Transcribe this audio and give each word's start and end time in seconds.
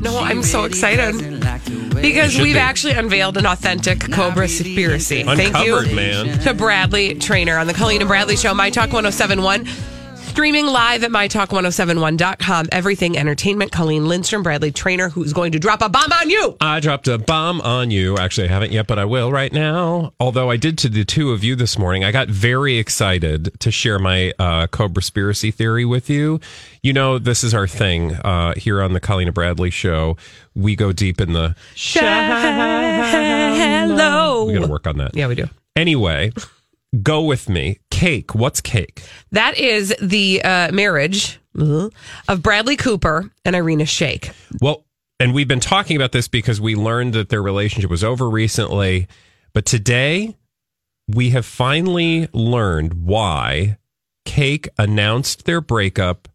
No, 0.00 0.18
I'm 0.18 0.42
so 0.42 0.64
excited 0.64 1.14
because 2.00 2.38
we've 2.38 2.56
actually 2.56 2.92
unveiled 2.92 3.36
an 3.36 3.46
authentic 3.46 4.00
Cobra 4.12 4.46
conspiracy. 4.46 5.24
Thank 5.24 5.56
you 5.64 5.76
Uncovered, 5.78 5.94
man. 5.94 6.38
to 6.40 6.54
Bradley 6.54 7.14
Traynor 7.14 7.58
on 7.58 7.66
the 7.66 7.74
Colleen 7.74 8.00
and 8.02 8.08
Bradley 8.08 8.36
Show, 8.36 8.54
My 8.54 8.70
Talk 8.70 8.92
1071. 8.92 9.66
Streaming 10.36 10.66
live 10.66 11.02
at 11.02 11.10
mytalk1071.com. 11.10 12.68
Everything 12.70 13.16
Entertainment. 13.16 13.72
Colleen 13.72 14.06
Lindstrom, 14.06 14.42
Bradley 14.42 14.70
Traynor, 14.70 15.08
who's 15.08 15.32
going 15.32 15.52
to 15.52 15.58
drop 15.58 15.80
a 15.80 15.88
bomb 15.88 16.12
on 16.12 16.28
you. 16.28 16.58
I 16.60 16.78
dropped 16.78 17.08
a 17.08 17.16
bomb 17.16 17.62
on 17.62 17.90
you. 17.90 18.18
Actually, 18.18 18.48
I 18.48 18.50
haven't 18.50 18.70
yet, 18.70 18.86
but 18.86 18.98
I 18.98 19.06
will 19.06 19.32
right 19.32 19.50
now. 19.50 20.12
Although 20.20 20.50
I 20.50 20.58
did 20.58 20.76
to 20.76 20.90
the 20.90 21.06
two 21.06 21.32
of 21.32 21.42
you 21.42 21.56
this 21.56 21.78
morning. 21.78 22.04
I 22.04 22.12
got 22.12 22.28
very 22.28 22.76
excited 22.76 23.58
to 23.60 23.70
share 23.70 23.98
my 23.98 24.34
uh, 24.38 24.66
Cobra-spiracy 24.66 25.54
theory 25.54 25.86
with 25.86 26.10
you. 26.10 26.38
You 26.82 26.92
know, 26.92 27.18
this 27.18 27.42
is 27.42 27.54
our 27.54 27.66
thing 27.66 28.12
uh, 28.16 28.52
here 28.58 28.82
on 28.82 28.92
the 28.92 29.00
Colleen 29.00 29.28
and 29.28 29.34
Bradley 29.34 29.70
show. 29.70 30.18
We 30.54 30.76
go 30.76 30.92
deep 30.92 31.18
in 31.18 31.32
the 31.32 31.54
Hello. 33.86 34.44
We 34.44 34.52
got 34.52 34.66
to 34.66 34.70
work 34.70 34.86
on 34.86 34.98
that. 34.98 35.16
Yeah, 35.16 35.28
we 35.28 35.34
do. 35.34 35.48
Anyway, 35.76 36.30
go 37.02 37.22
with 37.22 37.48
me. 37.48 37.78
Cake. 37.90 38.34
What's 38.34 38.60
cake? 38.60 39.02
That 39.32 39.56
is 39.56 39.94
the 40.00 40.42
uh, 40.42 40.72
marriage 40.72 41.40
uh, 41.58 41.88
of 42.28 42.42
Bradley 42.42 42.76
Cooper 42.76 43.30
and 43.44 43.56
Irina 43.56 43.84
Shayk. 43.84 44.32
Well, 44.60 44.84
and 45.18 45.32
we've 45.32 45.48
been 45.48 45.60
talking 45.60 45.96
about 45.96 46.12
this 46.12 46.28
because 46.28 46.60
we 46.60 46.74
learned 46.74 47.14
that 47.14 47.30
their 47.30 47.42
relationship 47.42 47.90
was 47.90 48.04
over 48.04 48.28
recently. 48.28 49.08
But 49.54 49.64
today, 49.64 50.36
we 51.08 51.30
have 51.30 51.46
finally 51.46 52.28
learned 52.32 53.06
why 53.06 53.78
Cake 54.26 54.68
announced 54.76 55.46
their 55.46 55.60
breakup 55.60 56.28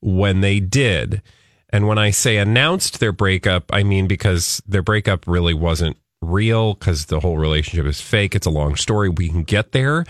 when 0.00 0.40
they 0.40 0.60
did. 0.60 1.22
And 1.70 1.86
when 1.86 1.98
I 1.98 2.10
say 2.10 2.36
announced 2.38 3.00
their 3.00 3.12
breakup, 3.12 3.72
I 3.72 3.82
mean 3.82 4.06
because 4.06 4.62
their 4.66 4.82
breakup 4.82 5.26
really 5.26 5.54
wasn't 5.54 5.96
real 6.24 6.74
because 6.74 7.06
the 7.06 7.20
whole 7.20 7.38
relationship 7.38 7.86
is 7.86 8.00
fake. 8.00 8.34
It's 8.34 8.46
a 8.46 8.50
long 8.50 8.76
story. 8.76 9.08
We 9.08 9.28
can 9.28 9.42
get 9.42 9.72
there. 9.72 10.04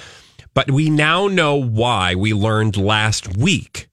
But 0.54 0.70
we 0.70 0.88
now 0.88 1.26
know 1.26 1.56
why 1.56 2.14
we 2.14 2.32
learned 2.32 2.76
last 2.76 3.36
week 3.36 3.88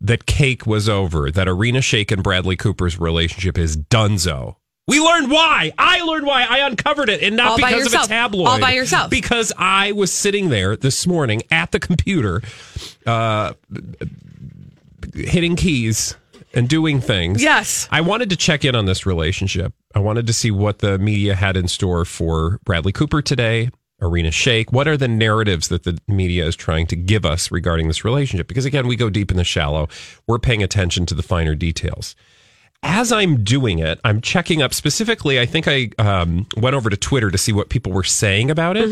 that 0.00 0.26
cake 0.26 0.66
was 0.66 0.88
over, 0.88 1.30
that 1.30 1.48
Irina 1.48 1.80
Shayk 1.80 2.10
and 2.10 2.22
Bradley 2.22 2.56
Cooper's 2.56 2.98
relationship 2.98 3.58
is 3.58 3.76
dunzo. 3.76 4.56
We 4.86 4.98
learned 5.00 5.30
why. 5.30 5.72
I 5.78 6.02
learned 6.02 6.26
why. 6.26 6.46
I 6.48 6.66
uncovered 6.66 7.08
it, 7.08 7.22
and 7.22 7.36
not 7.36 7.50
All 7.50 7.56
because 7.56 7.94
of 7.94 8.02
a 8.02 8.06
tabloid. 8.06 8.48
All 8.48 8.60
by 8.60 8.72
yourself. 8.72 9.10
Because 9.10 9.52
I 9.56 9.92
was 9.92 10.12
sitting 10.12 10.48
there 10.48 10.74
this 10.74 11.06
morning 11.06 11.42
at 11.50 11.70
the 11.70 11.78
computer, 11.78 12.42
uh, 13.06 13.52
hitting 15.14 15.54
keys 15.54 16.16
and 16.54 16.68
doing 16.68 17.00
things. 17.00 17.42
Yes. 17.42 17.88
I 17.90 18.00
wanted 18.00 18.30
to 18.30 18.36
check 18.36 18.64
in 18.64 18.74
on 18.74 18.86
this 18.86 19.06
relationship. 19.06 19.72
I 19.94 19.98
wanted 19.98 20.26
to 20.28 20.32
see 20.32 20.50
what 20.50 20.78
the 20.78 20.98
media 20.98 21.34
had 21.34 21.56
in 21.56 21.68
store 21.68 22.04
for 22.04 22.60
Bradley 22.64 22.92
Cooper 22.92 23.22
today, 23.22 23.70
Irina 24.00 24.28
Shayk. 24.28 24.72
What 24.72 24.86
are 24.86 24.96
the 24.96 25.08
narratives 25.08 25.68
that 25.68 25.82
the 25.82 25.98
media 26.06 26.46
is 26.46 26.54
trying 26.54 26.86
to 26.88 26.96
give 26.96 27.26
us 27.26 27.50
regarding 27.50 27.88
this 27.88 28.04
relationship? 28.04 28.46
Because 28.46 28.64
again, 28.64 28.86
we 28.86 28.96
go 28.96 29.10
deep 29.10 29.30
in 29.30 29.36
the 29.36 29.44
shallow. 29.44 29.88
We're 30.26 30.38
paying 30.38 30.62
attention 30.62 31.06
to 31.06 31.14
the 31.14 31.22
finer 31.22 31.54
details. 31.54 32.14
As 32.82 33.12
I'm 33.12 33.42
doing 33.44 33.80
it, 33.80 34.00
I'm 34.04 34.20
checking 34.20 34.62
up 34.62 34.72
specifically. 34.72 35.38
I 35.38 35.44
think 35.44 35.66
I 35.68 35.90
um, 35.98 36.46
went 36.56 36.76
over 36.76 36.88
to 36.88 36.96
Twitter 36.96 37.30
to 37.30 37.36
see 37.36 37.52
what 37.52 37.68
people 37.68 37.92
were 37.92 38.04
saying 38.04 38.50
about 38.50 38.76
it. 38.76 38.88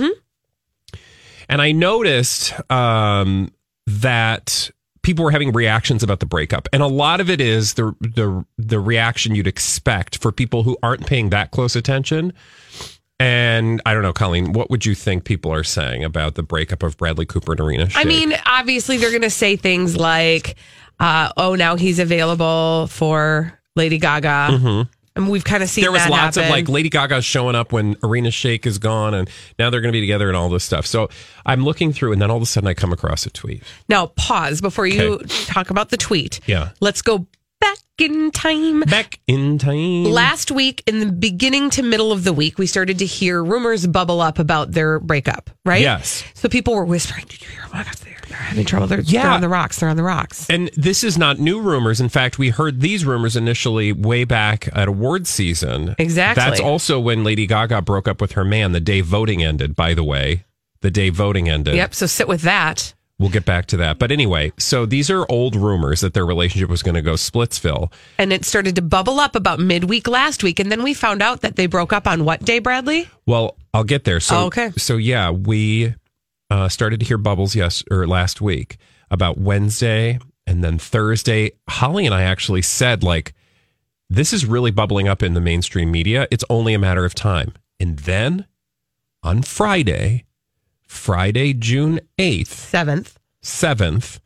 And 1.49 1.63
I 1.63 1.73
noticed 1.73 2.53
um, 2.71 3.51
that 3.87 4.71
people 5.09 5.25
were 5.25 5.31
having 5.31 5.53
reactions 5.53 6.03
about 6.03 6.21
the 6.21 6.27
breakup, 6.27 6.69
and 6.71 6.83
a 6.83 6.87
lot 6.87 7.19
of 7.19 7.31
it 7.31 7.41
is 7.41 7.75
the 7.75 7.97
the 7.99 8.45
the 8.59 8.79
reaction 8.79 9.35
you'd 9.35 9.47
expect 9.47 10.19
for 10.19 10.31
people 10.31 10.65
who 10.65 10.77
aren't 10.83 11.07
paying 11.07 11.31
that 11.31 11.51
close 11.51 11.75
attention. 11.75 12.31
And 13.19 13.81
I 13.87 13.95
don't 13.95 14.03
know, 14.03 14.13
Colleen, 14.13 14.53
what 14.53 14.69
would 14.69 14.85
you 14.85 14.95
think 14.95 15.25
people 15.25 15.51
are 15.51 15.65
saying 15.65 16.05
about 16.05 16.35
the 16.35 16.43
breakup 16.43 16.83
of 16.83 16.99
Bradley 16.99 17.25
Cooper 17.25 17.53
and 17.53 17.61
Irina? 17.61 17.89
I 17.95 18.05
mean, 18.05 18.35
obviously, 18.45 18.99
they're 18.99 19.09
going 19.09 19.23
to 19.23 19.31
say 19.31 19.57
things 19.57 19.97
like, 19.97 20.57
uh, 21.01 21.33
"Oh, 21.39 21.55
now 21.55 21.77
he's 21.77 21.99
available 21.99 22.89
for 22.89 23.59
Lady 23.77 23.97
Gaga," 23.97 24.87
and 25.19 25.29
we've 25.31 25.45
kind 25.45 25.63
of 25.63 25.69
seen 25.69 25.83
there 25.83 25.93
was 25.93 26.09
lots 26.09 26.37
of 26.37 26.49
like 26.49 26.69
Lady 26.69 26.89
Gaga 26.89 27.21
showing 27.21 27.55
up 27.55 27.73
when 27.73 27.97
Irina 28.03 28.31
Shayk 28.31 28.65
is 28.67 28.79
gone, 28.79 29.13
and 29.15 29.29
now 29.59 29.69
they're 29.69 29.81
going 29.83 29.93
to 29.93 29.97
be 29.97 30.01
together 30.01 30.29
and 30.29 30.37
all 30.37 30.49
this 30.49 30.65
stuff. 30.65 30.87
So 30.87 31.11
I'm 31.45 31.65
looking 31.65 31.93
through, 31.93 32.13
and 32.13 32.23
then 32.23 32.31
all 32.31 32.37
of 32.39 32.43
a 32.43 32.47
sudden 32.47 32.69
I 32.69 32.75
come 32.75 32.93
across 32.93 33.27
a 33.27 33.31
tweet. 33.31 33.63
Now, 33.89 34.07
pause 34.07 34.61
before 34.61 34.87
you 34.87 35.15
Okay. 35.15 35.27
talk 35.45 35.71
about 35.71 35.91
the 35.91 35.97
tweet. 35.97 36.41
Yeah. 36.47 36.71
let's 36.81 37.03
go 37.03 37.27
back 37.61 37.79
in 37.99 38.31
time. 38.31 38.81
Back 38.83 39.19
in 39.27 39.59
time. 39.59 40.05
Last 40.05 40.53
week, 40.53 40.83
in 40.87 41.01
the 41.01 41.07
beginning 41.11 41.71
to 41.71 41.83
middle 41.83 42.13
of 42.13 42.23
the 42.23 42.33
week, 42.33 42.57
we 42.57 42.67
started 42.67 43.01
to 43.01 43.07
hear 43.07 43.43
rumors 43.43 43.87
bubble 43.87 44.21
up 44.21 44.39
about 44.39 44.71
their 44.71 45.01
breakup, 45.01 45.51
right? 45.65 45.81
Yes. 45.83 46.23
So 46.35 46.49
people 46.49 46.75
were 46.75 46.85
whispering, 46.85 47.25
Did 47.29 47.43
you 47.43 47.49
hear? 47.49 47.63
Oh 47.67 47.71
my 47.73 47.83
God, 47.83 47.97
they're, 48.29 48.39
having 48.39 48.65
trouble. 48.65 48.87
They're, 48.87 49.01
Yeah. 49.01 49.23
they're 49.23 49.31
on 49.33 49.41
the 49.41 49.49
rocks. 49.49 49.79
They're 49.81 49.89
on 49.89 49.97
the 49.97 50.03
rocks. 50.03 50.49
And 50.49 50.71
this 50.77 51.03
is 51.05 51.19
not 51.19 51.39
new 51.39 51.61
rumors. 51.61 52.01
In 52.01 52.09
fact, 52.09 52.39
we 52.39 52.51
heard 52.51 52.81
these 52.81 53.05
rumors 53.05 53.37
initially 53.37 53.93
way 53.93 54.25
back 54.25 54.69
at 54.75 54.89
award 54.89 55.27
season. 55.27 55.95
Exactly. 55.99 56.43
That's 56.45 56.61
also 56.61 57.01
when 57.01 57.25
Lady 57.25 57.47
Gaga 57.47 57.83
broke 57.83 58.07
up 58.09 58.21
with 58.21 58.33
her 58.33 58.45
man 58.45 58.73
the 58.73 58.81
day 58.81 59.01
voting 59.01 59.43
ended, 59.43 59.75
by 59.75 59.95
the 59.95 60.05
way. 60.05 60.45
The 60.81 60.91
day 60.91 61.09
voting 61.11 61.49
ended. 61.49 61.75
Yep. 61.75 61.95
So 61.95 62.07
sit 62.07 62.29
with 62.29 62.43
that. 62.43 62.95
We'll 63.19 63.31
get 63.31 63.45
back 63.45 63.67
to 63.67 63.77
that. 63.79 63.99
But 63.99 64.13
anyway, 64.13 64.53
so 64.59 64.87
these 64.87 65.11
are 65.11 65.27
old 65.29 65.57
rumors 65.57 66.03
that 66.03 66.15
their 66.15 66.25
relationship 66.25 66.71
was 66.71 66.85
going 66.85 66.95
to 66.95 67.03
go 67.03 67.15
Splitsville. 67.15 67.93
And 68.17 68.33
it 68.33 68.45
started 68.45 68.77
to 68.77 68.83
bubble 68.83 69.19
up 69.19 69.35
about 69.35 69.59
midweek 69.59 70.07
last 70.07 70.45
week. 70.45 70.61
And 70.61 70.71
then 70.71 70.85
we 70.85 70.95
found 70.95 71.21
out 71.21 71.41
that 71.41 71.57
they 71.57 71.67
broke 71.67 71.93
up 71.93 72.07
on 72.07 72.25
what 72.25 72.45
day, 72.45 72.61
Bradley? 72.61 73.09
Well, 73.27 73.57
I'll 73.75 73.83
get 73.83 74.05
there. 74.05 74.21
So 74.21 74.37
Oh, 74.37 74.45
okay. 74.47 74.71
So 74.77 74.97
yeah, 74.99 75.31
we 75.33 75.97
uh, 76.51 76.69
started 76.69 77.01
to 77.01 77.07
hear 77.07 77.19
bubbles 77.19 77.55
yes 77.55 77.83
or 77.91 78.07
last 78.07 78.41
week 78.41 78.77
about 79.11 79.39
Wednesday 79.39 80.19
and 80.47 80.65
then 80.65 80.79
Thursday. 80.79 81.53
Holly 81.69 82.07
and 82.07 82.15
I 82.15 82.23
actually 82.23 82.63
said 82.63 83.03
like 83.03 83.35
this 84.11 84.33
is 84.33 84.47
really 84.47 84.71
bubbling 84.71 85.07
up 85.07 85.23
in 85.23 85.35
the 85.35 85.41
mainstream 85.41 85.91
media. 85.91 86.27
It's 86.31 86.45
only 86.49 86.73
a 86.75 86.79
matter 86.79 87.05
of 87.05 87.15
time. 87.15 87.53
And 87.79 87.99
then 88.01 88.47
on 89.23 89.43
Friday, 89.43 90.25
Friday, 90.87 91.53
June 91.53 92.01
8th, 92.19 92.47
Seventh. 92.47 93.19
7th, 93.43 94.21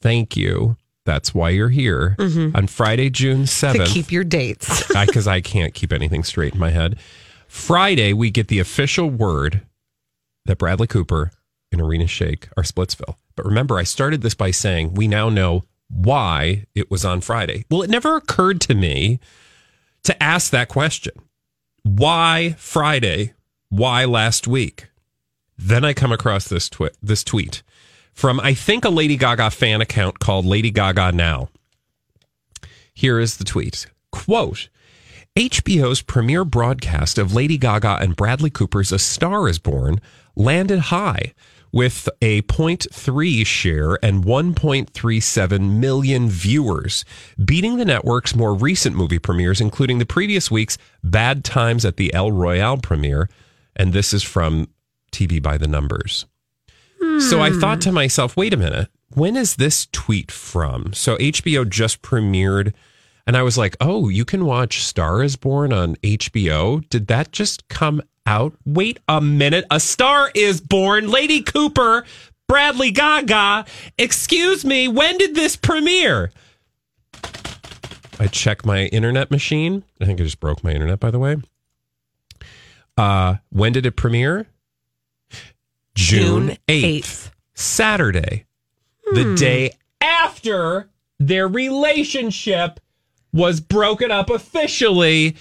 thank 0.00 0.36
you. 0.36 0.76
That's 1.04 1.32
why 1.32 1.50
you're 1.50 1.68
here. 1.70 2.16
On 2.54 2.66
Friday, 2.66 3.08
June 3.08 3.44
7th 3.44 3.74
Mm-hmm. 3.74 3.84
To 3.84 3.90
keep 3.90 4.12
your 4.12 4.24
dates. 4.24 4.86
because 5.06 5.26
I, 5.26 5.40
can't 5.40 5.72
keep 5.72 5.92
anything 5.92 6.24
straight 6.24 6.54
in 6.54 6.60
my 6.60 6.70
head. 6.70 6.98
Friday, 7.46 8.12
we 8.12 8.30
get 8.30 8.48
the 8.48 8.58
official 8.58 9.08
word 9.08 9.62
that 10.44 10.58
Bradley 10.58 10.86
Cooper 10.86 11.30
and 11.72 11.80
Irina 11.80 12.04
Shayk 12.04 12.48
are 12.56 12.62
Splitsville. 12.62 13.16
But 13.36 13.46
remember, 13.46 13.78
I 13.78 13.82
started 13.82 14.22
this 14.22 14.34
by 14.34 14.50
saying 14.50 14.94
we 14.94 15.08
now 15.08 15.28
know 15.28 15.64
why 15.90 16.66
it 16.74 16.90
was 16.90 17.04
on 17.04 17.20
Friday. 17.20 17.64
Well, 17.70 17.82
it 17.82 17.90
never 17.90 18.16
occurred 18.16 18.60
to 18.62 18.74
me 18.74 19.20
to 20.04 20.22
ask 20.22 20.50
that 20.50 20.68
question. 20.68 21.12
Why 21.82 22.54
Friday? 22.58 23.34
Why 23.68 24.04
last 24.04 24.46
week? 24.46 24.88
Then 25.56 25.84
I 25.84 25.92
come 25.92 26.12
across 26.12 26.48
this 26.48 26.68
twi- 26.68 26.90
this 27.02 27.24
tweet 27.24 27.62
from 28.12 28.40
I 28.40 28.54
think 28.54 28.84
a 28.84 28.90
Lady 28.90 29.16
Gaga 29.16 29.50
fan 29.50 29.80
account 29.80 30.18
called 30.18 30.44
Lady 30.44 30.70
Gaga 30.70 31.12
Now. 31.12 31.48
Here 32.94 33.18
is 33.18 33.36
the 33.36 33.44
tweet. 33.44 33.86
Quote 34.10 34.68
HBO's 35.36 36.02
premiere 36.02 36.44
broadcast 36.44 37.18
of 37.18 37.34
Lady 37.34 37.58
Gaga 37.58 37.98
and 38.00 38.16
Bradley 38.16 38.50
Cooper's 38.50 38.90
A 38.90 38.98
Star 38.98 39.48
is 39.48 39.58
Born 39.58 40.00
landed 40.34 40.78
high 40.78 41.34
with 41.72 42.08
a 42.22 42.42
0.3 42.42 43.46
share 43.46 43.98
and 44.04 44.24
1.37 44.24 45.78
million 45.78 46.28
viewers, 46.28 47.04
beating 47.44 47.76
the 47.76 47.84
network's 47.84 48.34
more 48.34 48.54
recent 48.54 48.96
movie 48.96 49.18
premieres, 49.18 49.60
including 49.60 49.98
the 49.98 50.06
previous 50.06 50.50
week's 50.50 50.78
Bad 51.02 51.44
Times 51.44 51.84
at 51.84 51.96
the 51.96 52.12
El 52.14 52.32
Royale 52.32 52.78
premiere. 52.78 53.28
And 53.76 53.92
this 53.92 54.12
is 54.12 54.22
from 54.22 54.68
TV 55.12 55.42
by 55.42 55.58
the 55.58 55.68
Numbers. 55.68 56.26
So 57.20 57.40
I 57.40 57.50
hmm. 57.50 57.60
thought 57.60 57.80
to 57.82 57.92
myself, 57.92 58.36
wait 58.36 58.52
a 58.52 58.56
minute, 58.56 58.88
when 59.10 59.36
is 59.36 59.56
this 59.56 59.86
tweet 59.92 60.30
from? 60.30 60.92
So 60.92 61.16
HBO 61.16 61.68
just 61.68 62.02
premiered, 62.02 62.74
And 63.26 63.36
I 63.36 63.42
was 63.42 63.58
like, 63.58 63.76
oh, 63.80 64.08
you 64.08 64.24
can 64.24 64.44
watch 64.44 64.82
Star 64.82 65.22
is 65.22 65.36
Born 65.36 65.72
on 65.72 65.96
HBO. 65.96 66.88
Did 66.88 67.06
that 67.08 67.32
just 67.32 67.68
come 67.68 68.02
out? 68.28 68.52
Wait 68.66 69.00
a 69.08 69.20
minute. 69.20 69.64
A 69.70 69.80
Star 69.80 70.30
is 70.34 70.60
Born, 70.60 71.10
Lady 71.10 71.42
Cooper, 71.42 72.04
Bradley 72.46 72.90
Gaga. 72.90 73.64
Excuse 73.96 74.64
me, 74.66 74.86
when 74.86 75.16
did 75.16 75.34
this 75.34 75.56
premiere? 75.56 76.30
I 78.20 78.26
check 78.30 78.66
my 78.66 78.84
internet 78.86 79.30
machine. 79.30 79.82
I 80.00 80.04
think 80.04 80.20
I 80.20 80.24
just 80.24 80.40
broke 80.40 80.62
my 80.62 80.72
internet, 80.72 81.00
by 81.00 81.10
the 81.10 81.18
way. 81.18 81.36
Uh, 82.98 83.36
when 83.50 83.72
did 83.72 83.86
it 83.86 83.92
premiere? 83.92 84.46
June 85.94 86.48
June 86.48 86.56
8th, 86.68 87.00
8th. 87.00 87.30
Saturday, 87.54 88.44
the 89.12 89.34
day 89.36 89.70
after 90.00 90.90
their 91.18 91.48
relationship 91.48 92.78
was 93.32 93.60
broken 93.60 94.10
up 94.10 94.30
officially, 94.30 95.36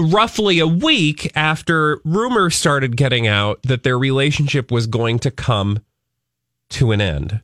roughly 0.00 0.58
a 0.58 0.66
week 0.66 1.30
after 1.36 2.00
rumors 2.04 2.56
started 2.56 2.96
getting 2.96 3.26
out 3.26 3.62
that 3.64 3.82
their 3.82 3.98
relationship 3.98 4.70
was 4.70 4.86
going 4.86 5.18
to 5.20 5.30
come 5.30 5.80
to 6.70 6.90
an 6.92 7.00
end. 7.00 7.40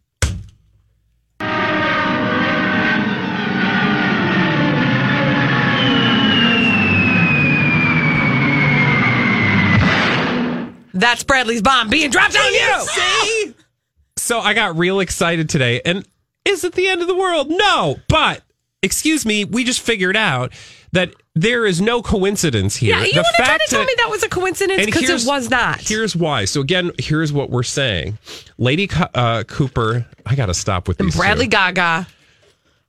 That's 10.95 11.23
Bradley's 11.25 11.61
bomb 11.61 11.91
being 11.91 12.09
dropped 12.09 12.37
on 12.37 12.55
you. 12.55 12.87
See? 12.89 13.55
So 14.17 14.41
I 14.41 14.55
got 14.55 14.79
real 14.79 15.01
excited 15.01 15.51
today. 15.51 15.83
And 15.85 16.09
is 16.47 16.65
it 16.65 16.73
the 16.73 16.89
end 16.89 17.03
of 17.03 17.07
the 17.07 17.15
world? 17.15 17.51
No. 17.51 17.97
But, 18.09 18.43
excuse 18.83 19.27
me, 19.27 19.45
we 19.45 19.63
just 19.63 19.81
figured 19.81 20.17
out 20.17 20.55
that 20.93 21.13
there 21.37 21.67
is 21.67 21.81
no 21.83 22.01
coincidence 22.03 22.75
here. 22.77 22.97
Yeah, 22.97 23.05
you 23.05 23.13
The 23.13 23.21
want 23.21 23.37
to 23.37 23.43
try 23.45 23.59
to 23.59 23.65
tell 23.69 23.81
that- 23.81 23.87
me 23.87 23.95
that 23.99 24.11
was 24.11 24.23
a 24.23 24.29
coincidence 24.29 24.85
because 24.87 25.25
it 25.25 25.29
was 25.29 25.51
not. 25.51 25.81
Here's 25.81 26.17
why. 26.17 26.47
So 26.47 26.63
again, 26.63 26.91
here's 26.99 27.33
what 27.33 27.51
we're 27.51 27.63
saying. 27.63 28.19
Lady 28.59 28.89
uh, 29.15 29.45
Cooper, 29.45 30.07
I 30.25 30.35
got 30.35 30.47
to 30.47 30.55
stop 30.55 30.89
with 30.89 30.97
these. 30.99 31.13
two. 31.13 31.19
Bradley 31.21 31.47
Gaga, 31.47 32.07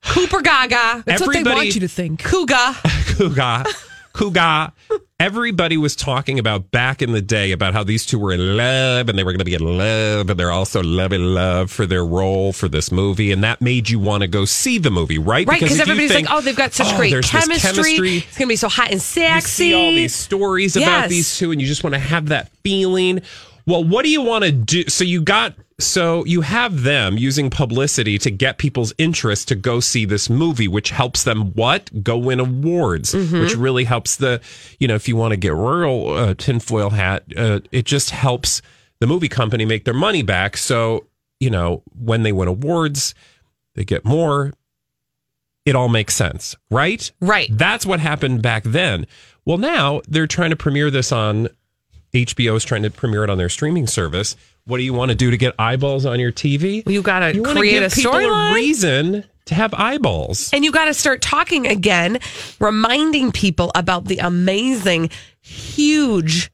Cooper 0.05 0.41
Gaga. 0.41 1.03
That's 1.05 1.21
what 1.21 1.33
they 1.33 1.39
Everybody- 1.41 1.55
want 1.55 1.75
you 1.75 1.81
to 1.81 1.87
think. 1.89 2.21
Kuga. 2.23 2.73
Kuga, 3.17 3.65
Kuga. 4.13 4.71
Everybody 5.19 5.77
was 5.77 5.95
talking 5.95 6.37
about 6.37 6.69
back 6.69 7.01
in 7.01 7.11
the 7.11 7.23
day 7.23 7.51
about 7.51 7.73
how 7.73 7.83
these 7.83 8.05
two 8.05 8.19
were 8.19 8.31
in 8.31 8.55
love 8.55 9.09
and 9.09 9.17
they 9.17 9.23
were 9.23 9.31
going 9.31 9.39
to 9.39 9.45
be 9.45 9.55
in 9.55 9.63
love 9.63 10.29
and 10.29 10.39
they're 10.39 10.51
also 10.51 10.83
love 10.83 11.11
in 11.11 11.33
love 11.33 11.71
for 11.71 11.87
their 11.87 12.05
role 12.05 12.53
for 12.53 12.67
this 12.67 12.91
movie. 12.91 13.31
And 13.31 13.43
that 13.43 13.59
made 13.59 13.89
you 13.89 13.97
want 13.97 14.21
to 14.21 14.27
go 14.27 14.45
see 14.45 14.77
the 14.77 14.91
movie, 14.91 15.17
right? 15.17 15.47
Right, 15.47 15.59
because 15.59 15.79
everybody's 15.79 16.11
think, 16.11 16.29
like, 16.29 16.37
oh, 16.37 16.41
they've 16.41 16.55
got 16.55 16.71
such 16.73 16.93
"Oh, 16.93 16.97
great 16.97 17.13
chemistry. 17.23 17.57
chemistry. 17.57 18.17
It's 18.17 18.37
going 18.37 18.47
to 18.47 18.51
be 18.51 18.55
so 18.57 18.69
hot 18.69 18.91
and 18.91 19.01
sexy 19.01 19.65
You 19.65 19.71
see 19.71 19.73
all 19.73 19.91
these 19.91 20.13
stories 20.13 20.75
about 20.77 21.09
these 21.09 21.35
two 21.35 21.51
and 21.51 21.59
you 21.59 21.65
just 21.65 21.83
want 21.83 21.95
to 21.95 21.99
have 21.99 22.27
that 22.27 22.49
feeling. 22.63 23.23
Well, 23.67 23.83
what 23.83 24.03
do 24.03 24.09
you 24.09 24.21
want 24.23 24.45
to 24.45 24.51
do? 24.51 24.85
So 24.87 25.03
you 25.03 25.21
got 25.21 25.53
so 25.79 26.25
you 26.25 26.41
have 26.41 26.81
them 26.81 27.17
using 27.19 27.51
publicity 27.51 28.17
to 28.19 28.31
get 28.31 28.57
people's 28.57 28.93
interest 28.97 29.47
to 29.49 29.55
go 29.55 29.79
see 29.79 30.05
this 30.05 30.27
movie, 30.29 30.67
which 30.67 30.89
helps 30.89 31.23
them 31.23 31.51
what 31.53 32.01
go 32.03 32.17
win 32.17 32.39
awards, 32.39 33.13
Mm-hmm. 33.13 33.41
which 33.41 33.55
really 33.55 33.83
helps 33.83 34.15
the 34.15 34.41
you 34.79 34.87
know 34.87 34.95
if 34.95 35.07
you 35.07 35.15
want 35.15 35.33
to 35.33 35.37
get 35.37 35.53
rural 35.53 36.09
uh, 36.15 36.33
tinfoil 36.33 36.89
hat, 36.89 37.23
uh, 37.37 37.59
it 37.71 37.85
just 37.85 38.09
helps 38.09 38.61
the 38.99 39.05
movie 39.05 39.27
company 39.29 39.65
make 39.65 39.85
their 39.85 39.93
money 39.93 40.23
back. 40.23 40.57
So 40.57 41.05
you 41.39 41.49
know 41.51 41.83
when 41.93 42.23
they 42.23 42.31
win 42.31 42.47
awards, 42.47 43.13
they 43.75 43.83
get 43.83 44.03
more. 44.05 44.53
It 45.65 45.75
all 45.75 45.89
makes 45.89 46.15
sense, 46.15 46.55
right? 46.71 47.11
Right. 47.19 47.49
That's 47.51 47.85
what 47.85 47.99
happened 47.99 48.41
back 48.41 48.63
then. 48.63 49.05
Well, 49.45 49.57
now 49.57 50.01
they're 50.07 50.25
trying 50.25 50.51
to 50.51 50.55
premiere 50.55 50.89
this 50.89 51.11
on 51.11 51.49
HBO 52.25 52.55
is 52.55 52.63
trying 52.63 52.83
to 52.83 52.89
premiere 52.89 53.23
it 53.23 53.29
on 53.29 53.37
their 53.37 53.49
streaming 53.49 53.87
service. 53.87 54.35
What 54.65 54.77
do 54.77 54.83
you 54.83 54.93
want 54.93 55.09
to 55.09 55.15
do 55.15 55.31
to 55.31 55.37
get 55.37 55.53
eyeballs 55.57 56.05
on 56.05 56.19
your 56.19 56.31
TV? 56.31 56.83
You 56.87 57.01
gotta 57.01 57.31
create 57.41 57.79
give 57.79 57.83
a 57.83 57.87
storyline. 57.87 58.53
reason 58.53 59.23
to 59.45 59.55
have 59.55 59.73
eyeballs. 59.73 60.51
And 60.53 60.63
you 60.63 60.71
got 60.71 60.85
to 60.85 60.93
start 60.93 61.21
talking 61.21 61.67
again, 61.67 62.19
reminding 62.59 63.31
people 63.31 63.71
about 63.75 64.05
the 64.05 64.19
amazing, 64.19 65.09
huge 65.41 66.51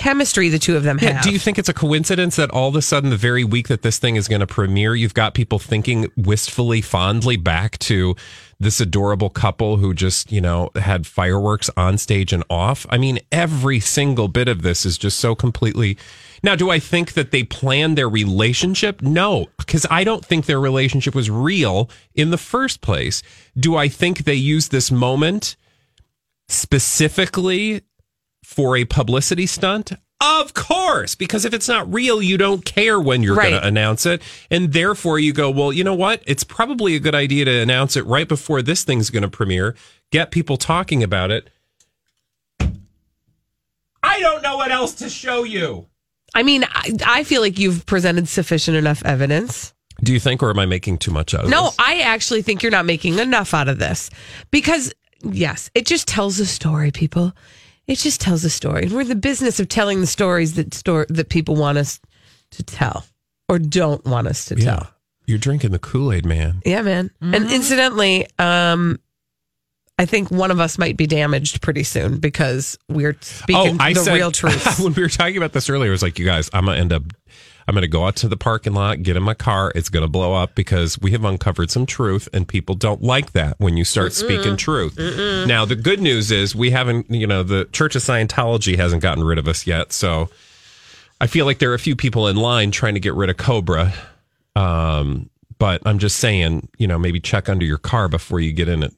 chemistry 0.00 0.48
the 0.48 0.58
two 0.58 0.76
of 0.76 0.82
them 0.82 0.98
Yeah, 1.00 1.12
have. 1.12 1.22
do 1.22 1.30
you 1.30 1.38
think 1.38 1.58
it's 1.58 1.68
a 1.68 1.74
coincidence 1.74 2.36
that 2.36 2.50
all 2.50 2.68
of 2.68 2.76
a 2.76 2.82
sudden, 2.82 3.10
the 3.10 3.16
very 3.16 3.44
week 3.44 3.68
that 3.68 3.82
this 3.82 3.98
thing 3.98 4.16
is 4.16 4.28
going 4.28 4.40
to 4.40 4.46
premiere, 4.46 4.94
you've 4.94 5.14
got 5.14 5.34
people 5.34 5.58
thinking 5.58 6.10
wistfully, 6.16 6.80
fondly 6.80 7.36
back 7.36 7.78
to 7.80 8.16
this 8.58 8.80
adorable 8.80 9.30
couple 9.30 9.76
who 9.78 9.94
just, 9.94 10.32
you 10.32 10.40
know, 10.40 10.70
had 10.74 11.06
fireworks 11.06 11.70
on 11.76 11.98
stage 11.98 12.32
and 12.32 12.44
off? 12.50 12.86
I 12.90 12.98
mean, 12.98 13.18
every 13.30 13.80
single 13.80 14.28
bit 14.28 14.48
of 14.48 14.62
this 14.62 14.84
is 14.86 14.98
just 14.98 15.18
so 15.18 15.34
completely. 15.34 15.96
Now, 16.42 16.56
do 16.56 16.70
I 16.70 16.78
think 16.78 17.12
that 17.12 17.30
they 17.30 17.42
planned 17.42 17.98
their 17.98 18.08
relationship? 18.08 19.02
No, 19.02 19.48
because 19.58 19.86
I 19.90 20.04
don't 20.04 20.24
think 20.24 20.46
their 20.46 20.60
relationship 20.60 21.14
was 21.14 21.30
real 21.30 21.90
in 22.14 22.30
the 22.30 22.38
first 22.38 22.80
place. 22.80 23.22
Do 23.58 23.76
I 23.76 23.88
think 23.88 24.24
they 24.24 24.34
used 24.34 24.70
this 24.70 24.90
moment 24.90 25.56
specifically 26.48 27.82
for 28.44 28.76
a 28.76 28.84
publicity 28.84 29.46
stunt? 29.46 29.92
Of 30.22 30.52
course, 30.52 31.14
because 31.14 31.46
if 31.46 31.54
it's 31.54 31.68
not 31.68 31.90
real, 31.92 32.20
you 32.20 32.36
don't 32.36 32.62
care 32.62 33.00
when 33.00 33.22
you're 33.22 33.36
going 33.36 33.52
to 33.52 33.66
announce 33.66 34.04
it. 34.04 34.20
And 34.50 34.74
therefore, 34.74 35.18
you 35.18 35.32
go, 35.32 35.50
well, 35.50 35.72
you 35.72 35.82
know 35.82 35.94
what? 35.94 36.22
It's 36.26 36.44
probably 36.44 36.94
a 36.94 37.00
good 37.00 37.14
idea 37.14 37.46
to 37.46 37.60
announce 37.60 37.96
it 37.96 38.04
right 38.04 38.28
before 38.28 38.60
this 38.60 38.84
thing's 38.84 39.08
going 39.08 39.22
to 39.22 39.30
premiere, 39.30 39.74
get 40.10 40.30
people 40.30 40.58
talking 40.58 41.02
about 41.02 41.30
it. 41.30 41.48
I 44.02 44.20
don't 44.20 44.42
know 44.42 44.56
what 44.56 44.70
else 44.70 44.94
to 44.96 45.08
show 45.08 45.44
you. 45.44 45.86
I 46.34 46.42
mean, 46.42 46.64
I, 46.64 46.92
I 47.06 47.24
feel 47.24 47.40
like 47.40 47.58
you've 47.58 47.86
presented 47.86 48.28
sufficient 48.28 48.76
enough 48.76 49.02
evidence. 49.06 49.72
Do 50.02 50.12
you 50.12 50.20
think, 50.20 50.42
or 50.42 50.50
am 50.50 50.58
I 50.58 50.66
making 50.66 50.98
too 50.98 51.10
much 51.10 51.34
out 51.34 51.44
of 51.44 51.50
No, 51.50 51.64
this? 51.64 51.78
No, 51.78 51.84
I 51.84 52.00
actually 52.00 52.42
think 52.42 52.62
you're 52.62 52.72
not 52.72 52.86
making 52.86 53.18
enough 53.18 53.54
out 53.54 53.68
of 53.68 53.78
this 53.78 54.10
because, 54.50 54.92
yes, 55.22 55.70
it 55.74 55.86
just 55.86 56.06
tells 56.08 56.38
a 56.40 56.46
story, 56.46 56.90
people. 56.90 57.32
It 57.90 57.98
just 57.98 58.20
tells 58.20 58.44
a 58.44 58.50
story. 58.50 58.86
We're 58.86 59.00
in 59.00 59.08
the 59.08 59.16
business 59.16 59.58
of 59.58 59.68
telling 59.68 60.00
the 60.00 60.06
stories 60.06 60.54
that 60.54 60.72
store 60.74 61.06
that 61.08 61.28
people 61.28 61.56
want 61.56 61.76
us 61.76 61.98
to 62.52 62.62
tell 62.62 63.04
or 63.48 63.58
don't 63.58 64.04
want 64.04 64.28
us 64.28 64.44
to 64.46 64.56
Yeah. 64.56 64.64
tell. 64.64 64.90
You're 65.26 65.38
drinking 65.38 65.72
the 65.72 65.78
Kool 65.80 66.12
Aid, 66.12 66.24
man. 66.24 66.62
Yeah, 66.64 66.82
man. 66.82 67.10
And 67.20 67.50
incidentally, 67.50 68.26
um, 68.38 68.98
I 69.98 70.06
think 70.06 70.30
one 70.30 70.50
of 70.50 70.60
us 70.60 70.78
might 70.78 70.96
be 70.96 71.06
damaged 71.06 71.60
pretty 71.62 71.82
soon 71.82 72.18
because 72.18 72.78
we're 72.88 73.16
speaking 73.20 73.76
the 73.76 73.94
Oh, 73.98 74.02
said- 74.04 74.14
real 74.14 74.30
truth. 74.40 74.78
when 74.78 74.94
we 74.94 75.02
were 75.02 75.08
talking 75.08 75.36
about 75.36 75.52
this 75.52 75.68
earlier, 75.68 75.90
I 75.90 75.92
was 75.92 76.02
like, 76.02 76.18
you 76.18 76.24
guys, 76.24 76.48
I'm 76.52 76.66
gonna 76.66 76.78
end 76.78 76.92
up 76.92 77.02
I'm 77.70 77.74
gonna 77.74 77.86
go 77.86 78.04
out 78.04 78.16
to 78.16 78.26
the 78.26 78.36
parking 78.36 78.72
lot, 78.72 79.04
get 79.04 79.16
in 79.16 79.22
my 79.22 79.34
car, 79.34 79.70
it's 79.76 79.88
gonna 79.88 80.08
blow 80.08 80.34
up 80.34 80.56
because 80.56 80.98
we 80.98 81.12
have 81.12 81.24
uncovered 81.24 81.70
some 81.70 81.86
truth 81.86 82.28
and 82.32 82.48
people 82.48 82.74
don't 82.74 83.00
like 83.00 83.30
that 83.30 83.54
when 83.60 83.76
you 83.76 83.84
start 83.84 84.12
speaking 84.12 84.56
truth. 84.56 84.98
Now 85.46 85.64
the 85.64 85.76
good 85.76 86.00
news 86.00 86.32
is 86.32 86.52
we 86.56 86.72
haven't 86.72 87.08
you 87.08 87.28
know, 87.28 87.44
the 87.44 87.66
Church 87.66 87.94
of 87.94 88.02
Scientology 88.02 88.74
hasn't 88.74 89.02
gotten 89.02 89.22
rid 89.22 89.38
of 89.38 89.46
us 89.46 89.68
yet, 89.68 89.92
so 89.92 90.28
I 91.20 91.28
feel 91.28 91.46
like 91.46 91.60
there 91.60 91.70
are 91.70 91.74
a 91.74 91.78
few 91.78 91.94
people 91.94 92.26
in 92.26 92.34
line 92.34 92.72
trying 92.72 92.94
to 92.94 93.00
get 93.00 93.14
rid 93.14 93.30
of 93.30 93.36
Cobra. 93.36 93.92
Um, 94.56 95.30
but 95.58 95.80
I'm 95.86 96.00
just 96.00 96.16
saying, 96.16 96.68
you 96.76 96.88
know, 96.88 96.98
maybe 96.98 97.20
check 97.20 97.48
under 97.48 97.64
your 97.64 97.78
car 97.78 98.08
before 98.08 98.40
you 98.40 98.52
get 98.52 98.68
in 98.68 98.82
it. 98.82 98.92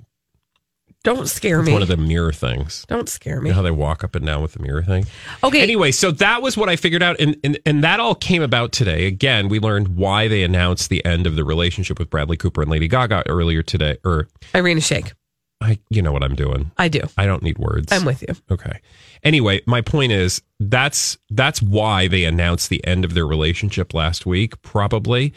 Don't 1.04 1.28
scare 1.28 1.60
It's 1.60 1.66
me. 1.66 1.72
one 1.72 1.82
of 1.82 1.88
the 1.88 1.96
mirror 1.96 2.32
things. 2.32 2.84
Don't 2.88 3.08
scare 3.08 3.36
You 3.36 3.42
me. 3.42 3.48
know 3.50 3.56
how 3.56 3.62
they 3.62 3.70
walk 3.72 4.04
up 4.04 4.14
and 4.14 4.24
down 4.24 4.40
with 4.42 4.52
the 4.52 4.60
mirror 4.62 4.82
thing? 4.82 5.06
Okay. 5.42 5.60
Anyway, 5.60 5.90
so 5.90 6.10
that 6.12 6.42
was 6.42 6.56
what 6.56 6.68
I 6.68 6.76
figured 6.76 7.02
out. 7.02 7.16
And, 7.20 7.36
and, 7.42 7.58
and 7.66 7.82
that 7.82 7.98
all 7.98 8.14
came 8.14 8.42
about 8.42 8.70
today. 8.72 9.06
Again, 9.06 9.48
we 9.48 9.58
learned 9.58 9.96
why 9.96 10.28
they 10.28 10.42
announced 10.44 10.90
the 10.90 11.04
end 11.04 11.26
of 11.26 11.34
the 11.34 11.44
relationship 11.44 11.98
with 11.98 12.08
Bradley 12.08 12.36
Cooper 12.36 12.62
and 12.62 12.70
Lady 12.70 12.86
Gaga 12.88 13.24
earlier 13.28 13.62
today. 13.62 13.96
Or, 14.04 14.28
Irina 14.54 14.80
Shayk. 14.80 15.12
I, 15.60 15.78
you 15.90 16.02
know 16.02 16.10
what 16.12 16.24
I'm 16.24 16.34
doing. 16.34 16.72
I 16.76 16.88
do. 16.88 17.00
I 17.16 17.24
don't 17.26 17.42
need 17.42 17.56
words. 17.58 17.92
I'm 17.92 18.04
with 18.04 18.22
you. 18.22 18.34
Okay. 18.50 18.80
Anyway, 19.22 19.60
my 19.66 19.80
point 19.80 20.10
is 20.10 20.42
that's 20.58 21.16
that's 21.30 21.62
why 21.62 22.08
they 22.08 22.24
announced 22.24 22.68
the 22.68 22.84
end 22.84 23.04
of 23.04 23.14
their 23.14 23.26
relationship 23.26 23.94
last 23.94 24.26
week, 24.26 24.60
probably. 24.62 25.32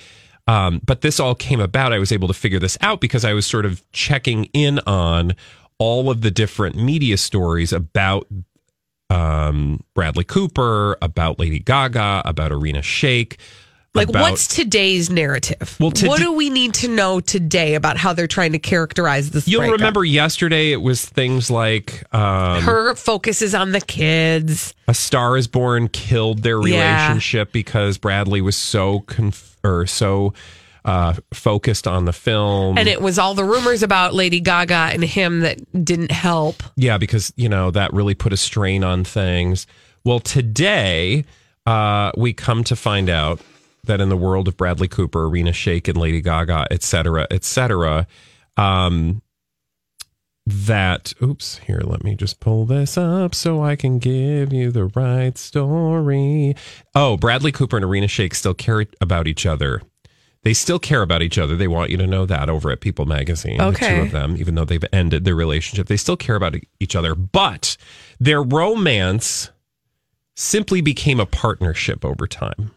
Um, 0.47 0.81
but 0.85 1.01
this 1.01 1.19
all 1.19 1.35
came 1.35 1.59
about. 1.59 1.93
I 1.93 1.99
was 1.99 2.11
able 2.11 2.27
to 2.27 2.33
figure 2.33 2.59
this 2.59 2.77
out 2.81 3.01
because 3.01 3.25
I 3.25 3.33
was 3.33 3.45
sort 3.45 3.65
of 3.65 3.83
checking 3.91 4.45
in 4.45 4.79
on 4.79 5.35
all 5.79 6.09
of 6.09 6.21
the 6.21 6.31
different 6.31 6.75
media 6.75 7.17
stories 7.17 7.73
about 7.73 8.27
um, 9.09 9.83
Bradley 9.93 10.23
Cooper, 10.23 10.97
about 11.01 11.39
Lady 11.39 11.59
Gaga, 11.59 12.21
about 12.25 12.51
Irina 12.51 12.79
Shayk. 12.79 13.37
Like, 13.95 14.09
about- 14.09 14.21
what's 14.23 14.47
today's 14.47 15.09
narrative? 15.09 15.75
Well, 15.79 15.91
to 15.91 16.07
what 16.07 16.19
do 16.19 16.33
we 16.33 16.49
need 16.49 16.73
to 16.75 16.87
know 16.87 17.19
today 17.19 17.75
about 17.75 17.97
how 17.97 18.13
they're 18.13 18.27
trying 18.27 18.51
to 18.51 18.59
characterize 18.59 19.31
this? 19.31 19.47
You'll 19.47 19.61
breakup? 19.61 19.79
remember 19.79 20.03
yesterday 20.03 20.71
it 20.71 20.81
was 20.81 21.05
things 21.05 21.49
like 21.49 22.03
um, 22.13 22.61
her 22.61 22.95
focus 22.95 23.41
is 23.41 23.55
on 23.55 23.71
the 23.71 23.81
kids. 23.81 24.73
A 24.87 24.93
Star 24.93 25.37
is 25.37 25.47
Born 25.47 25.87
killed 25.87 26.43
their 26.43 26.61
Yeah. 26.67 26.97
relationship 27.07 27.51
because 27.51 27.97
Bradley 27.97 28.41
was 28.41 28.55
so 28.55 28.99
conf- 29.01 29.57
or 29.63 29.85
so 29.87 30.33
uh, 30.83 31.13
focused 31.33 31.87
on 31.87 32.05
the 32.05 32.13
film. 32.13 32.77
And 32.77 32.87
it 32.87 33.01
was 33.01 33.17
all 33.17 33.33
the 33.33 33.43
rumors 33.43 33.81
about 33.81 34.13
Lady 34.13 34.39
Gaga 34.39 34.91
and 34.93 35.03
him 35.03 35.39
that 35.39 35.57
didn't 35.83 36.11
help. 36.11 36.61
Yeah, 36.75 36.99
because 36.99 37.33
you 37.35 37.49
know 37.49 37.71
that 37.71 37.91
really 37.93 38.13
put 38.13 38.33
a 38.33 38.37
strain 38.37 38.83
on 38.83 39.03
things. 39.03 39.65
Well, 40.03 40.19
today 40.19 41.25
uh, 41.65 42.11
we 42.15 42.33
come 42.33 42.63
to 42.65 42.75
find 42.75 43.09
out 43.09 43.39
that 43.85 44.01
in 44.01 44.09
the 44.09 44.17
world 44.17 44.47
of 44.47 44.57
Bradley 44.57 44.87
Cooper, 44.87 45.25
Irina 45.25 45.51
Shayk, 45.51 45.87
and 45.87 45.97
Lady 45.97 46.21
Gaga, 46.21 46.67
et 46.71 46.83
cetera, 46.83 47.27
et 47.31 47.43
cetera, 47.43 48.07
um, 48.57 49.21
that 50.45 51.13
oops, 51.23 51.57
here, 51.59 51.81
let 51.83 52.03
me 52.03 52.15
just 52.15 52.39
pull 52.39 52.65
this 52.65 52.97
up 52.97 53.33
so 53.33 53.63
I 53.63 53.75
can 53.75 53.97
give 53.97 54.53
you 54.53 54.71
the 54.71 54.85
right 54.85 55.37
story. 55.37 56.55
Oh, 56.93 57.17
Bradley 57.17 57.51
Cooper 57.51 57.77
and 57.77 57.83
Irina 57.83 58.07
Shayk 58.07 58.35
still 58.35 58.53
care 58.53 58.85
about 59.01 59.27
each 59.27 59.45
other. 59.45 59.81
They 60.43 60.53
still 60.53 60.77
care 60.77 61.01
about 61.01 61.23
each 61.23 61.39
other. 61.39 61.55
They 61.55 61.67
want 61.67 61.89
you 61.89 61.97
to 61.97 62.05
know 62.05 62.27
that 62.27 62.51
over 62.51 62.69
at 62.69 62.79
People 62.79 63.07
Magazine. 63.07 63.57
The 63.57 63.71
two 63.71 64.01
of 64.01 64.11
them, 64.11 64.37
even 64.37 64.53
though 64.53 64.65
they've 64.65 64.85
ended 64.93 65.25
their 65.25 65.33
relationship, 65.33 65.87
they 65.87 65.97
still 65.97 66.15
care 66.15 66.35
about 66.35 66.55
each 66.79 66.95
other. 66.95 67.15
But 67.15 67.75
their 68.19 68.43
romance 68.43 69.49
simply 70.35 70.81
became 70.81 71.19
a 71.19 71.25
partnership 71.25 72.05
over 72.05 72.27
time. 72.27 72.69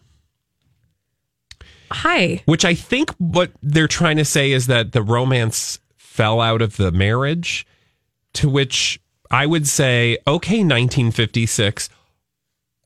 Hi. 1.91 2.41
Which 2.45 2.65
I 2.65 2.73
think 2.75 3.11
what 3.17 3.51
they're 3.61 3.87
trying 3.87 4.17
to 4.17 4.25
say 4.25 4.51
is 4.51 4.67
that 4.67 4.91
the 4.91 5.01
romance 5.01 5.79
fell 5.97 6.41
out 6.41 6.61
of 6.61 6.77
the 6.77 6.91
marriage, 6.91 7.65
to 8.33 8.49
which 8.49 8.99
I 9.31 9.45
would 9.45 9.67
say, 9.67 10.17
okay, 10.27 10.57
1956, 10.63 11.89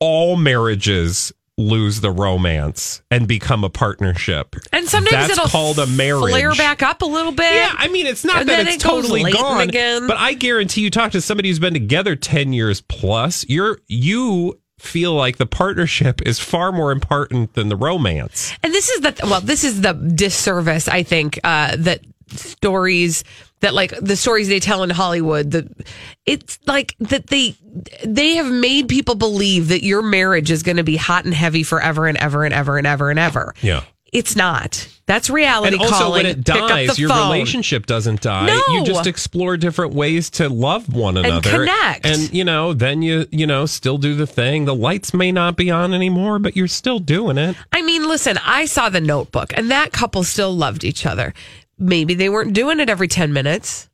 all 0.00 0.36
marriages 0.36 1.32
lose 1.56 2.00
the 2.00 2.10
romance 2.10 3.00
and 3.10 3.28
become 3.28 3.62
a 3.62 3.70
partnership. 3.70 4.56
And 4.72 4.88
sometimes 4.88 5.28
That's 5.28 5.38
it'll 5.38 5.48
called 5.48 5.78
a 5.78 5.86
marriage. 5.86 6.30
flare 6.32 6.54
back 6.54 6.82
up 6.82 7.02
a 7.02 7.06
little 7.06 7.30
bit. 7.32 7.54
Yeah, 7.54 7.72
I 7.76 7.88
mean, 7.88 8.06
it's 8.06 8.24
not 8.24 8.46
that 8.46 8.66
it's 8.66 8.76
it 8.76 8.80
totally 8.80 9.30
gone 9.32 9.60
again. 9.60 10.06
but 10.08 10.16
I 10.16 10.34
guarantee 10.34 10.80
you 10.80 10.90
talk 10.90 11.12
to 11.12 11.20
somebody 11.20 11.48
who's 11.48 11.60
been 11.60 11.72
together 11.74 12.16
10 12.16 12.52
years 12.52 12.80
plus, 12.80 13.44
you're 13.48 13.78
you 13.86 14.58
feel 14.84 15.14
like 15.14 15.38
the 15.38 15.46
partnership 15.46 16.22
is 16.22 16.38
far 16.38 16.72
more 16.72 16.92
important 16.92 17.54
than 17.54 17.68
the 17.68 17.76
romance. 17.76 18.52
And 18.62 18.72
this 18.72 18.88
is 18.90 19.00
the 19.00 19.14
well, 19.24 19.40
this 19.40 19.64
is 19.64 19.80
the 19.80 19.92
disservice 19.92 20.88
I 20.88 21.02
think 21.02 21.38
uh, 21.44 21.76
that 21.78 22.00
stories 22.28 23.24
that 23.60 23.74
like 23.74 23.98
the 23.98 24.16
stories 24.16 24.48
they 24.48 24.60
tell 24.60 24.82
in 24.82 24.90
Hollywood. 24.90 25.50
The 25.50 25.84
it's 26.26 26.58
like 26.66 26.94
that 27.00 27.28
they 27.28 27.56
they 28.04 28.36
have 28.36 28.50
made 28.50 28.88
people 28.88 29.14
believe 29.14 29.68
that 29.68 29.82
your 29.82 30.02
marriage 30.02 30.50
is 30.50 30.62
going 30.62 30.76
to 30.76 30.84
be 30.84 30.96
hot 30.96 31.24
and 31.24 31.34
heavy 31.34 31.62
forever 31.62 32.06
and 32.06 32.18
ever 32.18 32.44
and 32.44 32.54
ever 32.54 32.76
and 32.76 32.86
ever 32.86 33.10
and 33.10 33.18
ever. 33.18 33.54
Yeah. 33.62 33.84
It's 34.14 34.36
not. 34.36 34.88
That's 35.06 35.28
reality 35.28 35.74
And 35.76 35.82
also, 35.82 35.94
calling. 36.04 36.22
when 36.22 36.26
it 36.26 36.44
dies, 36.44 36.98
your 36.98 37.10
phone. 37.10 37.30
relationship 37.30 37.84
doesn't 37.84 38.22
die. 38.22 38.46
No. 38.46 38.58
You 38.70 38.84
just 38.84 39.06
explore 39.06 39.56
different 39.58 39.92
ways 39.92 40.30
to 40.30 40.48
love 40.48 40.90
one 40.94 41.18
another 41.18 41.34
and 41.34 41.44
connect. 41.66 42.06
And 42.06 42.32
you 42.32 42.44
know, 42.44 42.72
then 42.72 43.02
you 43.02 43.26
you 43.30 43.46
know 43.46 43.66
still 43.66 43.98
do 43.98 44.14
the 44.14 44.26
thing. 44.26 44.64
The 44.64 44.74
lights 44.74 45.12
may 45.12 45.30
not 45.32 45.56
be 45.56 45.70
on 45.70 45.92
anymore, 45.92 46.38
but 46.38 46.56
you're 46.56 46.68
still 46.68 47.00
doing 47.00 47.36
it. 47.36 47.56
I 47.72 47.82
mean, 47.82 48.08
listen, 48.08 48.38
I 48.42 48.64
saw 48.64 48.88
the 48.88 49.00
notebook 49.00 49.52
and 49.56 49.70
that 49.70 49.92
couple 49.92 50.22
still 50.24 50.56
loved 50.56 50.84
each 50.84 51.04
other. 51.04 51.34
Maybe 51.78 52.14
they 52.14 52.28
weren't 52.30 52.54
doing 52.54 52.78
it 52.80 52.88
every 52.88 53.08
10 53.08 53.32
minutes, 53.32 53.88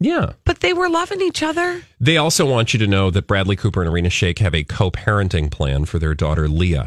Yeah. 0.00 0.34
but 0.44 0.60
they 0.60 0.72
were 0.72 0.88
loving 0.88 1.20
each 1.20 1.42
other. 1.42 1.82
They 2.00 2.16
also 2.16 2.46
want 2.46 2.72
you 2.72 2.78
to 2.78 2.86
know 2.86 3.10
that 3.10 3.26
Bradley 3.26 3.56
Cooper 3.56 3.82
and 3.82 3.90
Irina 3.90 4.08
Shayk 4.08 4.38
have 4.38 4.54
a 4.54 4.62
co-parenting 4.62 5.50
plan 5.50 5.84
for 5.84 5.98
their 5.98 6.14
daughter 6.14 6.48
Lea. 6.48 6.82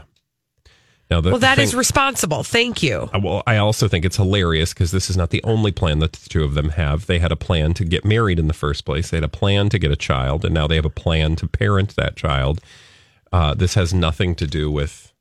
Now, 1.10 1.22
the 1.22 1.30
Well, 1.32 1.40
that 1.40 1.58
is 1.58 1.70
thing- 1.72 1.78
responsible. 1.80 2.44
Thank 2.44 2.84
you. 2.84 3.10
Uh, 3.14 3.20
Well, 3.24 3.44
I 3.48 3.58
also 3.58 3.88
think 3.88 4.04
it's 4.04 4.18
hilarious 4.18 4.74
because 4.74 4.92
this 4.92 5.10
is 5.10 5.16
not 5.16 5.30
the 5.30 5.42
only 5.46 5.72
plan 5.72 6.00
that 6.00 6.12
the 6.14 6.28
two 6.30 6.44
of 6.44 6.54
them 6.54 6.70
have. 6.72 7.06
They 7.06 7.20
had 7.20 7.32
a 7.32 7.38
plan 7.38 7.74
to 7.76 7.86
get 7.86 8.04
married 8.04 8.40
in 8.40 8.48
the 8.48 8.54
first 8.54 8.84
place. 8.84 9.10
They 9.10 9.18
had 9.18 9.24
a 9.24 9.30
plan 9.30 9.70
to 9.70 9.80
get 9.80 9.90
a 9.92 9.96
child, 9.96 10.44
and 10.44 10.54
now 10.54 10.68
they 10.68 10.76
have 10.76 10.84
a 10.86 10.90
plan 10.90 11.38
to 11.38 11.48
parent 11.48 11.96
that 11.96 12.18
child. 12.18 12.60
Uh, 13.32 13.54
this 13.54 13.76
has 13.76 13.94
nothing 13.94 14.36
to 14.36 14.46
do 14.48 14.70
with 14.70 15.14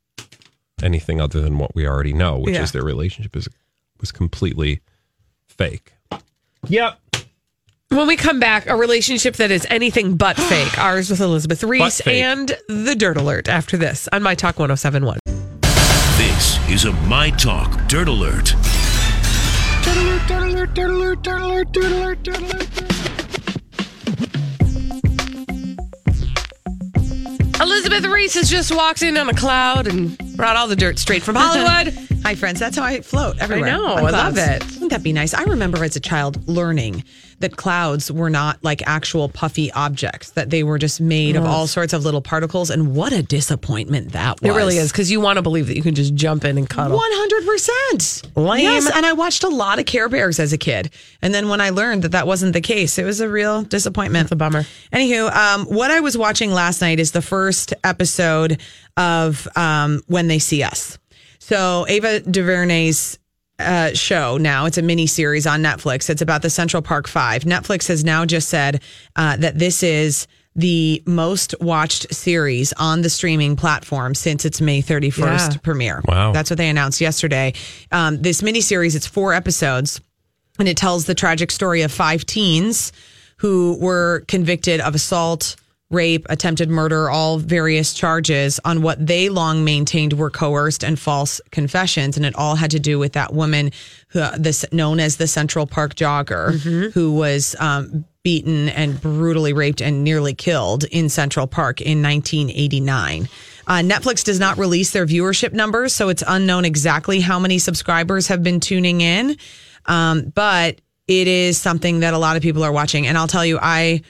anything 0.83 1.21
other 1.21 1.39
than 1.41 1.57
what 1.57 1.73
we 1.73 1.87
already 1.87 2.13
know, 2.13 2.37
which 2.37 2.55
Yeah. 2.55 2.63
is 2.63 2.71
their 2.73 2.83
relationship 2.83 3.35
is 3.35 3.47
was 3.99 4.11
completely 4.11 4.81
fake. 5.47 5.93
Yep. 6.67 6.99
When 7.89 8.05
we 8.07 8.15
come 8.15 8.39
back, 8.39 8.67
a 8.67 8.75
relationship 8.75 9.37
that 9.37 9.49
is 9.49 9.65
anything 9.71 10.17
but 10.17 10.35
fake. 10.51 10.77
Ours 10.77 11.09
with 11.09 11.19
Elizabeth 11.21 11.63
Ries 11.63 12.01
and 12.01 12.55
the 12.67 12.93
Dirt 12.95 13.17
Alert 13.17 13.47
after 13.47 13.75
this 13.77 14.07
on 14.11 14.21
My 14.21 14.35
Talk 14.35 14.59
1071. 14.59 15.17
Is 16.69 16.83
a 16.83 16.91
My 17.07 17.29
Talk 17.31 17.87
Dirt 17.87 18.09
Alert. 18.09 18.53
Elizabeth 27.61 28.05
Ries 28.05 28.33
has 28.33 28.49
just 28.49 28.75
walked 28.75 29.01
in 29.01 29.17
on 29.17 29.29
a 29.29 29.33
cloud 29.33 29.87
and 29.87 30.26
brought 30.37 30.55
all 30.55 30.67
the 30.67 30.75
dirt 30.75 30.99
straight 30.99 31.23
from 31.23 31.35
Hollywood. 31.35 31.93
Hi, 32.23 32.35
friends. 32.35 32.59
That's 32.59 32.77
how 32.77 32.83
I 32.83 33.01
float 33.01 33.39
everywhere. 33.39 33.71
know. 33.71 33.95
I 33.95 34.09
love 34.09 34.37
it. 34.37 34.63
Wouldn't 34.73 34.91
that 34.91 35.03
be 35.03 35.13
nice? 35.13 35.33
I 35.33 35.43
remember 35.43 35.83
as 35.83 35.95
a 35.95 35.99
child 35.99 36.47
learning 36.47 37.03
that 37.39 37.55
clouds 37.55 38.11
were 38.11 38.29
not 38.29 38.63
like 38.63 38.85
actual 38.87 39.29
puffy 39.29 39.71
objects, 39.71 40.31
that 40.31 40.49
they 40.49 40.63
were 40.63 40.77
just 40.77 40.99
made 40.99 41.35
of 41.35 41.45
all 41.45 41.67
sorts 41.67 41.93
of 41.93 42.03
little 42.03 42.21
particles. 42.21 42.69
And 42.69 42.95
what 42.95 43.13
a 43.13 43.21
disappointment 43.23 44.11
that 44.13 44.41
was. 44.41 44.51
It 44.51 44.55
really 44.55 44.77
is 44.77 44.91
because 44.91 45.11
you 45.11 45.21
want 45.21 45.37
to 45.37 45.41
believe 45.41 45.67
that 45.67 45.75
you 45.75 45.83
can 45.83 45.95
just 45.95 46.15
jump 46.15 46.43
in 46.45 46.57
and 46.57 46.69
cuddle. 46.69 46.99
100%. 46.99 48.35
Lame. 48.35 48.63
Yes, 48.63 48.91
and 48.93 49.05
I 49.05 49.13
watched 49.13 49.43
a 49.43 49.49
lot 49.49 49.79
of 49.79 49.85
Care 49.85 50.09
Bears 50.09 50.39
as 50.39 50.51
a 50.51 50.57
kid. 50.57 50.91
And 51.21 51.33
then 51.33 51.47
when 51.47 51.61
I 51.61 51.69
learned 51.69 52.01
that 52.03 52.11
that 52.11 52.27
wasn't 52.27 52.53
the 52.53 52.61
case, 52.61 52.97
it 52.97 53.05
was 53.05 53.21
a 53.21 53.29
real 53.29 53.63
disappointment. 53.63 54.23
It's 54.25 54.31
a 54.31 54.35
bummer. 54.35 54.63
Anywho, 54.91 55.31
um, 55.33 55.65
what 55.65 55.91
I 55.91 55.99
was 55.99 56.17
watching 56.17 56.51
last 56.51 56.81
night 56.81 56.99
is 56.99 57.11
the 57.11 57.21
first 57.21 57.73
episode 57.83 58.59
of 58.97 59.47
um, 59.55 60.01
When 60.07 60.27
They 60.27 60.39
See 60.39 60.63
Us. 60.63 60.97
So 61.39 61.85
Ava 61.87 62.19
DuVernay's 62.21 63.17
uh, 63.59 63.91
show 63.93 64.37
now. 64.37 64.65
It's 64.65 64.77
a 64.77 64.81
mini 64.81 65.07
series 65.07 65.47
on 65.47 65.63
Netflix. 65.63 66.09
It's 66.09 66.21
about 66.21 66.41
the 66.41 66.49
Central 66.49 66.81
Park 66.83 67.07
Five. 67.07 67.43
Netflix 67.43 67.87
has 67.87 68.03
now 68.03 68.25
just 68.25 68.49
said 68.49 68.81
uh, 69.15 69.37
that 69.37 69.57
this 69.57 69.81
is 69.83 70.27
the 70.55 71.01
most 71.05 71.53
watched 71.61 72.13
series 72.13 72.73
on 72.73 73.01
the 73.03 73.09
streaming 73.09 73.55
platform 73.55 74.15
since 74.15 74.43
its 74.43 74.59
May 74.59 74.81
31st 74.81 75.51
Yeah. 75.53 75.57
premiere. 75.63 76.01
Wow. 76.05 76.31
That's 76.33 76.49
what 76.49 76.57
they 76.57 76.67
announced 76.69 76.99
yesterday. 76.99 77.53
Um, 77.91 78.21
this 78.21 78.41
miniseries, 78.41 78.95
it's 78.95 79.05
four 79.07 79.33
episodes, 79.33 80.01
and 80.59 80.67
it 80.67 80.75
tells 80.75 81.05
the 81.05 81.13
tragic 81.15 81.51
story 81.51 81.83
of 81.83 81.91
five 81.91 82.25
teens 82.25 82.91
who 83.37 83.77
were 83.79 84.23
convicted 84.27 84.81
of 84.81 84.95
assault, 84.95 85.55
rape, 85.89 86.25
attempted 86.29 86.69
murder, 86.69 87.09
all 87.09 87.37
various 87.37 87.93
charges 87.93 88.59
on 88.65 88.81
what 88.81 89.05
they 89.05 89.29
long 89.29 89.63
maintained 89.63 90.13
were 90.13 90.29
coerced 90.29 90.83
and 90.83 90.99
false 90.99 91.39
confessions, 91.51 92.17
and 92.17 92.25
it 92.25 92.35
all 92.35 92.55
had 92.55 92.71
to 92.71 92.79
do 92.79 92.99
with 92.99 93.13
that 93.13 93.33
woman, 93.33 93.71
who, 94.09 94.25
this 94.37 94.65
known 94.71 94.99
as 94.99 95.17
the 95.17 95.27
Central 95.27 95.65
Park 95.65 95.95
jogger, 95.95 96.59
who 96.91 97.13
was. 97.13 97.55
Um, 97.59 98.05
beaten 98.23 98.67
and 98.67 98.99
brutally 98.99 99.53
raped 99.53 99.81
and 99.81 100.03
nearly 100.03 100.33
killed 100.33 100.83
in 100.83 101.07
Central 101.07 101.47
Park 101.47 101.79
in 101.79 102.03
1989. 102.03 103.29
Uh, 103.67 103.73
Netflix 103.75 104.21
does 104.21 104.37
not 104.37 104.57
release 104.57 104.91
their 104.91 105.05
viewership 105.05 105.53
numbers, 105.53 105.93
so 105.93 106.09
it's 106.09 106.25
unknown 106.27 106.65
exactly 106.65 107.21
how 107.21 107.39
many 107.39 107.57
subscribers 107.57 108.27
have 108.27 108.43
been 108.43 108.59
tuning 108.59 108.99
in. 108.99 109.37
Um, 109.85 110.33
but 110.35 110.81
it 111.07 111.29
is 111.29 111.57
something 111.57 112.01
that 112.01 112.13
a 112.13 112.17
lot 112.17 112.35
of 112.35 112.43
people 112.43 112.63
are 112.63 112.71
watching. 112.73 113.07
And 113.07 113.17
I'll 113.17 113.27
tell 113.27 113.45
you, 113.45 113.59
I 113.61 114.01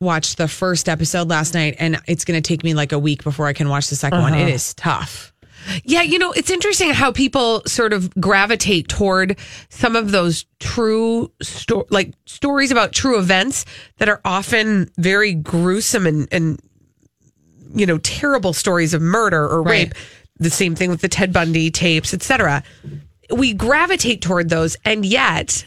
watched 0.00 0.38
the 0.38 0.48
first 0.48 0.88
episode 0.88 1.28
last 1.28 1.54
night, 1.54 1.76
and 1.78 2.00
it's 2.06 2.24
going 2.24 2.40
to 2.40 2.46
take 2.46 2.62
me 2.62 2.74
like 2.74 2.92
a 2.92 2.98
week 2.98 3.24
before 3.24 3.46
I 3.46 3.52
can 3.52 3.68
watch 3.68 3.88
the 3.88 3.96
2nd 3.96 4.20
one. 4.20 4.34
It 4.34 4.42
uh-huh. 4.42 4.50
is 4.50 4.74
tough. 4.74 5.32
Yeah, 5.84 6.02
you 6.02 6.18
know, 6.18 6.32
it's 6.32 6.50
interesting 6.50 6.90
how 6.90 7.12
people 7.12 7.62
sort 7.66 7.92
of 7.92 8.14
gravitate 8.14 8.88
toward 8.88 9.36
some 9.68 9.96
of 9.96 10.12
those 10.12 10.46
true 10.60 11.30
sto- 11.42 11.86
like 11.90 12.14
stories 12.26 12.70
about 12.70 12.92
true 12.92 13.18
events 13.18 13.64
that 13.98 14.08
are 14.08 14.20
often 14.24 14.88
very 14.96 15.34
gruesome 15.34 16.06
and 16.06 16.28
and 16.30 16.60
you 17.74 17.84
know, 17.84 17.98
terrible 17.98 18.54
stories 18.54 18.94
of 18.94 19.02
murder 19.02 19.44
or 19.46 19.62
Right. 19.62 19.88
rape. 19.88 19.94
The 20.38 20.48
same 20.48 20.74
thing 20.74 20.88
with 20.88 21.02
the 21.02 21.08
Ted 21.08 21.34
Bundy 21.34 21.70
tapes, 21.70 22.14
etc. 22.14 22.62
We 23.30 23.52
gravitate 23.52 24.22
toward 24.22 24.48
those 24.48 24.76
and 24.86 25.04
yet 25.04 25.66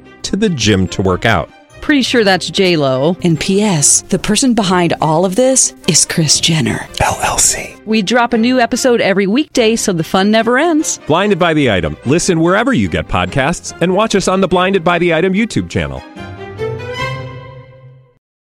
to 0.23 0.35
the 0.35 0.49
gym 0.49 0.87
to 0.89 1.01
work 1.01 1.25
out. 1.25 1.49
Pretty 1.81 2.03
sure 2.03 2.23
that's 2.23 2.47
J 2.49 2.77
Lo. 2.77 3.17
And 3.23 3.39
P.S. 3.39 4.03
The 4.03 4.19
person 4.19 4.53
behind 4.53 4.93
all 5.01 5.25
of 5.25 5.35
this 5.35 5.73
is 5.87 6.05
Kris 6.05 6.39
Jenner 6.39 6.77
LLC. 6.99 7.83
We 7.87 8.03
drop 8.03 8.33
a 8.33 8.37
new 8.37 8.59
episode 8.59 9.01
every 9.01 9.25
weekday, 9.25 9.75
so 9.75 9.91
the 9.91 10.03
fun 10.03 10.29
never 10.29 10.59
ends. 10.59 10.99
Blinded 11.07 11.39
by 11.39 11.55
the 11.55 11.71
item. 11.71 11.97
Listen 12.05 12.39
wherever 12.39 12.71
you 12.71 12.87
get 12.87 13.07
podcasts, 13.07 13.75
and 13.81 13.95
watch 13.95 14.13
us 14.13 14.27
on 14.27 14.41
the 14.41 14.47
Blinded 14.47 14.83
by 14.83 14.99
the 14.99 15.13
Item 15.15 15.33
YouTube 15.33 15.69
channel. 15.71 16.03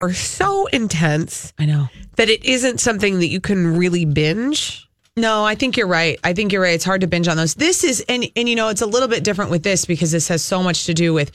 Are 0.02 0.14
so 0.14 0.66
intense 0.68 1.54
I 1.60 1.66
know. 1.66 1.88
that 2.16 2.30
it 2.30 2.44
isn't 2.46 2.80
something 2.80 3.20
that 3.20 3.28
you 3.28 3.42
can 3.42 3.78
really 3.78 4.06
binge. 4.06 4.88
No, 5.18 5.44
I 5.44 5.56
think 5.56 5.76
you're 5.76 5.88
right. 5.88 6.18
I 6.24 6.32
think 6.34 6.54
you're 6.54 6.62
right. 6.62 6.74
It's 6.74 6.86
hard 6.86 7.02
to 7.02 7.08
binge 7.08 7.28
on 7.28 7.36
those. 7.36 7.54
This 7.56 7.84
is 7.84 8.04
and 8.08 8.26
and 8.38 8.48
you 8.48 8.56
know, 8.56 8.70
it's 8.70 8.82
a 8.82 8.86
little 8.86 9.10
bit 9.10 9.26
different 9.26 9.52
with 9.52 9.64
this 9.64 9.84
because 9.86 10.12
this 10.12 10.30
has 10.30 10.42
so 10.42 10.64
much 10.64 10.86
to 10.86 10.94
do 10.94 11.14
with 11.14 11.32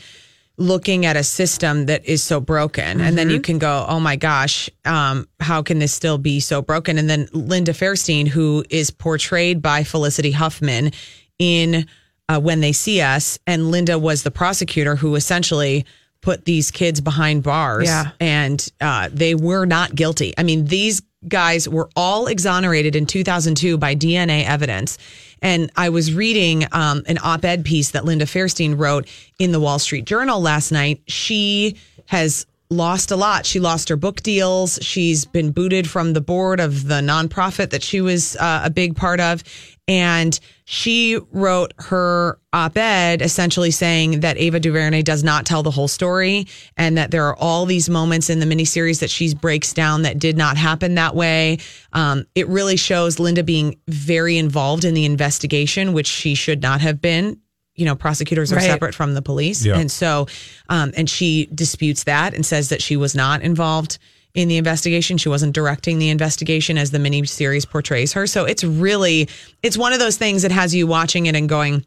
looking 0.57 1.05
at 1.05 1.17
a 1.17 1.25
system 1.25 1.87
that 1.87 2.05
is 2.05 2.23
so 2.23 2.41
broken. 2.41 3.01
And 3.01 3.19
then 3.19 3.29
you 3.31 3.41
can 3.41 3.59
go 3.59 3.85
oh 3.89 3.99
my 4.01 4.17
gosh 4.17 4.71
um, 4.85 5.27
how 5.41 5.63
can 5.63 5.79
this 5.81 5.93
still 5.93 6.19
be 6.19 6.39
so 6.41 6.63
broken? 6.63 6.97
And 6.99 7.11
then 7.11 7.29
linda 7.33 7.73
fairstein 7.73 8.29
who 8.29 8.65
is 8.71 8.91
portrayed 8.91 9.61
by 9.61 9.83
felicity 9.85 10.31
huffman 10.31 10.93
in 11.39 11.87
uh, 12.29 12.41
when 12.41 12.61
they 12.61 12.73
see 12.73 13.01
us 13.01 13.39
and 13.47 13.71
linda 13.71 13.99
was 13.99 14.23
the 14.23 14.31
prosecutor 14.31 14.95
who 14.97 15.17
essentially 15.17 15.85
put 16.21 16.45
these 16.45 16.71
kids 16.71 17.01
behind 17.01 17.43
bars 17.43 17.87
Yeah. 17.87 18.13
and 18.21 18.67
uh, 18.81 19.11
they 19.13 19.35
were 19.35 19.67
not 19.67 19.95
guilty. 19.95 20.33
I 20.39 20.43
mean 20.45 20.67
these 20.67 21.03
guys 21.29 21.69
were 21.69 21.89
all 21.97 22.27
exonerated 22.27 22.97
in 22.97 23.07
2002 23.07 23.79
by 23.79 23.95
dna 23.95 24.45
evidence 24.45 24.99
and 25.45 25.71
I 25.77 25.91
was 25.91 26.15
reading 26.15 26.65
um, 26.73 27.03
an 27.07 27.19
op 27.23 27.45
ed 27.45 27.67
piece 27.67 27.91
that 27.91 28.07
Linda 28.07 28.25
Fairstein 28.25 28.79
wrote 28.79 29.07
in 29.39 29.53
the 29.53 29.61
Wall 29.61 29.79
Street 29.79 30.07
Journal 30.07 30.41
last 30.41 30.73
night. 30.73 31.03
She 31.07 31.77
has 32.07 32.47
lost 32.71 33.11
a 33.11 33.17
lot. 33.17 33.45
She 33.45 33.61
lost 33.61 33.91
her 33.91 33.97
book 33.97 34.23
deals. 34.23 34.79
She's 34.81 35.27
been 35.27 35.53
booted 35.53 35.89
from 35.89 36.15
the 36.15 36.21
board 36.23 36.61
of 36.61 36.89
the 36.89 37.01
nonprofit 37.01 37.71
that 37.71 37.83
she 37.83 38.01
was 38.01 38.37
uh, 38.37 38.63
a 38.65 38.71
big 38.71 38.97
part 38.97 39.21
of. 39.21 39.45
And 39.87 40.39
she 40.65 41.19
wrote 41.31 41.75
her 41.79 42.39
op 42.55 42.77
ed 42.79 43.21
essentially 43.21 43.71
saying 43.71 44.21
that 44.21 44.39
Ava 44.39 44.59
DuVernay 44.59 45.03
does 45.03 45.23
not 45.23 45.45
tell 45.45 45.63
the 45.63 45.71
whole 45.71 45.89
story 45.89 46.47
and 46.79 46.97
that 46.97 47.11
there 47.11 47.27
are 47.27 47.37
all 47.37 47.67
these 47.67 47.91
moments 47.91 48.31
in 48.31 48.39
the 48.41 48.47
miniseries 48.47 49.01
that 49.01 49.11
she 49.11 49.35
breaks 49.35 49.75
down 49.75 50.03
that 50.03 50.19
did 50.19 50.39
not 50.39 50.57
happen 50.57 50.95
that 50.95 51.15
way. 51.15 51.59
Um, 51.93 52.25
it 52.35 52.49
really 52.49 52.77
shows 52.77 53.19
Linda 53.19 53.43
being 53.43 53.77
very 53.87 54.39
involved 54.39 54.87
in 54.87 54.95
the 54.95 55.05
investigation, 55.05 55.93
which 55.93 56.07
she 56.07 56.35
should 56.35 56.63
not 56.63 56.81
have 56.81 57.03
been. 57.03 57.39
You 57.75 57.85
know, 57.85 57.97
prosecutors 57.97 58.53
are 58.53 58.57
Right. 58.57 58.65
separate 58.65 58.95
from 58.95 59.13
the 59.15 59.21
police. 59.21 59.67
Yeah. 59.67 59.77
And 59.77 59.91
so, 59.91 60.29
um, 60.71 60.93
and 60.97 61.11
she 61.11 61.47
disputes 61.55 62.05
that 62.05 62.33
and 62.33 62.47
says 62.47 62.71
that 62.71 62.81
she 62.81 62.97
was 62.97 63.15
not 63.15 63.43
involved 63.43 63.99
in 64.35 64.49
the 64.49 64.57
investigation. 64.57 65.17
She 65.17 65.29
wasn't 65.29 65.55
directing 65.55 65.99
the 65.99 66.11
investigation 66.11 66.77
as 66.77 66.91
the 66.91 66.99
mini 66.99 67.25
series 67.25 67.65
portrays 67.65 68.13
her. 68.13 68.27
So 68.27 68.45
it's 68.45 68.65
really, 68.65 69.29
it's 69.63 69.79
one 69.79 69.93
of 69.93 70.01
those 70.01 70.17
things 70.17 70.43
that 70.43 70.51
has 70.51 70.75
you 70.75 70.87
watching 70.87 71.27
it 71.27 71.37
and 71.37 71.49
going, 71.49 71.85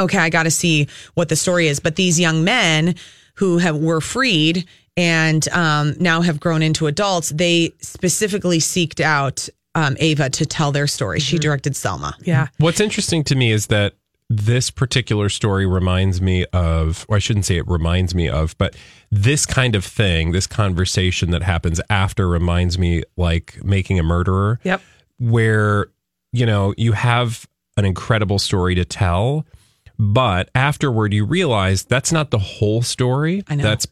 okay, 0.00 0.18
I 0.18 0.30
got 0.30 0.44
to 0.44 0.50
see 0.50 0.88
what 1.14 1.28
the 1.28 1.36
story 1.36 1.68
is. 1.68 1.80
But 1.80 1.96
these 1.96 2.18
young 2.18 2.42
men 2.42 2.94
who 3.34 3.58
have 3.58 3.76
were 3.76 4.00
freed 4.00 4.66
and 4.96 5.46
um, 5.48 5.94
now 5.98 6.20
have 6.22 6.40
grown 6.40 6.62
into 6.62 6.86
adults, 6.86 7.30
they 7.30 7.72
specifically 7.80 8.58
seeked 8.58 9.00
out 9.00 9.48
um, 9.74 9.96
Ava 9.98 10.30
to 10.30 10.46
tell 10.46 10.72
their 10.72 10.86
story. 10.86 11.20
She 11.20 11.38
directed 11.38 11.76
Selma. 11.76 12.16
Yeah. 12.22 12.48
What's 12.58 12.80
interesting 12.80 13.24
to 13.24 13.34
me 13.34 13.50
is 13.50 13.66
that 13.66 13.94
this 14.30 14.70
particular 14.70 15.28
story 15.28 15.66
reminds 15.66 16.20
me 16.20 16.46
of, 16.52 17.04
or 17.08 17.16
I 17.16 17.18
shouldn't 17.18 17.44
say 17.44 17.56
it 17.56 17.68
reminds 17.68 18.14
me 18.14 18.28
of, 18.28 18.56
but 18.58 18.74
this 19.10 19.44
kind 19.46 19.74
of 19.74 19.84
thing, 19.84 20.32
this 20.32 20.46
conversation 20.46 21.30
that 21.30 21.42
happens 21.42 21.80
after 21.90 22.28
reminds 22.28 22.78
me 22.78 23.02
like 23.16 23.62
making 23.62 23.98
a 23.98 24.02
murderer. 24.02 24.60
Yep. 24.62 24.80
Where, 25.18 25.88
you 26.32 26.46
know, 26.46 26.74
you 26.76 26.92
have 26.92 27.46
an 27.76 27.84
incredible 27.84 28.38
story 28.38 28.74
to 28.74 28.84
tell, 28.84 29.46
but 29.98 30.50
afterward 30.54 31.12
you 31.12 31.24
realize 31.24 31.84
that's 31.84 32.10
not 32.10 32.30
the 32.30 32.38
whole 32.38 32.82
story. 32.82 33.44
I 33.48 33.56
know. 33.56 33.62
That's 33.62 33.86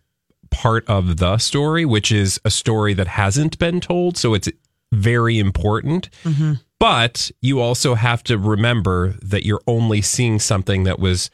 part 0.50 0.86
of 0.88 1.18
the 1.18 1.38
story, 1.38 1.84
which 1.84 2.10
is 2.10 2.40
a 2.44 2.50
story 2.50 2.94
that 2.94 3.06
hasn't 3.06 3.58
been 3.58 3.80
told. 3.80 4.16
So 4.16 4.34
it's 4.34 4.48
very 4.92 5.38
important. 5.38 6.10
Mm-hmm. 6.24 6.54
But 6.82 7.30
you 7.40 7.60
also 7.60 7.94
have 7.94 8.24
to 8.24 8.36
remember 8.36 9.14
that 9.22 9.46
you're 9.46 9.62
only 9.68 10.02
seeing 10.02 10.40
something 10.40 10.82
that 10.82 10.98
was, 10.98 11.30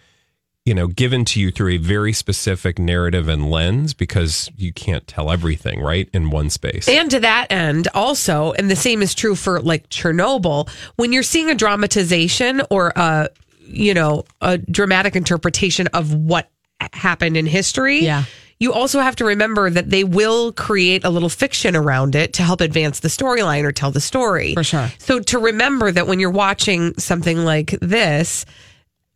you 0.67 0.75
know, 0.75 0.89
given 0.89 1.25
to 1.25 1.41
you 1.41 1.51
through 1.51 1.71
a 1.73 1.77
very 1.79 2.13
specific 2.13 2.79
narrative 2.79 3.29
and 3.29 3.51
lens 3.51 3.95
because 3.95 4.51
you 4.59 4.75
can't 4.75 5.07
tell 5.07 5.31
everything, 5.31 5.81
right? 5.81 6.07
In 6.13 6.29
one 6.29 6.51
space. 6.51 6.87
And 6.87 7.11
to 7.13 7.21
that 7.21 7.51
end, 7.51 7.89
also, 7.95 8.53
and 8.53 8.71
the 8.71 8.77
same 8.77 9.01
is 9.01 9.15
true 9.15 9.35
for 9.35 9.59
like 9.63 9.89
Chernobyl, 9.89 10.69
when 10.97 11.15
you're 11.15 11.23
seeing 11.23 11.49
a 11.49 11.55
dramatization 11.55 12.61
or 12.71 12.93
a, 12.95 13.31
you 13.61 13.95
know, 13.95 14.27
a 14.43 14.59
dramatic 14.59 15.17
interpretation 15.17 15.87
of 15.95 16.13
what 16.13 16.51
happened 16.93 17.39
in 17.39 17.47
history. 17.47 18.01
Yeah. 18.01 18.25
You 18.61 18.73
also 18.73 19.01
have 19.01 19.17
to 19.17 19.25
remember 19.25 19.71
that 19.71 19.91
they 19.91 20.05
will 20.05 20.53
create 20.53 21.05
a 21.05 21.11
little 21.11 21.29
fiction 21.29 21.77
around 21.77 22.15
it 22.15 22.33
to 22.35 22.43
help 22.43 22.61
advance 22.61 23.01
the 23.01 23.09
storyline 23.09 23.65
or 23.65 23.73
tell 23.73 23.91
the 23.91 24.01
story. 24.01 24.55
For 24.55 24.65
sure. 24.65 24.91
So 24.99 25.21
to 25.21 25.39
remember 25.39 25.93
that 25.93 26.07
when 26.07 26.19
you're 26.19 26.31
watching 26.31 26.95
something 26.99 27.45
like 27.45 27.71
this, 27.81 28.45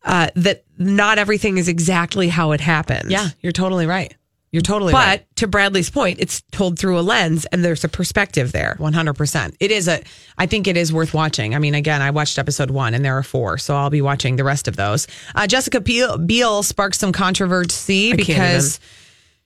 uh, 0.04 0.28
that 0.36 0.64
not 0.78 1.18
everything 1.18 1.58
is 1.58 1.68
exactly 1.68 2.28
how 2.28 2.52
it 2.52 2.60
happened. 2.60 3.10
Yeah, 3.10 3.28
you're 3.40 3.52
totally 3.52 3.86
right. 3.86 4.14
You're 4.52 4.62
totally 4.62 4.92
right. 4.92 5.00
But 5.00 5.20
right. 5.20 5.36
to 5.36 5.46
Bradley's 5.46 5.88
point, 5.88 6.20
it's 6.20 6.42
told 6.52 6.78
through 6.78 6.98
a 6.98 7.00
lens 7.00 7.46
and 7.46 7.64
there's 7.64 7.84
a 7.84 7.88
perspective 7.88 8.52
there. 8.52 8.76
100%. 8.78 9.56
It 9.60 9.70
is 9.70 9.88
a, 9.88 10.02
I 10.36 10.44
think 10.44 10.66
it 10.66 10.76
is 10.76 10.92
worth 10.92 11.14
watching. 11.14 11.54
I 11.54 11.58
mean, 11.58 11.74
again, 11.74 12.02
I 12.02 12.10
watched 12.10 12.38
episode 12.38 12.70
one 12.70 12.92
and 12.92 13.02
there 13.02 13.16
are 13.16 13.22
four, 13.22 13.56
so 13.56 13.74
I'll 13.74 13.88
be 13.88 14.02
watching 14.02 14.36
the 14.36 14.44
rest 14.44 14.68
of 14.68 14.76
those. 14.76 15.06
Uh, 15.34 15.46
Jessica 15.46 15.80
Biel, 15.80 16.18
Biel 16.18 16.62
sparked 16.62 16.96
some 16.96 17.12
controversy 17.12 18.12
because 18.14 18.78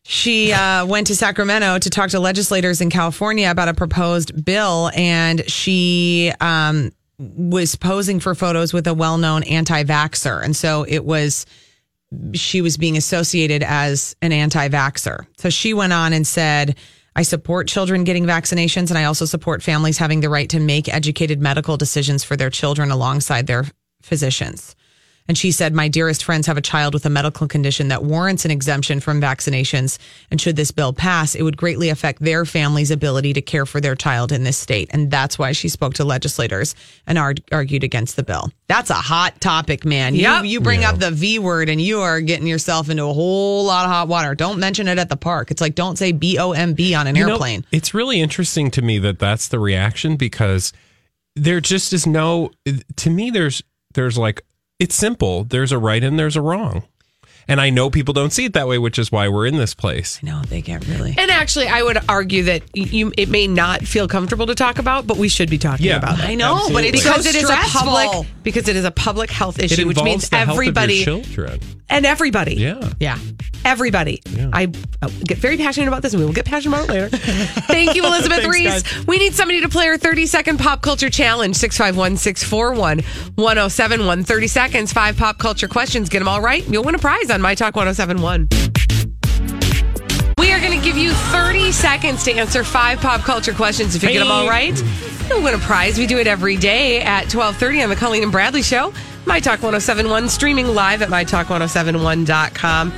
she 0.06 0.52
uh, 0.52 0.86
went 0.86 1.08
to 1.08 1.16
Sacramento 1.16 1.78
to 1.78 1.90
talk 1.90 2.10
to 2.10 2.20
legislators 2.20 2.80
in 2.80 2.90
California 2.90 3.50
about 3.50 3.68
a 3.68 3.74
proposed 3.74 4.44
bill 4.44 4.90
and 4.94 5.48
she, 5.50 6.32
um, 6.40 6.92
was 7.18 7.76
posing 7.76 8.20
for 8.20 8.34
photos 8.34 8.72
with 8.72 8.86
a 8.86 8.94
well-known 8.94 9.42
anti-vaxxer. 9.44 10.44
And 10.44 10.54
so 10.54 10.84
it 10.86 11.04
was, 11.04 11.46
she 12.34 12.60
was 12.60 12.76
being 12.76 12.96
associated 12.96 13.62
as 13.62 14.14
an 14.22 14.32
anti 14.32 14.68
vaxxer. 14.68 15.26
So 15.38 15.50
she 15.50 15.74
went 15.74 15.92
on 15.92 16.12
and 16.12 16.26
said, 16.26 16.76
I 17.14 17.22
support 17.22 17.66
children 17.66 18.04
getting 18.04 18.26
vaccinations, 18.26 18.90
and 18.90 18.98
I 18.98 19.04
also 19.04 19.24
support 19.24 19.62
families 19.62 19.96
having 19.96 20.20
the 20.20 20.28
right 20.28 20.50
to 20.50 20.60
make 20.60 20.92
educated 20.92 21.40
medical 21.40 21.78
decisions 21.78 22.22
for 22.22 22.36
their 22.36 22.50
children 22.50 22.90
alongside 22.90 23.46
their 23.46 23.64
physicians. 24.02 24.76
And 25.28 25.36
she 25.36 25.50
said, 25.50 25.74
My 25.74 25.88
dearest 25.88 26.22
friends 26.24 26.46
have 26.46 26.56
a 26.56 26.60
child 26.62 26.94
with 26.94 27.04
a 27.06 27.10
medical 27.10 27.48
condition 27.48 27.88
that 27.88 28.04
warrants 28.04 28.44
an 28.44 28.50
exemption 28.50 29.00
from 29.00 29.20
vaccinations. 29.20 29.98
And 30.30 30.40
should 30.40 30.56
this 30.56 30.70
bill 30.70 30.92
pass, 30.92 31.34
it 31.34 31.42
would 31.42 31.56
greatly 31.56 31.88
affect 31.88 32.22
their 32.22 32.44
family's 32.44 32.90
ability 32.90 33.32
to 33.34 33.42
care 33.42 33.66
for 33.66 33.80
their 33.80 33.94
child 33.94 34.32
in 34.32 34.44
this 34.44 34.56
state. 34.56 34.88
And 34.92 35.10
that's 35.10 35.38
why 35.38 35.52
she 35.52 35.68
spoke 35.68 35.94
to 35.94 36.04
legislators 36.04 36.74
and 37.06 37.18
ar- 37.18 37.34
argued 37.52 37.84
against 37.84 38.16
the 38.16 38.22
bill. 38.22 38.50
That's 38.68 38.90
a 38.90 38.94
hot 38.94 39.40
topic, 39.40 39.84
man. 39.84 40.14
Yep. 40.14 40.44
You, 40.44 40.50
you 40.50 40.60
bring 40.60 40.84
up 40.84 40.98
the 40.98 41.10
V 41.10 41.38
word 41.38 41.68
and 41.68 41.80
you 41.80 42.00
are 42.00 42.20
getting 42.20 42.46
yourself 42.46 42.88
into 42.90 43.04
a 43.04 43.12
whole 43.12 43.64
lot 43.64 43.84
of 43.84 43.90
hot 43.90 44.08
water. 44.08 44.34
Don't 44.34 44.58
mention 44.58 44.88
it 44.88 44.98
at 44.98 45.08
the 45.08 45.16
park. 45.16 45.50
It's 45.50 45.60
like, 45.60 45.74
don't 45.74 45.96
say 45.96 46.12
B 46.12 46.38
O 46.38 46.52
M 46.52 46.74
B 46.74 46.94
on 46.94 47.06
an 47.06 47.16
You 47.16 47.26
know, 47.26 47.32
airplane. 47.32 47.64
it's 47.72 47.94
really 47.94 48.20
interesting 48.20 48.70
to 48.72 48.82
me 48.82 48.98
that 48.98 49.18
that's 49.18 49.48
the 49.48 49.58
reaction 49.58 50.16
because 50.16 50.72
there 51.34 51.60
just 51.60 51.92
is 51.92 52.06
no. 52.06 52.50
To 52.96 53.10
me, 53.10 53.30
there's 53.30 53.62
there's 53.94 54.16
like 54.18 54.42
it's 54.78 54.94
simple. 54.94 55.44
There's 55.44 55.72
a 55.72 55.78
right 55.78 56.02
and 56.02 56.18
there's 56.18 56.36
a 56.36 56.42
wrong, 56.42 56.84
And 57.48 57.60
I 57.60 57.70
know 57.70 57.90
people 57.90 58.12
don't 58.12 58.32
see 58.32 58.44
it 58.46 58.54
that 58.54 58.66
way, 58.66 58.76
which 58.78 58.98
is 58.98 59.12
why 59.12 59.28
we're 59.28 59.46
in 59.46 59.56
this 59.56 59.72
place. 59.72 60.20
No, 60.22 60.42
they 60.42 60.62
can't 60.62 60.84
really. 60.88 61.14
And 61.16 61.30
actually, 61.30 61.68
I 61.68 61.82
would 61.82 61.98
argue 62.08 62.42
that 62.44 62.62
you 62.74 63.12
it 63.16 63.28
may 63.28 63.46
not 63.46 63.82
feel 63.82 64.08
comfortable 64.08 64.46
to 64.46 64.54
talk 64.56 64.78
about, 64.80 65.06
but 65.06 65.16
we 65.16 65.28
should 65.28 65.48
be 65.48 65.58
talking 65.58 65.86
Yeah. 65.86 65.96
about 65.98 66.18
it. 66.18 66.24
I 66.24 66.34
know, 66.34 66.68
but 66.72 66.84
it's 66.84 67.02
because 67.02 67.22
so 67.24 67.30
it 67.30 67.36
is 67.36 67.44
a 67.44 67.46
stressful. 67.46 67.80
public 67.82 68.26
because 68.42 68.66
it 68.68 68.74
is 68.74 68.84
a 68.84 68.90
public 68.90 69.30
health 69.30 69.58
It 69.60 69.70
issue, 69.70 69.86
which 69.86 69.96
involves 69.96 70.04
means 70.10 70.28
the 70.28 70.36
health 70.38 70.48
of 70.48 70.54
your 70.56 70.62
everybody 70.64 71.04
children. 71.04 71.60
and 71.88 72.04
everybody. 72.04 72.54
Yeah. 72.56 72.90
Yeah. 72.98 73.18
Everybody. 73.64 74.22
I 74.52 74.68
uh, 75.02 75.08
get 75.24 75.38
very 75.38 75.56
passionate 75.56 75.88
about 75.88 76.02
this 76.02 76.12
and 76.12 76.20
we 76.20 76.26
will 76.26 76.32
get 76.32 76.44
passionate 76.46 76.76
about 76.76 76.88
it 76.88 76.92
later. 76.92 77.08
Thank 77.66 77.94
you, 77.96 78.04
Elizabeth 78.06 78.40
Thanks, 78.42 78.54
Ries. 78.60 78.82
guys. 78.84 79.06
We 79.06 79.18
need 79.18 79.34
somebody 79.34 79.60
to 79.62 79.68
play 79.68 79.86
our 79.88 79.98
30 79.98 80.26
second 80.26 80.58
pop 80.58 80.82
culture 80.82 81.10
challenge 81.10 81.56
651 81.56 82.16
641 82.16 83.00
1071. 83.34 84.24
30 84.24 84.46
seconds, 84.48 84.92
five 84.92 85.16
pop 85.16 85.38
culture 85.38 85.68
questions. 85.68 86.08
Get 86.08 86.20
them 86.20 86.28
all 86.28 86.40
right. 86.40 86.64
You'll 86.68 86.84
win 86.84 86.94
a 86.94 86.98
prize 86.98 87.28
on 87.30 87.35
My 87.40 87.54
Talk 87.54 87.76
1071. 87.76 88.48
We 90.38 90.52
are 90.52 90.60
going 90.60 90.78
to 90.78 90.84
give 90.84 90.96
you 90.96 91.12
30 91.12 91.72
seconds 91.72 92.24
to 92.24 92.32
answer 92.32 92.64
five 92.64 93.00
pop 93.00 93.22
culture 93.22 93.52
questions. 93.52 93.94
If 93.94 94.02
you 94.02 94.10
get 94.10 94.20
them 94.20 94.30
all 94.30 94.48
right, 94.48 94.80
you'll 95.28 95.42
win 95.42 95.54
a 95.54 95.58
prize. 95.58 95.98
We 95.98 96.06
do 96.06 96.18
it 96.18 96.26
every 96.26 96.56
day 96.56 97.00
at 97.00 97.32
1230 97.34 97.82
on 97.82 97.88
the 97.90 97.96
Colleen 97.96 98.22
and 98.22 98.32
Bradley 98.32 98.62
Show. 98.62 98.92
My 99.26 99.40
Talk 99.40 99.62
1071, 99.62 100.28
streaming 100.28 100.68
live 100.68 101.02
at 101.02 101.08
MyTalk1071.com. 101.08 102.92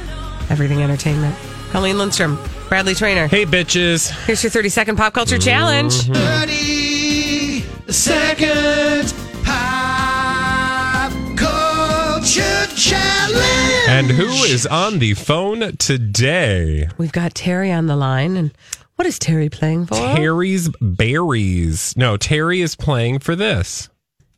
Everything 0.51 0.83
Entertainment. 0.83 1.35
Colleen 1.71 1.99
Lindstrom, 1.99 2.39
Bradley 2.69 2.95
Traynor. 2.95 3.27
Hey, 3.29 3.45
bitches. 3.47 4.11
Here's 4.25 4.43
your 4.43 4.51
30 4.51 4.69
second 4.69 4.97
pop 4.97 5.13
culture 5.15 5.39
challenge. 5.39 5.95
30 6.09 7.61
second 7.91 9.28
culture 12.39 12.75
challenge. 12.77 13.89
And 13.89 14.11
who 14.11 14.29
is 14.45 14.67
on 14.67 14.99
the 14.99 15.15
phone 15.15 15.77
today? 15.77 16.89
We've 16.99 17.13
got 17.13 17.35
Terry 17.35 17.73
on 17.73 17.87
the 17.87 17.97
line. 17.97 18.37
And 18.37 18.53
what 18.97 19.07
is 19.07 19.19
Terry 19.19 19.49
playing 19.49 19.87
for? 19.87 19.95
Terry's 19.95 20.69
Berries. 20.81 21.97
No, 21.97 22.17
Terry 22.17 22.61
is 22.61 22.75
playing 22.75 23.21
for 23.21 23.35
this. 23.35 23.89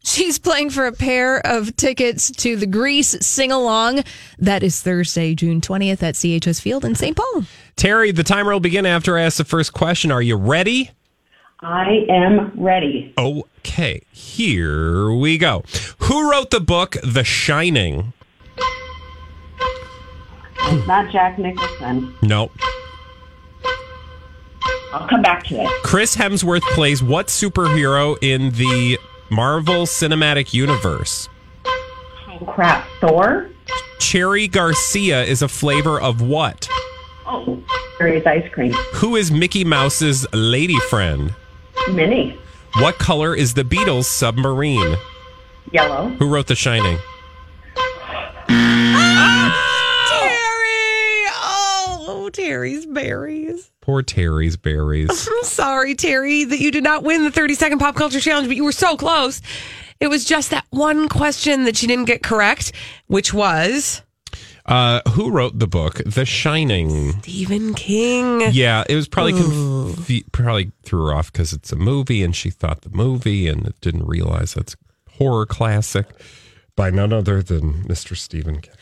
She's 0.03 0.39
playing 0.39 0.71
for 0.71 0.87
a 0.87 0.93
pair 0.93 1.47
of 1.47 1.77
tickets 1.77 2.31
to 2.31 2.57
the 2.57 2.67
Grease 2.67 3.17
sing 3.21 3.53
along. 3.53 4.03
That 4.39 4.63
is 4.63 4.81
Thursday, 4.81 5.35
June 5.35 5.61
20th 5.61 6.03
at 6.03 6.15
CHS 6.15 6.61
Field 6.61 6.87
in 6.87 6.95
St. 6.95 7.15
Paul. 7.15 7.45
Terry, 7.77 8.11
the 8.11 8.25
timer 8.25 8.53
will 8.53 8.61
begin 8.61 8.87
after 8.87 9.19
I 9.19 9.23
ask 9.23 9.37
the 9.37 9.45
first 9.45 9.75
question. 9.75 10.11
Are 10.11 10.23
you 10.23 10.37
ready? 10.37 10.91
I 11.62 12.07
am 12.09 12.53
ready. 12.57 13.12
Okay, 13.18 14.03
here 14.12 15.12
we 15.12 15.37
go. 15.37 15.62
Who 15.99 16.31
wrote 16.31 16.51
the 16.51 16.61
book 16.61 16.96
The 17.03 17.23
Shining? 17.23 18.14
It's 20.62 20.87
not 20.87 21.12
Jack 21.12 21.38
Nicholson. 21.38 22.14
No. 22.23 22.51
I'll 24.92 25.07
come 25.09 25.20
back 25.20 25.44
to 25.44 25.57
it. 25.62 25.68
Chris 25.83 26.16
Hemsworth 26.16 26.62
plays 26.75 27.03
what 27.03 27.27
superhero 27.27 28.16
in 28.23 28.53
the 28.53 28.99
Marvel 29.31 29.85
Cinematic 29.85 30.55
Universe? 30.55 31.29
Oh, 31.66 32.44
crap. 32.46 32.87
Thor? 33.01 33.51
Cherry 33.99 34.49
Garcia 34.49 35.25
is 35.25 35.42
a 35.42 35.49
flavor 35.49 36.01
of 36.01 36.23
what? 36.23 36.68
Oh, 37.27 37.62
Harry's 37.99 38.25
ice 38.27 38.49
cream. 38.53 38.73
Who 38.94 39.14
is 39.16 39.31
Mickey 39.31 39.64
Mouse's 39.64 40.27
lady 40.33 40.79
friend? 40.88 41.35
Minnie. 41.88 42.38
What 42.77 42.99
color 42.99 43.35
is 43.35 43.55
the 43.55 43.64
Beatles 43.64 44.05
submarine? 44.05 44.97
Yellow. 45.73 46.09
Who 46.19 46.29
wrote 46.29 46.47
The 46.47 46.55
Shining? 46.55 46.99
Terry! 48.47 48.57
Oh, 51.43 52.31
Terry's 52.33 52.87
berries. 52.87 53.71
Poor 53.81 54.03
Terry's 54.03 54.57
berries. 54.57 55.29
I'm 55.31 55.45
sorry, 55.45 55.95
Terry, 55.95 56.45
that 56.45 56.59
you 56.61 56.71
did 56.71 56.85
not 56.85 57.03
win 57.03 57.25
the 57.25 57.31
30 57.31 57.55
second 57.55 57.79
pop 57.79 57.97
culture 57.97 58.21
challenge, 58.21 58.49
but 58.49 58.57
you 58.57 58.64
were 58.64 58.73
so 58.73 58.97
close. 58.97 59.40
It 60.01 60.09
was 60.09 60.25
just 60.25 60.51
that 60.51 60.64
one 60.71 61.09
question 61.09 61.64
that 61.64 61.83
you 61.83 61.88
didn't 61.88 62.07
get 62.07 62.23
correct, 62.23 62.73
which 63.07 63.35
was 63.35 64.03
Uh, 64.70 65.00
who 65.11 65.30
wrote 65.30 65.59
the 65.59 65.66
book 65.66 66.00
The 66.06 66.24
Shining? 66.24 67.20
Stephen 67.22 67.74
King. 67.74 68.42
Yeah, 68.52 68.85
it 68.88 68.94
was 68.94 69.09
probably 69.09 69.33
conf- 69.33 70.33
probably 70.33 70.70
threw 70.85 71.06
her 71.06 71.12
off 71.14 71.33
because 71.33 71.52
it's 71.52 71.72
a 71.72 71.76
movie 71.76 72.22
and 72.22 72.35
she 72.37 72.50
thought 72.50 72.83
the 72.83 72.90
movie 72.90 73.48
and 73.48 73.74
didn't 73.80 74.06
realize 74.06 74.54
that's 74.54 74.76
horror 75.18 75.44
classic 75.44 76.06
by 76.76 76.88
none 76.88 77.12
other 77.12 77.42
than 77.42 77.83
Mr. 77.85 78.16
Stephen 78.16 78.61
King. 78.61 78.72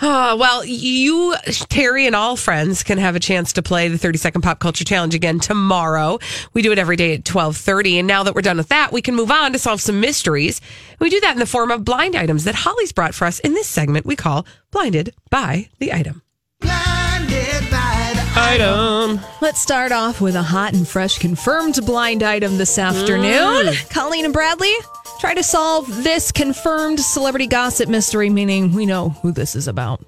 Uh, 0.00 0.36
well, 0.38 0.64
you, 0.64 1.34
Terry, 1.68 2.06
and 2.06 2.14
all 2.14 2.36
friends 2.36 2.84
can 2.84 2.98
have 2.98 3.16
a 3.16 3.20
chance 3.20 3.52
to 3.54 3.62
play 3.62 3.88
the 3.88 3.98
30 3.98 4.18
second 4.18 4.42
pop 4.42 4.60
culture 4.60 4.84
challenge 4.84 5.14
again 5.14 5.40
tomorrow. 5.40 6.18
We 6.54 6.62
do 6.62 6.70
it 6.70 6.78
every 6.78 6.96
day 6.96 7.14
at 7.14 7.28
1230. 7.28 7.98
And 7.98 8.08
now 8.08 8.22
that 8.22 8.34
we're 8.34 8.42
done 8.42 8.58
with 8.58 8.68
that, 8.68 8.92
we 8.92 9.02
can 9.02 9.16
move 9.16 9.30
on 9.30 9.52
to 9.52 9.58
solve 9.58 9.80
some 9.80 10.00
mysteries. 10.00 10.60
We 11.00 11.10
do 11.10 11.20
that 11.20 11.32
in 11.32 11.40
the 11.40 11.46
form 11.46 11.70
of 11.70 11.84
blind 11.84 12.14
items 12.14 12.44
that 12.44 12.54
Holly's 12.54 12.92
brought 12.92 13.14
for 13.14 13.24
us 13.26 13.40
in 13.40 13.54
this 13.54 13.66
segment 13.66 14.06
we 14.06 14.14
call 14.14 14.46
Blinded 14.70 15.14
by 15.30 15.68
the 15.78 15.92
Item. 15.92 16.22
Blinded 16.60 17.70
by 17.70 18.12
the 18.14 18.32
Item. 18.36 19.20
Let's 19.40 19.60
start 19.60 19.90
off 19.90 20.20
with 20.20 20.36
a 20.36 20.42
hot 20.42 20.74
and 20.74 20.86
fresh 20.86 21.18
confirmed 21.18 21.78
blind 21.84 22.22
item 22.22 22.56
this 22.56 22.78
afternoon. 22.78 23.74
Colleen 23.90 24.24
and 24.24 24.34
Bradley 24.34 24.74
try 25.18 25.34
to 25.34 25.42
solve 25.42 25.86
this 26.04 26.30
confirmed 26.32 27.00
celebrity 27.00 27.46
gossip 27.46 27.88
mystery, 27.88 28.30
meaning 28.30 28.72
we 28.72 28.86
know 28.86 29.10
who 29.10 29.32
this 29.32 29.54
is 29.54 29.68
about. 29.68 30.04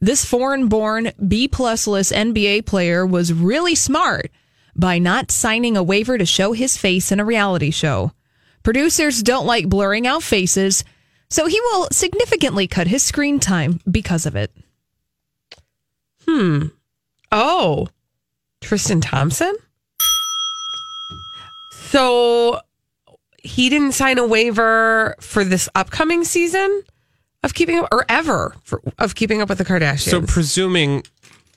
This 0.00 0.24
foreign 0.24 0.68
born 0.68 1.12
B 1.26 1.48
plus 1.48 1.86
list 1.86 2.12
NBA 2.12 2.66
player 2.66 3.06
was 3.06 3.32
really 3.32 3.74
smart 3.74 4.30
by 4.76 4.98
not 4.98 5.30
signing 5.30 5.76
a 5.76 5.82
waiver 5.82 6.18
to 6.18 6.26
show 6.26 6.52
his 6.52 6.76
face 6.76 7.12
in 7.12 7.20
a 7.20 7.24
reality 7.24 7.70
show. 7.70 8.12
Producers 8.62 9.22
don't 9.22 9.46
like 9.46 9.68
blurring 9.68 10.06
out 10.06 10.22
faces, 10.22 10.84
so 11.30 11.46
he 11.46 11.60
will 11.60 11.88
significantly 11.92 12.66
cut 12.66 12.86
his 12.86 13.02
screen 13.02 13.38
time 13.38 13.80
because 13.90 14.26
of 14.26 14.36
it. 14.36 14.52
Hmm. 16.26 16.66
Oh, 17.30 17.88
Tristan 18.60 19.00
Thompson? 19.00 19.54
So 21.70 22.60
he 23.44 23.68
didn't 23.68 23.92
sign 23.92 24.18
a 24.18 24.26
waiver 24.26 25.14
for 25.20 25.44
this 25.44 25.68
upcoming 25.74 26.24
season 26.24 26.82
of 27.44 27.54
keeping 27.54 27.78
up 27.78 27.88
or 27.92 28.04
ever 28.08 28.56
for, 28.64 28.82
of 28.98 29.14
keeping 29.14 29.40
up 29.42 29.50
with 29.50 29.58
the 29.58 29.64
Kardashians. 29.64 30.10
So, 30.10 30.22
presuming 30.22 31.04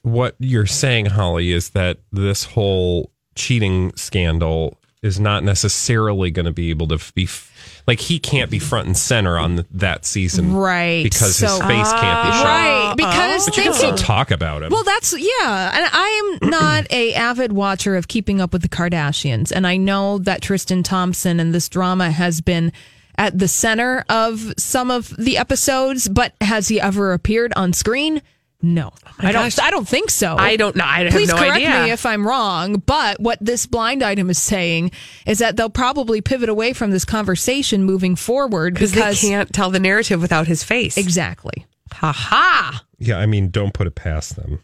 what 0.04 0.36
you're 0.38 0.66
saying, 0.66 1.08
Holly, 1.08 1.52
is 1.52 1.70
that 1.70 2.00
this 2.12 2.44
whole 2.44 3.12
cheating 3.36 3.96
scandal 3.96 4.77
is 5.04 5.20
not 5.20 5.44
necessarily 5.44 6.32
going 6.32 6.46
to 6.46 6.52
be 6.52 6.70
able 6.72 6.88
to 6.88 7.00
be 7.14 7.24
f- 7.26 7.82
like 7.86 8.00
he 8.00 8.20
can't 8.20 8.50
be 8.50 8.60
front 8.60 8.88
and 8.88 8.98
center 8.98 9.38
on 9.38 9.64
that 9.72 10.06
season, 10.06 10.54
Right. 10.54 11.04
Because 11.04 11.38
his 11.38 11.52
So- 11.52 11.60
face 11.60 11.92
can't 11.92 12.24
be 12.24 12.30
oh. 12.30 12.42
shown. 12.42 12.44
Right, 12.46 12.94
because 12.98 13.46
But 13.46 13.58
you 13.58 13.64
can 13.64 13.74
still 13.74 13.96
talk 13.96 14.32
about 14.32 14.64
him. 14.64 14.72
Well, 14.72 14.84
that's 14.84 15.14
yeah, 15.14 15.72
and 15.76 15.90
I 15.94 16.40
am 16.42 16.50
not 16.50 16.92
a 16.92 17.14
avid 17.14 17.52
watcher 17.54 17.96
of 17.96 18.08
Keeping 18.08 18.42
Up 18.42 18.52
with 18.54 18.64
the 18.64 18.70
Kardashians, 18.70 19.52
and 19.56 19.68
I 19.68 19.78
know 19.78 20.18
that 20.20 20.42
Tristan 20.42 20.82
Thompson 20.84 21.40
and 21.40 21.54
this 21.54 21.70
drama 21.70 22.10
has 22.12 22.42
been 22.42 22.74
at 23.20 23.38
the 23.38 23.48
center 23.48 24.04
of 24.10 24.54
some 24.58 24.92
of 24.92 25.16
the 25.18 25.38
episodes. 25.38 26.10
But 26.10 26.34
has 26.42 26.68
he 26.68 26.82
ever 26.82 27.14
appeared 27.14 27.54
on 27.56 27.72
screen? 27.74 28.22
No, 28.62 28.92
oh 29.06 29.12
I 29.20 29.32
don't. 29.32 29.44
gosh. 29.44 29.60
I 29.60 29.70
don't 29.70 29.88
think 29.88 30.10
so. 30.10 30.36
I 30.36 30.56
don't 30.56 30.76
know. 30.76 30.84
I 30.84 31.04
have 31.04 31.14
Please 31.14 31.30
no 31.30 31.38
correct 31.38 31.58
idea. 31.58 31.84
me 31.84 31.92
if 31.92 32.06
I'm 32.08 32.28
wrong. 32.28 32.78
But 32.80 33.20
what 33.20 33.38
this 33.40 33.68
blind 33.68 34.02
item 34.02 34.32
is 34.32 34.42
saying 34.42 34.92
is 35.28 35.40
that 35.40 35.58
they'll 35.58 35.70
probably 35.70 36.22
pivot 36.22 36.50
away 36.50 36.74
from 36.74 36.90
this 36.90 37.06
conversation 37.06 37.84
moving 37.84 38.16
forward 38.16 38.74
because 38.74 38.94
because 38.94 39.22
they 39.22 39.28
can't 39.28 39.54
tell 39.54 39.70
the 39.70 39.80
narrative 39.80 40.22
without 40.22 40.48
his 40.48 40.64
face. 40.64 40.98
exactly. 40.98 41.68
Ha 41.94 42.12
ha. 42.12 42.84
yeah, 42.98 43.18
I 43.18 43.28
mean, 43.28 43.50
don't 43.50 43.74
put 43.74 43.88
it 43.88 43.96
past 43.96 44.36
them. 44.36 44.60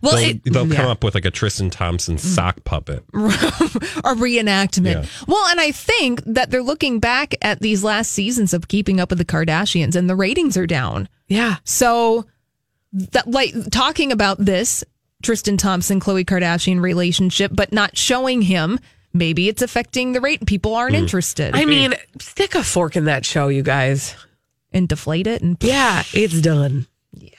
Well, 0.00 0.16
they'll, 0.16 0.30
it, 0.30 0.44
they'll 0.44 0.62
come 0.64 0.86
yeah. 0.86 0.90
up 0.90 1.04
with 1.04 1.14
like 1.14 1.24
a 1.24 1.30
Tristan 1.30 1.70
Thompson 1.70 2.16
mm. 2.16 2.20
sock 2.20 2.64
puppet. 2.64 3.04
a 3.14 4.14
reenactment. 4.14 5.04
Yeah. 5.04 5.24
Well, 5.26 5.46
and 5.48 5.60
I 5.60 5.72
think 5.72 6.22
that 6.24 6.50
they're 6.50 6.62
looking 6.62 7.00
back 7.00 7.34
at 7.42 7.60
these 7.60 7.84
last 7.84 8.12
seasons 8.12 8.52
of 8.52 8.68
Keeping 8.68 9.00
Up 9.00 9.10
with 9.10 9.18
the 9.18 9.24
Kardashians, 9.24 9.96
and 9.96 10.08
the 10.08 10.16
ratings 10.16 10.56
are 10.56 10.66
down. 10.66 11.08
Yeah. 11.28 11.56
So, 11.64 12.26
that 12.92 13.28
like 13.30 13.54
talking 13.70 14.12
about 14.12 14.38
this 14.38 14.84
Tristan 15.22 15.56
Thompson 15.56 16.00
Khloe 16.00 16.24
Kardashian 16.24 16.80
relationship, 16.80 17.52
but 17.54 17.72
not 17.72 17.96
showing 17.96 18.42
him. 18.42 18.78
Maybe 19.12 19.48
it's 19.48 19.60
affecting 19.62 20.12
the 20.12 20.20
rate. 20.20 20.46
People 20.46 20.74
aren't 20.74 20.94
interested. 20.94 21.54
I 21.56 21.64
mean, 21.64 21.94
stick 22.20 22.54
a 22.54 22.62
fork 22.62 22.96
in 22.96 23.06
that 23.06 23.24
show, 23.26 23.48
you 23.48 23.62
guys. 23.62 24.14
and 24.72 24.88
deflate 24.88 25.26
it 25.26 25.42
and 25.42 25.56
Yeah, 25.60 26.04
it's 26.12 26.40
done. 26.40 26.86
Yeah. 27.12 27.30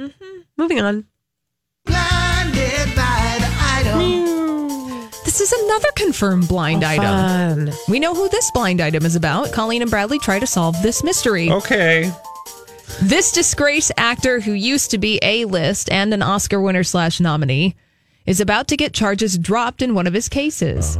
Mm-hmm. 0.00 0.38
Moving 0.56 0.80
on. 0.80 1.04
blinded 1.84 2.94
by 2.96 3.38
the 3.38 3.48
item. 3.60 5.10
This 5.24 5.40
is 5.40 5.52
another 5.52 5.88
confirmed 5.94 6.48
blind 6.48 6.82
item. 6.84 7.66
Fun. 7.68 7.72
We 7.88 8.00
know 8.00 8.14
who 8.14 8.28
this 8.28 8.50
blind 8.50 8.80
item 8.80 9.04
is 9.06 9.14
about. 9.16 9.52
Colleen 9.52 9.82
and 9.82 9.90
Bradley 9.90 10.18
try 10.18 10.38
to 10.38 10.46
solve 10.46 10.80
this 10.82 11.04
mystery. 11.04 11.50
Okay. 11.50 12.12
This 13.02 13.32
disgraced 13.32 13.92
actor 13.96 14.40
who 14.40 14.52
used 14.52 14.90
to 14.92 14.98
be 14.98 15.18
A 15.22 15.44
list 15.44 15.90
and 15.90 16.14
an 16.14 16.22
Oscar 16.22 16.60
winner 16.60 16.84
slash 16.84 17.20
nominee 17.20 17.74
is 18.26 18.40
about 18.40 18.68
to 18.68 18.76
get 18.76 18.94
charges 18.94 19.36
dropped 19.38 19.82
in 19.82 19.94
one 19.94 20.06
of 20.06 20.14
his 20.14 20.28
cases. 20.28 20.98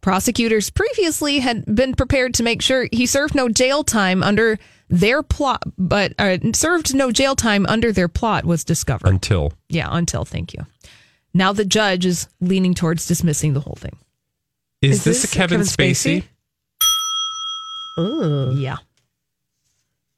Prosecutors 0.00 0.68
previously 0.70 1.38
had 1.38 1.64
been 1.72 1.94
prepared 1.94 2.34
to 2.34 2.42
make 2.42 2.60
sure 2.60 2.88
he 2.92 3.06
served 3.06 3.34
no 3.34 3.48
jail 3.48 3.84
time 3.84 4.22
under 4.22 4.58
their 4.88 5.22
plot, 5.22 5.62
but 5.78 6.12
uh, 6.18 6.38
served 6.54 6.94
no 6.94 7.12
jail 7.12 7.36
time 7.36 7.64
under 7.66 7.92
their 7.92 8.08
plot 8.08 8.44
was 8.44 8.64
discovered. 8.64 9.06
Until 9.08 9.52
yeah, 9.68 9.88
until 9.90 10.24
thank 10.24 10.52
you. 10.52 10.66
Now 11.32 11.52
the 11.52 11.64
judge 11.64 12.04
is 12.04 12.26
leaning 12.40 12.74
towards 12.74 13.06
dismissing 13.06 13.52
the 13.54 13.60
whole 13.60 13.76
thing. 13.78 13.96
is, 14.82 14.96
Is 14.98 15.04
this, 15.04 15.22
this 15.22 15.32
a 15.32 15.36
Kevin, 15.36 15.60
Kevin 15.60 15.66
Spacey? 15.66 16.24
Spacey? 17.98 18.00
Ooh, 18.00 18.52
Yeah. 18.54 18.76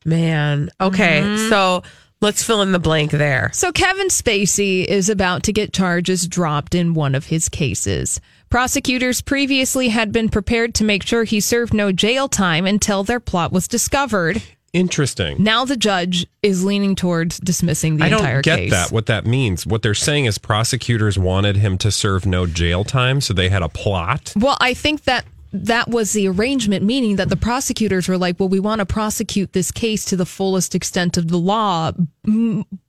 Man. 0.04 0.70
Okay, 0.80 1.20
Mm-hmm. 1.22 1.48
so 1.48 1.82
let's 2.20 2.42
fill 2.42 2.62
in 2.62 2.72
the 2.72 2.78
blank 2.78 3.10
there. 3.10 3.50
So 3.52 3.72
Kevin 3.72 4.08
Spacey 4.08 4.84
is 4.84 5.08
about 5.08 5.42
to 5.44 5.52
get 5.52 5.72
charges 5.72 6.26
dropped 6.26 6.74
in 6.74 6.94
one 6.94 7.14
of 7.14 7.26
his 7.26 7.48
cases. 7.48 8.20
Prosecutors 8.50 9.20
previously 9.20 9.88
had 9.88 10.12
been 10.12 10.28
prepared 10.28 10.74
to 10.76 10.84
make 10.84 11.02
sure 11.04 11.24
he 11.24 11.40
served 11.40 11.74
no 11.74 11.90
jail 11.92 12.28
time 12.28 12.66
until 12.66 13.02
their 13.02 13.20
plot 13.20 13.50
was 13.52 13.66
discovered. 13.66 14.42
Interesting. 14.72 15.40
Now 15.42 15.64
the 15.64 15.76
judge 15.76 16.26
is 16.42 16.64
leaning 16.64 16.94
towards 16.96 17.38
dismissing 17.38 17.96
the 17.96 18.04
I 18.04 18.08
don't 18.08 18.18
entire 18.20 18.42
get 18.42 18.58
case. 18.58 18.70
that. 18.72 18.90
What 18.90 19.06
that 19.06 19.24
means? 19.24 19.64
What 19.66 19.82
they're 19.82 19.94
saying 19.94 20.24
is 20.24 20.36
prosecutors 20.38 21.16
wanted 21.16 21.56
him 21.56 21.78
to 21.78 21.92
serve 21.92 22.26
no 22.26 22.46
jail 22.46 22.82
time, 22.82 23.20
so 23.20 23.32
they 23.34 23.48
had 23.50 23.62
a 23.62 23.68
plot. 23.68 24.32
Well, 24.36 24.56
I 24.60 24.74
think 24.74 25.04
that 25.04 25.24
that 25.54 25.88
was 25.88 26.12
the 26.12 26.26
arrangement, 26.28 26.84
meaning 26.84 27.16
that 27.16 27.28
the 27.28 27.36
prosecutors 27.36 28.08
were 28.08 28.18
like, 28.18 28.38
well, 28.40 28.48
we 28.48 28.58
want 28.60 28.80
to 28.80 28.86
prosecute 28.86 29.52
this 29.52 29.70
case 29.70 30.04
to 30.06 30.16
the 30.16 30.26
fullest 30.26 30.74
extent 30.74 31.16
of 31.16 31.28
the 31.28 31.38
law. 31.38 31.92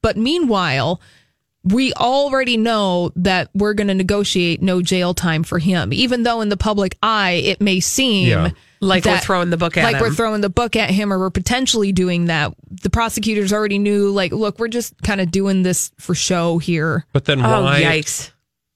But 0.01 0.17
meanwhile, 0.17 0.99
we 1.63 1.93
already 1.93 2.57
know 2.57 3.11
that 3.15 3.49
we're 3.53 3.73
going 3.75 3.87
to 3.87 3.93
negotiate 3.93 4.61
no 4.61 4.81
jail 4.81 5.13
time 5.13 5.43
for 5.43 5.59
him, 5.59 5.93
even 5.93 6.23
though 6.23 6.41
in 6.41 6.49
the 6.49 6.57
public 6.57 6.97
eye, 7.03 7.41
it 7.45 7.61
may 7.61 7.79
seem 7.79 8.27
Yeah. 8.27 8.49
Like 8.81 9.05
we're 9.05 9.17
throwing 9.19 9.49
the 9.49 9.57
book 9.57 9.77
at 9.77 9.83
like 9.91 9.99
we're 10.01 10.07
him. 10.09 10.15
throwing 10.15 10.41
the 10.41 10.49
book 10.49 10.75
at 10.75 10.91
him 10.91 11.11
or 11.11 11.17
we're 11.17 11.29
potentially 11.31 11.91
doing 11.91 12.25
that. 12.25 12.53
The 12.69 12.89
prosecutors 12.91 13.51
already 13.53 13.79
knew, 13.79 14.09
like, 14.11 14.31
look, 14.31 14.59
we're 14.59 14.67
just 14.67 15.01
kind 15.01 15.21
of 15.21 15.31
doing 15.31 15.63
this 15.63 15.91
for 15.97 16.13
show 16.13 16.59
here. 16.59 17.05
But 17.13 17.25
then 17.25 17.43
Oh, 17.43 17.63
why? 17.63 17.81
yikes. 17.81 18.31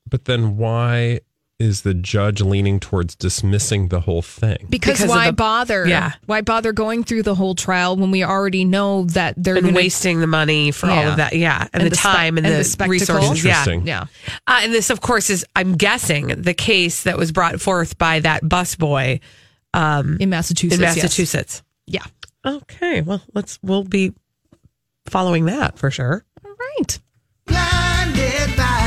But 0.10 0.25
then 0.25 0.58
why 0.58 1.19
is 1.60 1.82
the 1.82 1.93
judge 1.93 2.39
leaning 2.41 2.80
towards 2.80 3.15
dismissing 3.15 3.89
the 3.89 4.00
whole 4.00 4.22
thing? 4.22 4.67
Because, 4.69 4.98
Because 5.00 5.10
why 5.10 5.28
the- 5.28 5.34
bother? 5.34 5.86
yeah. 5.86 6.13
Why 6.26 6.39
bother 6.41 6.72
going 6.72 7.04
through 7.04 7.24
the 7.24 7.36
whole 7.36 7.54
trial 7.54 7.98
when 7.98 8.12
we 8.12 8.24
already 8.24 8.63
know 8.63 9.04
that 9.06 9.34
they're 9.38 9.56
And 9.56 9.63
going 9.63 9.76
to 9.76 9.78
wasting 9.78 10.22
the 10.22 10.28
money 10.28 10.72
for 10.72 10.89
all 10.89 11.08
of 11.10 11.17
that. 11.17 11.34
Yeah. 11.34 11.63
And, 11.74 11.84
And 11.84 11.84
the, 11.86 11.89
the 11.89 11.95
time 11.98 12.38
and, 12.38 12.48
and 12.48 12.63
the, 12.65 12.78
the 12.78 12.88
resources. 12.88 13.43
Yeah. 13.43 13.60
Interesting. 13.60 13.86
Yeah. 13.88 14.06
Uh, 14.48 14.62
and 14.63 14.74
this, 14.74 14.89
of 14.89 15.02
course, 15.02 15.30
is, 15.30 15.45
I'm 15.56 15.76
guessing, 15.76 16.28
the 16.28 16.54
case 16.54 17.04
that 17.04 17.17
was 17.17 17.32
brought 17.34 17.60
forth 17.60 17.98
by 17.98 18.22
that 18.22 18.43
busboy 18.43 19.19
in 19.76 20.30
Massachusetts. 20.30 20.76
in 20.76 20.82
yes. 20.82 20.95
Massachusetts. 20.95 21.62
Yeah. 21.88 22.06
Okay. 22.45 23.02
Well, 23.02 23.22
let's, 23.34 23.60
we'll 23.62 23.84
be 23.84 24.13
following 25.08 25.45
that 25.45 25.78
for 25.78 25.91
sure. 25.91 26.24
All 26.45 26.52
right. 26.80 27.00
Blinded 27.48 28.56
by 28.56 28.56
the 28.56 28.63
item. 28.63 28.79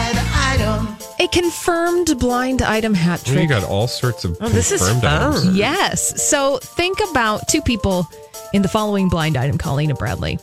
A 1.22 1.28
confirmed 1.28 2.18
blind 2.18 2.62
item 2.62 2.94
hat 2.94 3.22
Well, 3.24 3.34
trick. 3.34 3.42
you 3.44 3.48
got 3.48 3.62
all 3.62 3.86
sorts 3.86 4.24
of 4.24 4.36
Oh, 4.40 4.48
this 4.48 4.72
is 4.72 4.80
confirmed 4.80 5.02
fun. 5.02 5.32
items. 5.34 5.56
Yes. 5.56 6.22
So 6.28 6.58
think 6.58 6.98
about 7.10 7.46
two 7.46 7.62
people 7.62 8.08
in 8.52 8.62
the 8.62 8.68
following 8.68 9.08
blind 9.08 9.36
item, 9.36 9.56
Colleen 9.56 9.90
and 9.90 9.98
Bradley. 9.98 10.40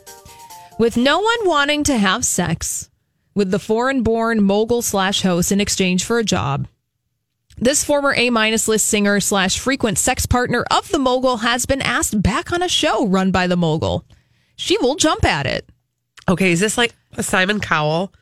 With 0.78 0.96
no 0.96 1.20
one 1.20 1.38
wanting 1.44 1.84
to 1.86 1.98
have 1.98 2.24
sex 2.24 2.90
with 3.36 3.52
the 3.52 3.60
foreign 3.60 4.04
born 4.04 4.42
mogul 4.42 4.82
slash 4.82 5.22
host 5.22 5.52
in 5.52 5.60
exchange 5.60 6.06
for 6.06 6.18
a 6.18 6.24
job, 6.24 6.66
this 7.58 7.84
former 7.84 8.14
A 8.16 8.30
minus 8.30 8.70
list 8.70 8.86
singer 8.86 9.20
slash 9.20 9.60
frequent 9.60 9.98
sex 9.98 10.26
partner 10.26 10.64
of 10.72 10.88
the 10.90 11.00
mogul 11.00 11.38
has 11.38 11.66
been 11.66 11.82
asked 11.82 12.22
back 12.22 12.54
on 12.54 12.64
a 12.64 12.70
show 12.70 13.06
run 13.06 13.32
by 13.32 13.48
the 13.48 13.58
mogul. 13.58 14.06
She 14.56 14.78
will 14.78 14.96
jump 14.96 15.26
at 15.26 15.46
it. 15.46 15.68
Okay. 16.30 16.54
Is 16.54 16.62
this 16.62 16.78
like 16.78 16.94
a 17.18 17.24
Simon 17.24 17.60
Cowell 17.60 18.14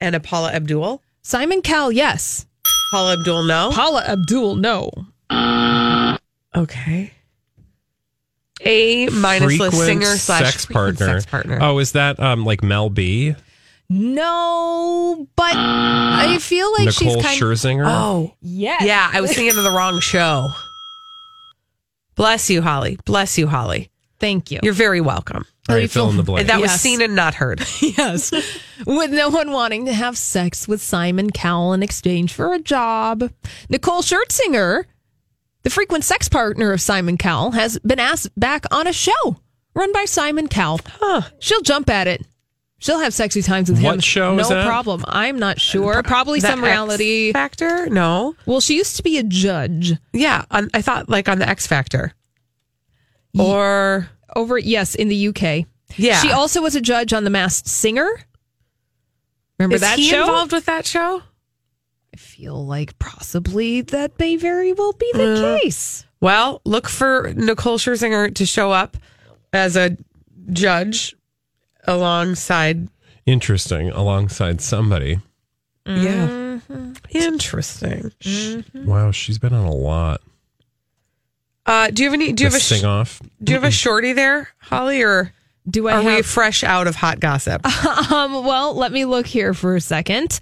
and 0.00 0.14
a 0.14 0.20
Paula 0.20 0.52
Abdul? 0.52 1.02
Simon 1.22 1.62
Cowell, 1.62 1.92
yes. 1.92 2.46
Paula 2.92 3.14
Abdul, 3.14 3.42
no. 3.44 3.70
Paula 3.72 4.02
Abdul, 4.04 4.56
no. 4.56 4.90
Okay. 6.56 7.12
A 8.62 9.08
minus 9.08 9.58
list 9.58 9.58
Frequent 9.58 9.74
singer 9.74 10.16
slash 10.16 10.44
sex 10.52 10.64
frequent 10.66 10.98
partner. 10.98 11.20
Sex 11.20 11.30
partner. 11.30 11.58
Oh, 11.62 11.78
is 11.78 11.92
that 11.92 12.18
um 12.20 12.44
like 12.44 12.62
Mel 12.62 12.90
B? 12.90 13.34
No, 13.88 15.26
but 15.34 15.52
I 15.56 16.38
feel 16.40 16.70
like 16.72 16.86
Nicole 16.86 16.92
she's 17.14 17.22
kind 17.24 17.40
Scherzinger? 17.40 17.84
Oh, 17.88 18.34
Yes. 18.40 18.82
yeah. 18.84 19.10
I 19.12 19.20
was 19.20 19.32
thinking 19.32 19.56
of 19.58 19.64
the 19.64 19.70
wrong 19.70 19.98
show. 19.98 20.48
Bless 22.14 22.50
you, 22.50 22.62
Holly. 22.62 22.98
Bless 23.04 23.36
you, 23.36 23.48
Holly. 23.48 23.90
Thank 24.20 24.50
you. 24.52 24.60
You're 24.62 24.74
very 24.74 25.00
welcome. 25.00 25.44
All 25.70 25.76
right, 25.76 25.90
fill 25.90 26.10
in 26.10 26.16
the 26.16 26.22
blank. 26.22 26.40
And 26.40 26.48
that 26.50 26.60
was 26.60 26.70
Yes. 26.72 26.80
seen 26.80 27.00
and 27.02 27.14
not 27.14 27.34
heard. 27.34 27.60
yes. 27.80 28.30
With 28.86 29.10
no 29.12 29.28
one 29.30 29.50
wanting 29.52 29.86
to 29.86 29.92
have 29.92 30.16
sex 30.18 30.66
with 30.68 30.80
Simon 30.82 31.30
Cowell 31.30 31.72
in 31.72 31.82
exchange 31.82 32.32
for 32.32 32.52
a 32.54 32.58
job. 32.58 33.30
Nicole 33.68 34.02
Scherzinger, 34.02 34.84
the 35.62 35.70
frequent 35.70 36.04
sex 36.04 36.28
partner 36.28 36.72
of 36.72 36.80
Simon 36.80 37.16
Cowell, 37.18 37.52
has 37.52 37.78
been 37.80 37.98
asked 38.00 38.30
back 38.38 38.64
on 38.70 38.86
a 38.86 38.92
show 38.92 39.36
run 39.74 39.92
by 39.92 40.04
Simon 40.04 40.48
Cowell. 40.48 40.80
Huh. 40.86 41.22
She'll 41.38 41.60
jump 41.62 41.88
at 41.90 42.06
it. 42.06 42.24
She'll 42.78 43.00
have 43.00 43.12
sexy 43.12 43.42
times 43.42 43.68
with 43.68 43.78
him. 43.78 43.84
What 43.84 44.02
show 44.02 44.34
No 44.34 44.40
is 44.40 44.48
that? 44.48 44.66
problem. 44.66 45.04
I'm 45.06 45.38
not 45.38 45.60
sure. 45.60 46.02
Probably 46.02 46.40
The 46.40 46.46
some 46.48 46.60
X 46.64 46.66
reality. 46.66 47.30
Factor? 47.32 47.90
No. 47.90 48.34
Well, 48.46 48.60
she 48.60 48.74
used 48.76 48.96
to 48.96 49.02
be 49.02 49.18
a 49.18 49.22
judge 49.22 49.92
Yeah. 50.14 50.46
On, 50.50 50.70
I 50.72 50.80
thought 50.80 51.10
like 51.10 51.28
on 51.28 51.38
the 51.40 51.46
X 51.48 51.66
Factor. 51.66 52.14
Or 53.38 54.08
over, 54.36 54.58
yes, 54.58 54.94
in 54.94 55.08
the 55.08 55.28
UK. 55.28 55.66
yeah. 55.96 56.20
She 56.20 56.30
also 56.30 56.62
was 56.62 56.74
a 56.76 56.80
judge 56.80 57.12
on 57.12 57.24
The 57.24 57.30
Masked 57.30 57.66
Singer. 57.68 58.08
Remember 59.58 59.74
is 59.76 59.80
that 59.82 59.98
he 59.98 60.08
show? 60.08 60.20
involved 60.22 60.52
with 60.52 60.66
that 60.66 60.86
show? 60.86 61.22
I 62.12 62.16
feel 62.16 62.64
like 62.66 62.98
possibly 62.98 63.82
that 63.82 64.18
may 64.18 64.36
very 64.36 64.72
well 64.72 64.92
be 64.92 65.10
the 65.14 65.56
Uh, 65.56 65.58
case. 65.60 66.04
Well, 66.20 66.60
look 66.64 66.88
for 66.88 67.32
Nicole 67.36 67.78
Scherzinger 67.78 68.34
to 68.34 68.46
show 68.46 68.72
up 68.72 68.96
as 69.52 69.76
a 69.76 69.96
judge 70.52 71.14
alongside. 71.86 72.88
Interesting. 73.26 73.90
Alongside 73.90 74.60
somebody. 74.60 75.18
Yeah. 75.86 76.60
Interesting. 77.10 78.12
Wow, 78.74 79.10
she's 79.10 79.38
been 79.38 79.52
on 79.54 79.64
a 79.66 79.74
lot. 79.74 80.20
Uh, 81.70 81.88
do 81.88 82.02
you 82.02 82.10
have 82.10 82.14
any? 82.14 82.32
Do 82.32 82.42
you 82.42 82.48
have 82.50 82.56
a? 82.56 82.60
sh- 82.60 82.80
sing 82.80 82.84
off? 82.84 83.20
Do 83.44 83.52
you 83.52 83.56
have 83.56 83.68
a 83.68 83.70
shorty 83.70 84.12
there, 84.12 84.48
Holly, 84.58 85.02
or 85.02 85.32
Do 85.70 85.86
I 85.86 85.92
are 85.92 86.02
we 86.02 86.22
fresh 86.22 86.64
out 86.64 86.88
of 86.88 86.96
hot 86.96 87.20
gossip? 87.20 87.64
um, 88.10 88.44
well, 88.44 88.74
let 88.74 88.90
me 88.90 89.04
look 89.04 89.24
here 89.24 89.54
for 89.54 89.76
a 89.76 89.80
second. 89.80 90.40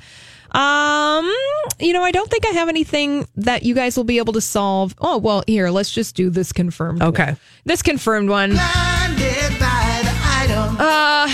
Um, 0.52 1.30
you 1.78 1.92
know, 1.92 2.02
I 2.02 2.12
don't 2.12 2.30
think 2.30 2.46
I 2.46 2.50
have 2.52 2.70
anything 2.70 3.28
that 3.36 3.62
you 3.62 3.74
guys 3.74 3.94
will 3.98 4.04
be 4.04 4.16
able 4.16 4.32
to 4.32 4.40
solve. 4.40 4.94
Oh, 4.98 5.18
well, 5.18 5.44
here, 5.46 5.68
let's 5.68 5.92
just 5.92 6.16
do 6.16 6.30
this 6.30 6.50
confirmed. 6.50 7.00
one. 7.00 7.10
Okay. 7.10 7.36
This 7.66 7.82
confirmed 7.82 8.30
one. 8.30 8.52
Blinded 8.52 9.58
by 9.60 10.00
the 10.02 10.14
item. 10.24 10.76
Uh, 10.78 11.28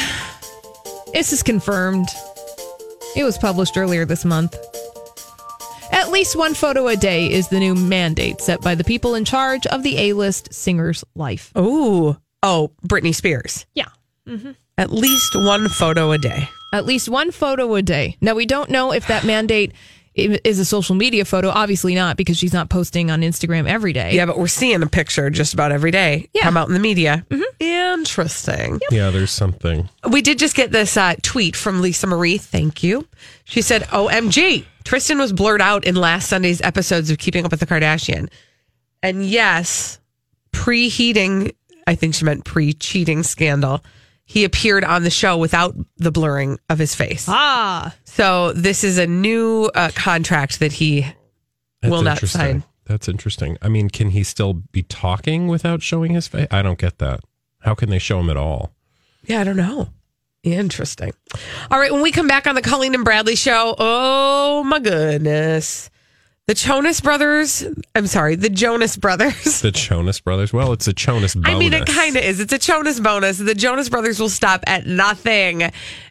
this 1.12 1.32
is 1.32 1.44
confirmed. 1.44 2.08
It 3.14 3.22
was 3.22 3.38
published 3.38 3.76
earlier 3.76 4.04
this 4.04 4.24
month. 4.24 4.56
At 6.04 6.10
least 6.10 6.36
one 6.36 6.52
photo 6.52 6.86
a 6.88 6.96
day 6.96 7.32
is 7.32 7.48
the 7.48 7.58
new 7.58 7.74
mandate 7.74 8.42
set 8.42 8.60
by 8.60 8.74
the 8.74 8.84
people 8.84 9.14
in 9.14 9.24
charge 9.24 9.66
of 9.66 9.82
the 9.82 9.96
A-list 9.98 10.52
singer's 10.52 11.02
life. 11.14 11.50
Ooh. 11.56 12.14
Oh, 12.42 12.72
Britney 12.86 13.14
Spears. 13.14 13.64
Yeah. 13.74 13.88
At 14.76 14.92
least 14.92 15.34
one 15.34 15.66
photo 15.70 16.12
a 16.12 16.18
day. 16.18 16.46
At 16.74 16.84
least 16.84 17.08
one 17.08 17.30
photo 17.30 17.74
a 17.74 17.80
day. 17.80 18.18
Now, 18.20 18.34
we 18.34 18.44
don't 18.44 18.68
know 18.68 18.92
if 18.92 19.06
that 19.06 19.24
mandate 19.24 19.72
is 20.14 20.58
a 20.58 20.64
social 20.66 20.94
media 20.94 21.24
photo. 21.24 21.48
Obviously 21.48 21.94
not, 21.94 22.18
because 22.18 22.36
she's 22.36 22.52
not 22.52 22.68
posting 22.68 23.10
on 23.10 23.22
Instagram 23.22 23.66
every 23.66 23.94
day. 23.94 24.14
Yeah, 24.14 24.26
but 24.26 24.38
we're 24.38 24.46
seeing 24.46 24.82
a 24.82 24.86
picture 24.86 25.30
just 25.30 25.54
about 25.54 25.72
every 25.72 25.90
day 25.90 26.28
Yeah. 26.34 26.42
come 26.42 26.56
out 26.58 26.68
in 26.68 26.74
the 26.74 26.80
media. 26.80 27.24
Interesting. 27.58 28.78
Yeah, 28.90 29.08
there's 29.10 29.30
something. 29.30 29.88
We 30.10 30.20
did 30.20 30.38
just 30.38 30.54
get 30.54 30.70
this 30.70 30.96
uh, 30.98 31.14
tweet 31.22 31.56
from 31.56 31.80
Lisa 31.80 32.06
Marie. 32.06 32.36
Thank 32.38 32.82
you. 32.82 33.08
She 33.44 33.62
said, 33.62 33.82
OMG, 33.84 34.64
Tristan 34.84 35.18
was 35.18 35.32
blurred 35.32 35.60
out 35.62 35.84
in 35.84 35.94
last 35.96 36.28
Sunday's 36.28 36.60
episodes 36.62 37.10
of 37.10 37.18
Keeping 37.18 37.44
Up 37.44 37.50
with 37.50 37.60
the 37.60 37.66
Kardashian. 37.66 38.30
And 39.02 39.24
yes, 39.24 39.98
preheating, 40.52 41.54
I 41.86 41.94
think 41.94 42.14
she 42.14 42.24
meant 42.24 42.44
pre 42.44 42.72
cheating 42.72 43.22
scandal, 43.22 43.84
he 44.24 44.44
appeared 44.44 44.84
on 44.84 45.02
the 45.02 45.10
show 45.10 45.36
without 45.36 45.74
the 45.98 46.10
blurring 46.10 46.58
of 46.70 46.78
his 46.78 46.94
face. 46.94 47.26
Ah, 47.28 47.94
So 48.04 48.52
this 48.52 48.82
is 48.84 48.96
a 48.98 49.06
new 49.06 49.70
uh, 49.74 49.90
contract 49.94 50.60
that 50.60 50.72
he 50.72 51.02
That's 51.82 51.90
will 51.90 52.02
not 52.02 52.12
interesting. 52.16 52.40
sign. 52.40 52.64
That's 52.86 53.08
interesting. 53.08 53.56
I 53.62 53.68
mean, 53.68 53.88
can 53.90 54.10
he 54.10 54.22
still 54.24 54.52
be 54.54 54.82
talking 54.82 55.48
without 55.48 55.82
showing 55.82 56.12
his 56.14 56.28
face? 56.28 56.46
I 56.50 56.62
don't 56.62 56.78
get 56.78 56.98
that. 56.98 57.20
How 57.60 57.74
can 57.74 57.88
they 57.90 57.98
show 57.98 58.20
him 58.20 58.28
at 58.30 58.36
all? 58.36 58.72
Yeah, 59.26 59.40
I 59.40 59.44
don't 59.44 59.56
know. 59.56 59.88
Interesting. 60.44 61.12
All 61.70 61.80
right, 61.80 61.90
when 61.90 62.02
we 62.02 62.12
come 62.12 62.28
back 62.28 62.46
on 62.46 62.54
the 62.54 62.62
Colleen 62.62 62.94
and 62.94 63.04
Bradley 63.04 63.34
show, 63.34 63.74
oh 63.78 64.62
my 64.64 64.78
goodness. 64.78 65.90
The 66.46 66.52
Jonas 66.52 67.00
Brothers, 67.00 67.64
I'm 67.94 68.06
sorry, 68.06 68.36
the 68.36 68.50
Jonas 68.50 68.98
Brothers. 68.98 69.62
The 69.62 69.70
Jonas 69.70 70.20
Brothers. 70.20 70.52
Well, 70.52 70.74
it's 70.74 70.86
a 70.86 70.92
Jonas 70.92 71.34
bonus. 71.34 71.50
I 71.50 71.58
mean, 71.58 71.72
it 71.72 71.86
kind 71.86 72.16
of 72.16 72.22
is. 72.22 72.38
It's 72.38 72.52
a 72.52 72.58
Jonas 72.58 73.00
bonus. 73.00 73.38
The 73.38 73.54
Jonas 73.54 73.88
Brothers 73.88 74.20
will 74.20 74.28
stop 74.28 74.62
at 74.66 74.86
nothing. 74.86 75.62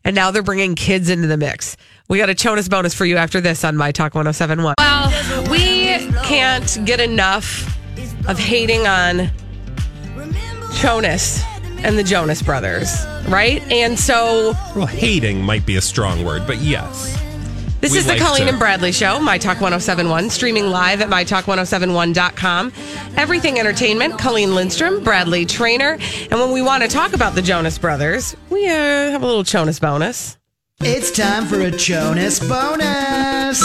And 0.04 0.16
now 0.16 0.32
they're 0.32 0.42
bringing 0.42 0.74
kids 0.74 1.12
into 1.12 1.28
the 1.28 1.38
mix. 1.38 1.78
We 2.10 2.18
got 2.18 2.32
a 2.32 2.34
Jonas 2.34 2.68
bonus 2.68 2.96
for 2.96 3.06
you 3.06 3.18
after 3.18 3.40
this 3.40 3.64
on 3.64 3.78
My 3.78 3.92
Talk 3.92 4.16
1071. 4.16 4.74
Well, 4.80 5.52
we 5.52 6.12
can't 6.24 6.80
get 6.84 7.00
enough 7.00 7.78
of 8.28 8.40
hating 8.40 8.88
on 8.88 9.30
Jonas 10.74 11.44
and 11.84 11.98
the 11.98 12.04
Jonas 12.04 12.42
Brothers, 12.42 13.06
right? 13.28 13.62
And 13.72 14.00
so 14.00 14.54
Well, 14.76 14.88
hating 14.88 15.42
might 15.42 15.66
be 15.66 15.76
a 15.76 15.82
strong 15.82 16.24
word, 16.26 16.48
but 16.48 16.58
yes. 16.60 17.20
this 17.82 17.92
We 17.92 17.98
is 18.00 18.06
the 18.06 18.14
like 18.14 18.22
Colleen 18.22 18.44
to- 18.44 18.50
and 18.50 18.60
Bradley 18.60 18.92
Show, 18.92 19.20
My 19.20 19.38
Talk 19.38 19.60
1071, 19.62 20.30
streaming 20.30 20.68
live 20.70 21.02
at 21.02 21.10
MyTalk1071.com. 21.10 22.72
Everything 23.18 23.60
Entertainment, 23.60 24.18
Colleen 24.18 24.56
Lindstrom, 24.56 25.04
Bradley 25.04 25.46
Traynor. 25.46 25.98
And 26.32 26.40
when 26.40 26.52
we 26.52 26.62
want 26.62 26.84
to 26.84 26.90
talk 26.90 27.14
about 27.14 27.36
the 27.36 27.42
Jonas 27.42 27.78
Brothers, 27.78 28.36
we 28.50 28.66
uh, 28.68 28.72
have 29.12 29.22
a 29.22 29.26
little 29.26 29.44
Jonas 29.44 29.80
bonus. 29.80 30.38
It's 30.80 31.12
time 31.12 31.46
for 31.46 31.60
a 31.62 31.72
Jonas 31.72 32.40
bonus. 32.40 33.62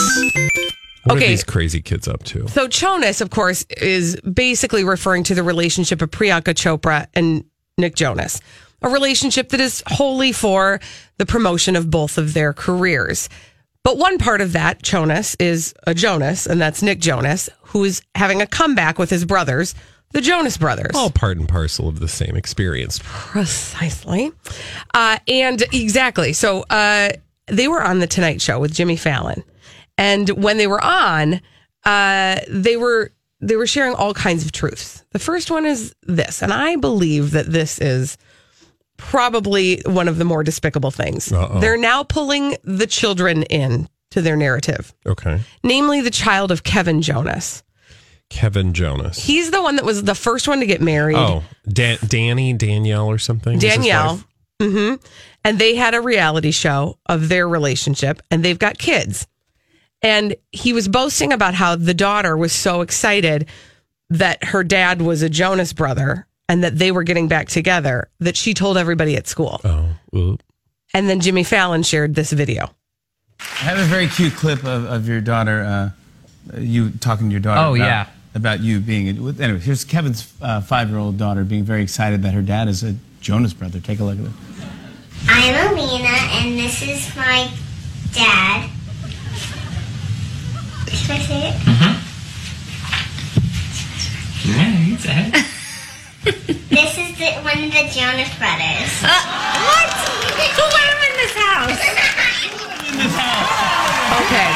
What 1.04 1.16
are 1.16 1.20
these 1.20 1.42
crazy 1.44 1.80
kids 1.80 2.06
up 2.06 2.22
to? 2.24 2.46
So 2.48 2.68
Jonas, 2.68 3.20
of 3.22 3.30
course, 3.30 3.64
is 3.80 4.20
basically 4.20 4.84
referring 4.84 5.22
to 5.24 5.34
the 5.34 5.42
relationship 5.42 6.02
of 6.02 6.10
Priyanka 6.10 6.54
Chopra 6.54 7.06
and 7.14 7.44
Nick 7.78 7.94
Jonas, 7.94 8.40
a 8.82 8.88
relationship 8.88 9.50
that 9.50 9.60
is 9.60 9.82
wholly 9.86 10.32
for 10.32 10.80
the 11.16 11.26
promotion 11.26 11.76
of 11.76 11.90
both 11.90 12.18
of 12.18 12.34
their 12.34 12.52
careers. 12.52 13.28
But 13.84 13.96
one 13.96 14.18
part 14.18 14.40
of 14.40 14.52
that 14.52 14.82
Jonas 14.82 15.36
is 15.38 15.72
a 15.86 15.94
Jonas, 15.94 16.46
and 16.46 16.60
that's 16.60 16.82
Nick 16.82 16.98
Jonas, 16.98 17.48
who 17.62 17.84
is 17.84 18.02
having 18.14 18.42
a 18.42 18.46
comeback 18.46 18.98
with 18.98 19.08
his 19.08 19.24
brothers, 19.24 19.74
the 20.12 20.20
Jonas 20.20 20.56
Brothers. 20.56 20.92
All 20.94 21.10
part 21.10 21.36
and 21.38 21.48
parcel 21.48 21.88
of 21.88 22.00
the 22.00 22.08
same 22.08 22.34
experience. 22.34 23.00
Precisely. 23.02 24.32
Uh, 24.94 25.18
and 25.28 25.62
exactly. 25.72 26.32
So 26.32 26.64
uh, 26.70 27.10
they 27.46 27.68
were 27.68 27.82
on 27.82 27.98
the 27.98 28.06
Tonight 28.06 28.40
Show 28.40 28.58
with 28.58 28.74
Jimmy 28.74 28.96
Fallon, 28.96 29.44
and 29.96 30.28
when 30.30 30.56
they 30.56 30.66
were 30.66 30.82
on, 30.82 31.40
uh, 31.84 32.40
they 32.48 32.76
were 32.76 33.12
they 33.40 33.56
were 33.56 33.66
sharing 33.66 33.94
all 33.94 34.14
kinds 34.14 34.44
of 34.44 34.52
truths. 34.52 35.04
The 35.12 35.18
first 35.18 35.50
one 35.50 35.64
is 35.66 35.94
this, 36.02 36.42
and 36.42 36.52
I 36.52 36.76
believe 36.76 37.30
that 37.32 37.46
this 37.46 37.78
is 37.80 38.16
probably 38.96 39.80
one 39.86 40.08
of 40.08 40.18
the 40.18 40.24
more 40.24 40.42
despicable 40.42 40.90
things. 40.90 41.32
Uh-oh. 41.32 41.60
They're 41.60 41.76
now 41.76 42.02
pulling 42.02 42.56
the 42.64 42.86
children 42.86 43.44
in 43.44 43.88
to 44.10 44.22
their 44.22 44.36
narrative, 44.36 44.92
Okay. 45.06 45.40
namely 45.62 46.00
the 46.00 46.10
child 46.10 46.50
of 46.50 46.64
Kevin 46.64 47.02
Jonas. 47.02 47.62
Kevin 48.30 48.74
Jonas. 48.74 49.24
He's 49.24 49.50
the 49.50 49.62
one 49.62 49.76
that 49.76 49.84
was 49.84 50.02
the 50.02 50.14
first 50.14 50.48
one 50.48 50.60
to 50.60 50.66
get 50.66 50.80
married. 50.82 51.16
Oh, 51.16 51.44
Dan- 51.66 51.98
Danny, 52.06 52.52
Danielle, 52.52 53.06
or 53.06 53.18
something? 53.18 53.58
Danielle. 53.58 54.16
wife? 54.16 54.24
hmm 54.72 54.94
And 55.44 55.58
they 55.58 55.76
had 55.76 55.94
a 55.94 56.00
reality 56.00 56.50
show 56.50 56.98
of 57.06 57.28
their 57.28 57.48
relationship 57.48 58.20
and 58.30 58.44
they've 58.44 58.58
got 58.58 58.76
kids. 58.78 59.26
And 60.02 60.36
he 60.52 60.72
was 60.72 60.88
boasting 60.88 61.32
about 61.32 61.54
how 61.54 61.76
the 61.76 61.94
daughter 61.94 62.36
was 62.36 62.52
so 62.52 62.82
excited 62.82 63.48
that 64.10 64.42
her 64.44 64.62
dad 64.62 65.02
was 65.02 65.22
a 65.22 65.28
Jonas 65.28 65.72
brother 65.72 66.26
and 66.48 66.64
that 66.64 66.78
they 66.78 66.92
were 66.92 67.02
getting 67.02 67.28
back 67.28 67.48
together 67.48 68.08
that 68.20 68.36
she 68.36 68.54
told 68.54 68.78
everybody 68.78 69.16
at 69.16 69.26
school. 69.26 69.60
Oh, 69.64 69.88
oop. 70.14 70.42
And 70.94 71.08
then 71.08 71.20
Jimmy 71.20 71.44
Fallon 71.44 71.82
shared 71.82 72.14
this 72.14 72.32
video. 72.32 72.70
I 73.40 73.64
have 73.64 73.78
a 73.78 73.84
very 73.84 74.08
cute 74.08 74.34
clip 74.34 74.60
of, 74.60 74.84
of 74.86 75.06
your 75.06 75.20
daughter, 75.20 75.62
uh, 75.62 76.58
you 76.58 76.90
talking 76.90 77.28
to 77.28 77.32
your 77.32 77.40
daughter. 77.40 77.60
Oh, 77.60 77.74
about, 77.74 77.84
yeah. 77.84 78.06
About 78.34 78.60
you 78.60 78.80
being. 78.80 79.08
Anyway, 79.40 79.58
here's 79.58 79.84
Kevin's 79.84 80.32
uh, 80.40 80.60
five 80.60 80.88
year 80.88 80.98
old 80.98 81.18
daughter 81.18 81.44
being 81.44 81.64
very 81.64 81.82
excited 81.82 82.22
that 82.22 82.34
her 82.34 82.42
dad 82.42 82.68
is 82.68 82.82
a 82.82 82.94
Jonas 83.20 83.52
brother. 83.52 83.80
Take 83.80 84.00
a 84.00 84.04
look 84.04 84.18
at 84.18 84.24
it. 84.24 84.32
I'm 85.28 85.76
Alena, 85.76 86.06
and 86.40 86.58
this 86.58 86.82
is 86.82 87.14
my 87.16 87.50
dad. 88.12 88.70
Should 90.90 91.10
I 91.10 91.18
say 91.18 91.48
it? 91.48 91.54
Yeah, 94.44 94.78
you 94.80 94.96
said. 94.96 95.32
This 96.70 96.98
is 96.98 97.18
the, 97.18 97.32
one 97.42 97.58
of 97.64 97.70
the 97.72 97.84
Jonas 97.92 98.32
Brothers. 98.38 98.92
what? 99.02 99.88
Who 100.54 100.64
live 100.78 101.00
in 101.08 101.14
this 101.16 101.34
house? 101.36 101.80
Okay. 104.24 104.50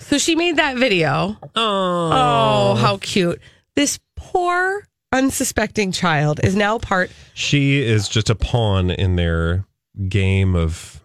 So 0.00 0.18
she 0.18 0.34
made 0.34 0.56
that 0.56 0.76
video. 0.76 1.36
Oh. 1.54 2.10
Oh, 2.12 2.74
how 2.76 2.96
cute. 2.98 3.40
This 3.76 3.98
poor, 4.16 4.84
unsuspecting 5.12 5.92
child 5.92 6.40
is 6.42 6.54
now 6.56 6.78
part 6.78 7.10
She 7.34 7.80
is 7.80 8.08
just 8.08 8.30
a 8.30 8.34
pawn 8.34 8.90
in 8.90 9.16
their 9.16 9.64
game 10.08 10.54
of 10.54 10.99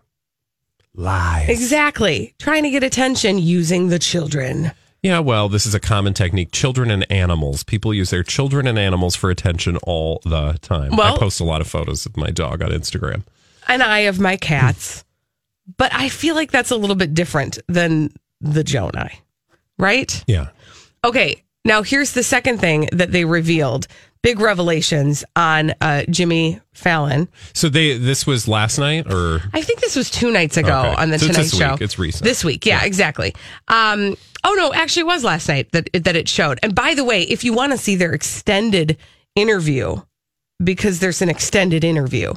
lies. 0.95 1.49
Exactly. 1.49 2.33
Trying 2.39 2.63
to 2.63 2.69
get 2.69 2.83
attention 2.83 3.37
using 3.37 3.89
the 3.89 3.99
children. 3.99 4.71
Yeah, 5.01 5.19
well, 5.19 5.49
this 5.49 5.65
is 5.67 5.75
a 5.75 5.79
common 5.79 6.13
technique. 6.15 6.51
Children 6.51 6.89
and 6.89 7.09
animals. 7.11 7.63
People 7.63 7.93
use 7.93 8.09
their 8.09 8.23
children 8.23 8.65
and 8.65 8.79
animals 8.79 9.15
for 9.15 9.29
attention 9.29 9.77
all 9.83 10.19
the 10.25 10.57
time. 10.61 10.95
Well- 10.95 11.15
I 11.15 11.17
post 11.17 11.39
a 11.39 11.43
lot 11.43 11.61
of 11.61 11.67
photos 11.67 12.05
of 12.05 12.17
my 12.17 12.31
dog 12.31 12.61
on 12.63 12.71
Instagram. 12.71 13.23
And 13.67 13.83
I 13.83 14.01
have 14.01 14.19
my 14.19 14.37
cats. 14.37 15.03
but 15.77 15.91
I 15.93 16.09
feel 16.09 16.35
like 16.35 16.51
that's 16.51 16.69
a 16.71 16.75
little 16.75 16.95
bit 16.95 17.13
different 17.15 17.57
than 17.67 18.11
the 18.41 18.63
Jonai, 18.63 19.11
right? 19.79 20.23
Yeah. 20.27 20.49
Okay. 21.03 21.43
Now, 21.65 21.81
here's 21.81 22.11
the 22.13 22.21
second 22.21 22.59
thing 22.59 22.87
that 22.91 23.11
they 23.11 23.25
revealed 23.25 23.87
big 24.25 24.39
revelations 24.39 25.23
on 25.35 25.71
uh, 25.81 26.03
Jimmy 26.09 26.59
Fallon. 26.73 27.29
So 27.53 27.69
they 27.69 27.97
this 27.97 28.25
was 28.25 28.47
last 28.47 28.79
night 28.79 29.05
or 29.13 29.41
I 29.53 29.61
think 29.61 29.81
this 29.81 29.95
was 29.95 30.09
two 30.09 30.31
nights 30.31 30.57
ago 30.57 30.79
Okay. 30.79 31.01
on 31.01 31.11
the 31.11 31.19
So 31.19 31.27
it's 31.27 31.35
Tonight 31.35 31.43
this 31.43 31.57
Show. 31.57 31.71
week. 31.73 31.81
It's 31.81 31.99
recent. 31.99 32.23
This 32.23 32.43
week, 32.43 32.65
yeah, 32.65 32.83
exactly. 32.83 33.35
Um, 33.67 34.17
oh 34.43 34.55
no, 34.57 34.73
actually, 34.73 35.01
it 35.01 35.05
was 35.07 35.23
last 35.23 35.47
night 35.47 35.71
that 35.73 35.89
that 35.93 36.15
it 36.15 36.27
showed. 36.27 36.59
And 36.63 36.73
by 36.73 36.95
the 36.95 37.03
way, 37.03 37.21
if 37.21 37.43
you 37.43 37.53
want 37.53 37.71
to 37.73 37.77
see 37.77 37.95
their 37.95 38.13
extended 38.13 38.97
interview, 39.35 39.97
because 40.63 40.99
there's 40.99 41.21
an 41.21 41.29
extended 41.29 41.83
interview, 41.83 42.33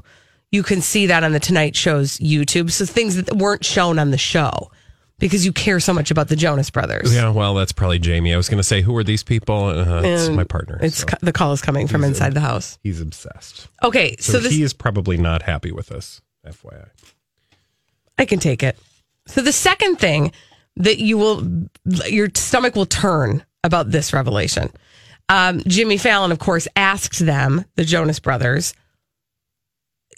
you 0.53 0.63
can 0.63 0.83
see 0.83 1.07
that 1.07 1.25
on 1.25 1.33
the 1.33 1.41
Tonight 1.41 1.75
Show's 1.75 2.19
YouTube. 2.19 2.71
So 2.71 2.85
things 2.85 3.17
that 3.17 3.35
weren't 3.35 3.65
shown 3.65 3.99
on 3.99 4.11
the 4.11 4.19
show 4.19 4.71
because 5.19 5.45
you 5.45 5.53
care 5.53 5.81
so 5.81 5.93
much 5.93 6.11
about 6.11 6.29
the 6.29 6.37
Jonas 6.37 6.71
Brothers. 6.71 7.15
Yeah, 7.15 7.31
well, 7.31 7.55
that's 7.55 7.73
probably 7.73 7.99
Jamie. 7.99 8.33
I 8.33 8.37
was 8.37 8.49
going 8.49 8.59
to 8.59 8.65
say, 8.65 8.83
who 8.83 8.97
are 8.97 9.05
these 9.05 9.23
people? 9.25 9.65
Uh, 9.67 10.03
it's 10.03 10.29
my 10.29 10.45
partner. 10.45 10.79
It's 10.81 10.99
so 10.99 11.07
co- 11.07 11.17
the 11.21 11.33
call 11.33 11.53
is 11.53 11.61
coming 11.61 11.87
from 11.89 12.03
He's 12.03 12.11
inside 12.11 12.33
a- 12.33 12.35
the 12.35 12.41
house. 12.41 12.79
He's 12.83 13.01
obsessed. 13.01 13.69
Okay, 13.83 14.17
So, 14.21 14.33
so 14.35 14.39
this 14.41 14.53
he 14.53 14.63
is 14.63 14.73
probably 14.73 15.17
not 15.17 15.43
happy 15.43 15.73
with 15.73 15.91
us. 15.93 16.21
FYI. 16.47 16.89
I 18.17 18.25
can 18.25 18.39
take 18.39 18.63
it. 18.63 18.79
So 19.27 19.43
the 19.43 19.53
second 19.53 19.97
thing 19.97 20.33
that 20.77 20.99
you 20.99 21.19
will, 21.19 21.47
your 22.07 22.29
stomach 22.35 22.75
will 22.77 22.87
turn 22.87 23.45
about 23.65 23.91
this 23.91 24.13
revelation. 24.13 24.71
Um, 25.29 25.61
Jimmy 25.67 25.99
Fallon, 25.99 26.33
of 26.33 26.39
course, 26.39 26.67
asked 26.77 27.19
them, 27.19 27.65
the 27.75 27.85
Jonas 27.85 28.19
Brothers, 28.21 28.73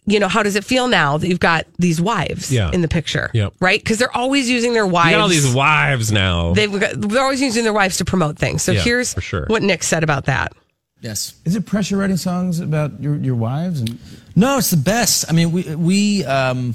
you 0.07 0.19
know, 0.19 0.29
how 0.29 0.43
does 0.43 0.57
it 0.57 0.65
feel 0.65 0.89
now 0.89 1.19
that 1.19 1.29
you've 1.29 1.41
got 1.41 1.67
these 1.79 2.01
wives 2.01 2.51
Yeah. 2.53 2.71
in 2.73 2.81
the 2.83 2.89
picture? 2.89 3.31
Yep. 3.35 3.55
Right? 3.61 3.81
Because 3.81 3.99
they're 3.99 4.17
always 4.17 4.49
using 4.51 4.73
their 4.73 4.87
wives. 4.87 5.11
You 5.11 5.17
got 5.17 5.23
all 5.23 5.29
these 5.29 5.55
wives 5.55 6.11
now. 6.11 6.53
They've 6.55 6.81
got, 6.81 6.93
they're 7.01 7.23
always 7.23 7.41
using 7.41 7.65
their 7.65 7.73
wives 7.73 7.99
to 7.99 8.05
promote 8.05 8.39
things. 8.39 8.63
So 8.63 8.73
Yeah, 8.73 8.81
here's 8.81 9.15
for 9.15 9.21
sure. 9.21 9.45
what 9.49 9.63
Nick 9.63 9.83
said 9.83 10.03
about 10.03 10.25
that. 10.27 10.53
Yes. 11.01 11.35
Is 11.45 11.57
it 11.57 11.65
pressure 11.67 11.97
writing 11.97 12.17
songs 12.19 12.61
about 12.61 13.01
your, 13.03 13.17
your 13.17 13.35
wives? 13.35 13.81
And 13.81 13.99
No, 14.37 14.59
it's 14.59 14.71
the 14.71 14.77
best. 14.77 15.25
I 15.29 15.33
mean, 15.33 15.51
we 15.53 15.63
we 15.75 16.25
um, 16.27 16.75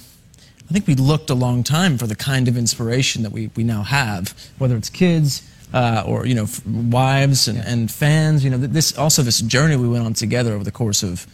I 0.68 0.74
think 0.74 0.88
we 0.88 0.96
looked 0.96 1.30
a 1.30 1.36
long 1.36 1.64
time 1.64 1.98
for 2.00 2.08
the 2.08 2.16
kind 2.16 2.48
of 2.48 2.58
inspiration 2.58 3.22
that 3.24 3.32
we 3.32 3.52
we 3.56 3.64
now 3.64 3.84
have, 3.84 4.34
whether 4.58 4.76
it's 4.76 4.90
kids 4.90 5.44
uh, 5.76 6.04
or 6.08 6.26
you 6.26 6.34
know 6.34 6.44
f- 6.46 6.66
wives 6.66 7.48
and, 7.48 7.60
and 7.60 7.92
fans. 7.92 8.44
You 8.44 8.50
know, 8.50 8.58
th- 8.58 8.72
this 8.72 8.98
also 8.98 9.22
this 9.22 9.42
journey 9.42 9.76
we 9.76 9.88
went 9.88 10.06
on 10.06 10.14
together 10.16 10.54
over 10.54 10.64
the 10.64 10.72
course 10.72 11.04
of 11.04 11.28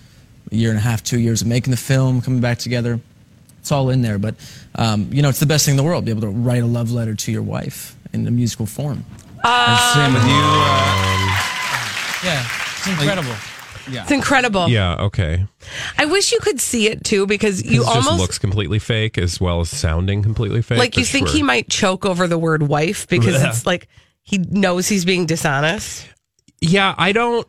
a 0.51 0.55
year 0.55 0.69
and 0.69 0.77
a 0.77 0.81
half, 0.81 1.03
two 1.03 1.19
years 1.19 1.41
of 1.41 1.47
making 1.47 1.71
the 1.71 1.77
film, 1.77 2.21
coming 2.21 2.41
back 2.41 2.57
together. 2.59 2.99
It's 3.59 3.71
all 3.71 3.89
in 3.89 4.01
there, 4.01 4.17
but 4.17 4.35
um, 4.75 5.09
you 5.11 5.21
know, 5.21 5.29
it's 5.29 5.39
the 5.39 5.45
best 5.45 5.65
thing 5.65 5.73
in 5.73 5.77
the 5.77 5.83
world. 5.83 6.03
Be 6.05 6.11
able 6.11 6.21
to 6.21 6.29
write 6.29 6.63
a 6.63 6.65
love 6.65 6.91
letter 6.91 7.13
to 7.13 7.31
your 7.31 7.43
wife 7.43 7.95
in 8.11 8.25
a 8.27 8.31
musical 8.31 8.65
form. 8.65 9.05
And 9.43 9.79
same 9.93 10.13
with 10.13 10.23
you. 10.23 10.29
Uh, 10.31 11.47
Yeah, 12.23 12.45
it's 12.77 12.87
incredible. 12.87 13.35
yeah. 13.91 14.01
It's 14.03 14.11
incredible. 14.11 14.67
yeah, 14.67 14.95
okay. 15.05 15.45
I 15.97 16.05
wish 16.05 16.31
you 16.31 16.39
could 16.39 16.59
see 16.59 16.87
it 16.87 17.03
too 17.03 17.25
because 17.27 17.63
you 17.63 17.81
it 17.81 17.87
almost 17.87 18.07
just 18.07 18.19
looks 18.19 18.39
completely 18.39 18.79
fake 18.79 19.17
as 19.17 19.39
well 19.41 19.61
as 19.61 19.69
sounding 19.69 20.21
completely 20.23 20.61
fake. 20.61 20.77
like 20.79 20.97
you 20.97 21.05
think 21.05 21.27
sure. 21.27 21.37
he 21.37 21.43
might 21.43 21.69
choke 21.69 22.05
over 22.05 22.27
the 22.27 22.37
word 22.37 22.63
wife 22.63 23.07
because 23.07 23.41
Yeah. 23.41 23.49
it's 23.49 23.65
like 23.65 23.87
he 24.23 24.37
knows 24.37 24.87
he's 24.87 25.05
being 25.05 25.25
dishonest. 25.25 26.07
Yeah, 26.61 26.93
I 26.97 27.11
don't. 27.11 27.47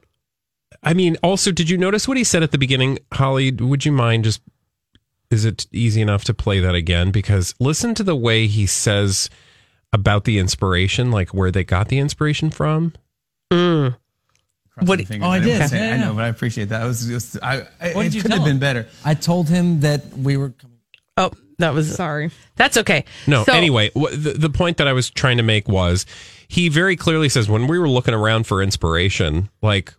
I 0.82 0.94
mean, 0.94 1.16
also, 1.22 1.52
did 1.52 1.70
you 1.70 1.78
notice 1.78 2.08
what 2.08 2.16
he 2.16 2.24
said 2.24 2.42
at 2.42 2.50
the 2.50 2.58
beginning, 2.58 2.98
Holly? 3.12 3.50
Would 3.52 3.84
you 3.84 3.92
mind 3.92 4.24
just? 4.24 4.40
Is 5.30 5.44
it 5.44 5.66
easy 5.72 6.02
enough 6.02 6.24
to 6.24 6.34
play 6.34 6.60
that 6.60 6.74
again? 6.74 7.10
Because 7.10 7.54
listen 7.58 7.94
to 7.94 8.02
the 8.02 8.16
way 8.16 8.46
he 8.46 8.66
says 8.66 9.30
about 9.92 10.24
the 10.24 10.38
inspiration, 10.38 11.10
like 11.10 11.32
where 11.32 11.50
they 11.50 11.64
got 11.64 11.88
the 11.88 11.98
inspiration 11.98 12.50
from. 12.50 12.92
Mm. 13.50 13.96
What? 14.80 15.00
Oh, 15.20 15.28
I 15.28 15.38
did. 15.38 15.68
Say, 15.68 15.88
Yeah, 15.88 15.94
I 15.94 15.96
know, 15.98 16.14
but 16.14 16.24
I 16.24 16.28
appreciate 16.28 16.70
that. 16.70 16.82
I 16.82 16.86
was 16.86 17.06
just, 17.06 17.36
I, 17.42 17.66
I 17.80 17.92
What 17.92 18.06
it 18.06 18.10
did 18.10 18.14
you 18.14 18.22
could 18.22 18.30
have 18.30 18.40
tell 18.40 18.46
been 18.46 18.58
better. 18.58 18.88
I 19.04 19.14
told 19.14 19.48
him 19.48 19.80
that 19.80 20.16
we 20.18 20.36
were 20.36 20.50
coming. 20.50 20.78
Oh, 21.18 21.30
that 21.58 21.74
was 21.74 21.94
sorry. 21.94 22.30
That's 22.56 22.76
okay. 22.78 23.04
No, 23.26 23.44
So- 23.44 23.52
anyway, 23.52 23.90
wh- 23.94 24.10
the, 24.10 24.34
the 24.36 24.50
point 24.50 24.78
that 24.78 24.88
I 24.88 24.92
was 24.94 25.10
trying 25.10 25.36
to 25.36 25.42
make 25.42 25.68
was 25.68 26.06
he 26.48 26.68
very 26.70 26.96
clearly 26.96 27.28
says 27.28 27.48
when 27.48 27.66
we 27.66 27.78
were 27.78 27.88
looking 27.88 28.14
around 28.14 28.46
for 28.46 28.62
inspiration, 28.62 29.50
like, 29.60 29.94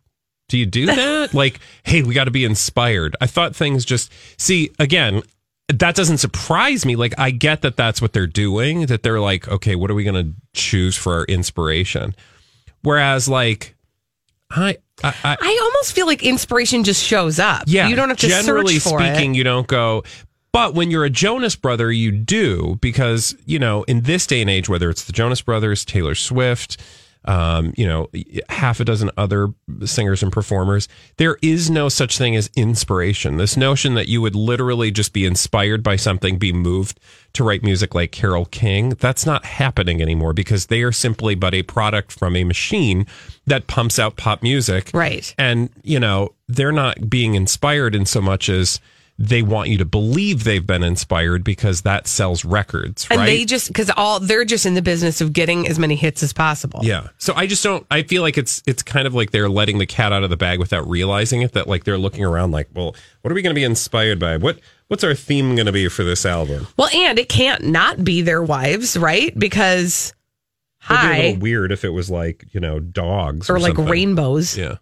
do 0.54 0.60
you 0.60 0.68
do 0.68 0.86
that? 0.86 1.34
like, 1.34 1.60
hey, 1.84 2.04
we 2.04 2.14
got 2.14 2.26
to 2.26 2.32
be 2.32 2.46
inspired. 2.46 3.16
I 3.20 3.26
thought 3.26 3.56
things 3.56 3.84
just, 3.84 4.12
see, 4.38 4.72
again, 4.78 5.24
that 5.68 5.96
doesn't 5.96 6.20
surprise 6.20 6.86
me. 6.86 6.96
Like, 6.96 7.18
I 7.18 7.32
get 7.32 7.64
that 7.64 7.76
that's 7.76 8.04
what 8.04 8.14
they're 8.14 8.28
doing, 8.28 8.86
that 8.86 9.02
they're 9.02 9.20
like, 9.20 9.48
okay, 9.48 9.76
what 9.76 9.90
are 9.90 9.96
we 9.96 10.04
going 10.04 10.24
to 10.24 10.34
choose 10.54 10.96
for 10.96 11.14
our 11.14 11.24
inspiration? 11.26 12.16
Whereas, 12.84 13.28
like, 13.28 13.76
I, 14.52 14.78
I, 15.04 15.16
I, 15.24 15.38
I 15.42 15.60
almost 15.64 15.96
feel 15.96 16.06
like 16.06 16.22
inspiration 16.22 16.84
just 16.84 17.04
shows 17.04 17.40
up. 17.40 17.64
yeah, 17.66 17.88
you 17.88 17.96
don't 17.96 18.10
have 18.10 18.20
to 18.20 18.28
generally 18.28 18.78
search 18.78 18.94
for 18.94 19.00
speaking, 19.00 19.34
it. 19.34 19.38
you 19.40 19.44
don't 19.44 19.66
go. 19.68 20.04
But 20.52 20.76
when 20.76 20.92
you're 20.92 21.06
a 21.06 21.10
Jonas 21.10 21.56
brother, 21.56 21.92
you 21.92 22.12
do 22.12 22.78
because 22.80 23.36
you 23.48 23.58
know 23.58 23.82
in 23.84 24.02
this 24.02 24.28
day 24.28 24.40
and 24.42 24.52
age, 24.52 24.70
whether 24.70 24.92
it's 24.92 25.06
the 25.06 25.14
Jonas 25.14 25.42
Brothers, 25.42 25.84
Taylor 25.84 26.14
Swift, 26.14 26.80
um, 27.26 27.74
you 27.78 27.88
know, 27.88 28.10
half 28.50 28.80
a 28.80 28.86
dozen 28.86 29.10
other 29.18 29.54
singers 29.86 30.24
and 30.24 30.32
performers, 30.32 30.88
there 31.18 31.38
is 31.42 31.70
no 31.70 31.90
such 31.90 32.18
thing 32.18 32.36
as 32.36 32.50
inspiration. 32.56 33.38
This 33.38 33.56
notion 33.56 33.96
that 33.96 34.08
you 34.08 34.22
would 34.22 34.36
literally 34.36 34.92
just 34.92 35.14
be 35.14 35.26
inspired 35.26 35.84
by 35.84 35.96
something, 35.96 36.38
be 36.38 36.54
moved 36.54 37.00
to 37.34 37.44
write 37.44 37.64
music 37.64 37.96
like 37.96 38.12
Carole 38.12 38.46
King, 38.46 38.90
that's 38.92 39.26
not 39.26 39.46
happening 39.46 40.02
anymore 40.02 40.34
because 40.34 40.68
they 40.68 40.82
are 40.82 40.92
simply 40.92 41.36
but 41.36 41.54
a 41.54 41.64
product 41.64 42.12
from 42.12 42.36
a 42.36 42.44
machine 42.44 43.08
that 43.46 43.68
pumps 43.68 44.00
out 44.00 44.18
pop 44.18 44.44
music. 44.44 44.92
Right. 44.94 45.34
And, 45.38 45.70
you 45.84 46.00
know, 46.00 46.34
they're 46.48 46.72
not 46.72 47.10
being 47.10 47.36
inspired 47.36 47.96
in 47.96 48.06
so 48.06 48.22
much 48.22 48.50
as 48.50 48.80
they 49.20 49.44
want 49.44 49.70
you 49.70 49.78
to 49.78 49.86
believe 49.86 50.44
they've 50.44 50.66
been 50.66 50.84
inspired 50.84 51.44
because 51.44 51.84
that 51.84 52.08
sells 52.08 52.44
records, 52.44 53.08
right? 53.10 53.20
And 53.20 53.28
they 53.28 53.46
just 53.46 53.68
because 53.68 53.92
all 53.96 54.20
they're 54.20 54.44
just 54.44 54.66
in 54.66 54.74
the 54.74 54.82
business 54.82 55.22
of 55.22 55.34
getting 55.34 55.68
as 55.68 55.78
many 55.78 55.96
hits 55.96 56.24
as 56.24 56.34
possible. 56.34 56.80
Yeah. 56.84 57.10
So 57.20 57.34
I 57.36 57.46
just 57.46 57.64
don't 57.64 57.86
I 57.92 58.02
feel 58.04 58.24
like 58.24 58.38
it's 58.40 58.64
it's 58.66 58.82
kind 58.82 59.06
of 59.06 59.14
like 59.14 59.30
they're 59.32 59.50
letting 59.50 59.78
the 59.78 59.86
cat 59.86 60.12
out 60.12 60.24
of 60.24 60.30
the 60.32 60.38
bag 60.38 60.58
without 60.60 60.88
realizing 60.90 61.44
it 61.44 61.52
that 61.54 61.68
like 61.68 61.84
they're 61.84 61.98
looking 61.98 62.26
around 62.26 62.52
like, 62.52 62.70
well, 62.74 62.96
what 63.22 63.32
are 63.32 63.36
we 63.36 63.42
going 63.44 63.54
to 63.54 63.60
be 63.60 63.64
inspired 63.64 64.20
by? 64.20 64.38
What 64.38 64.60
what's 64.88 65.04
our 65.04 65.14
theme 65.14 65.56
going 65.56 65.68
to 65.68 65.72
be 65.72 65.88
for 65.90 66.04
this 66.04 66.26
album? 66.26 66.68
Well, 66.76 66.90
and 66.94 67.20
it 67.20 67.30
can't 67.30 67.66
not 67.66 68.04
be 68.04 68.24
their 68.24 68.42
wives, 68.42 68.98
right? 68.98 69.38
Because 69.38 70.12
It 70.90 70.90
would 70.90 70.96
be 70.96 71.06
a 71.06 71.08
hi, 71.08 71.22
little 71.28 71.42
weird 71.42 71.72
if 71.72 71.86
it 71.86 71.90
was 71.90 72.10
like, 72.10 72.46
you 72.52 72.60
know, 72.60 72.80
dogs 72.80 73.48
or 73.48 73.56
or, 73.56 73.60
like 73.60 73.76
something. 73.76 73.92
rainbows. 73.92 74.58
Yeah. 74.58 74.78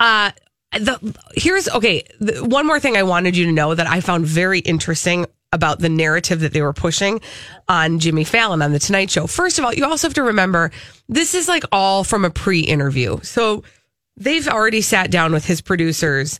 Uh, 0.00 0.32
the 0.72 1.18
here's 1.34 1.68
okay. 1.68 2.04
The, 2.20 2.44
one 2.44 2.66
more 2.66 2.80
thing 2.80 2.96
I 2.96 3.02
wanted 3.02 3.36
you 3.36 3.46
to 3.46 3.52
know 3.52 3.74
that 3.74 3.86
I 3.86 4.00
found 4.00 4.26
very 4.26 4.60
interesting 4.60 5.26
about 5.52 5.78
the 5.78 5.88
narrative 5.88 6.40
that 6.40 6.52
they 6.52 6.60
were 6.60 6.74
pushing 6.74 7.20
on 7.68 7.98
Jimmy 7.98 8.24
Fallon 8.24 8.60
on 8.60 8.72
the 8.72 8.78
Tonight 8.78 9.10
Show. 9.10 9.26
First 9.26 9.58
of 9.58 9.64
all, 9.64 9.72
you 9.72 9.84
also 9.86 10.08
have 10.08 10.14
to 10.14 10.22
remember 10.22 10.70
this 11.08 11.34
is 11.34 11.48
like 11.48 11.64
all 11.72 12.04
from 12.04 12.24
a 12.24 12.30
pre-interview, 12.30 13.18
so 13.22 13.64
they've 14.16 14.46
already 14.46 14.82
sat 14.82 15.10
down 15.10 15.32
with 15.32 15.46
his 15.46 15.60
producers 15.60 16.38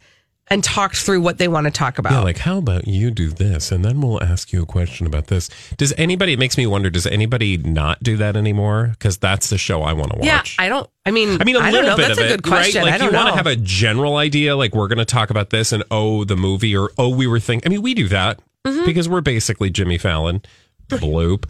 and 0.50 0.62
talked 0.64 0.96
through 0.96 1.20
what 1.20 1.38
they 1.38 1.48
want 1.48 1.66
to 1.66 1.70
talk 1.70 1.98
about. 1.98 2.12
Yeah, 2.12 2.20
like 2.20 2.38
how 2.38 2.58
about 2.58 2.86
you 2.88 3.10
do 3.10 3.30
this 3.30 3.70
and 3.72 3.84
then 3.84 4.00
we'll 4.00 4.22
ask 4.22 4.52
you 4.52 4.62
a 4.62 4.66
question 4.66 5.06
about 5.06 5.26
this. 5.28 5.48
Does 5.76 5.92
anybody 5.96 6.32
it 6.32 6.38
makes 6.38 6.56
me 6.56 6.66
wonder 6.66 6.90
does 6.90 7.06
anybody 7.06 7.56
not 7.56 8.02
do 8.02 8.16
that 8.16 8.36
anymore 8.36 8.94
cuz 8.98 9.18
that's 9.18 9.50
the 9.50 9.58
show 9.58 9.82
I 9.82 9.92
want 9.92 10.12
to 10.12 10.18
watch. 10.18 10.26
Yeah, 10.26 10.42
I 10.64 10.68
don't. 10.68 10.88
I 11.06 11.10
mean, 11.10 11.40
I 11.40 11.44
mean, 11.44 11.56
a 11.56 11.60
I 11.60 11.70
little 11.70 11.96
bit 11.96 12.08
That's 12.08 12.18
of 12.20 12.24
a 12.24 12.26
it, 12.26 12.28
good 12.28 12.42
question. 12.42 12.82
right? 12.82 13.00
Like 13.00 13.02
you 13.02 13.16
want 13.16 13.28
to 13.30 13.36
have 13.36 13.46
a 13.46 13.56
general 13.56 14.16
idea, 14.16 14.54
like 14.56 14.74
we're 14.74 14.88
going 14.88 14.98
to 14.98 15.06
talk 15.06 15.30
about 15.30 15.48
this, 15.48 15.72
and 15.72 15.82
oh, 15.90 16.24
the 16.24 16.36
movie, 16.36 16.76
or 16.76 16.90
oh, 16.98 17.08
we 17.08 17.26
were 17.26 17.40
thinking. 17.40 17.66
I 17.66 17.70
mean, 17.70 17.82
we 17.82 17.94
do 17.94 18.08
that 18.08 18.40
Mm-hmm. 18.66 18.84
because 18.84 19.08
we're 19.08 19.20
basically 19.22 19.70
Jimmy 19.70 19.96
Fallon, 19.98 20.42
bloop. 20.88 21.44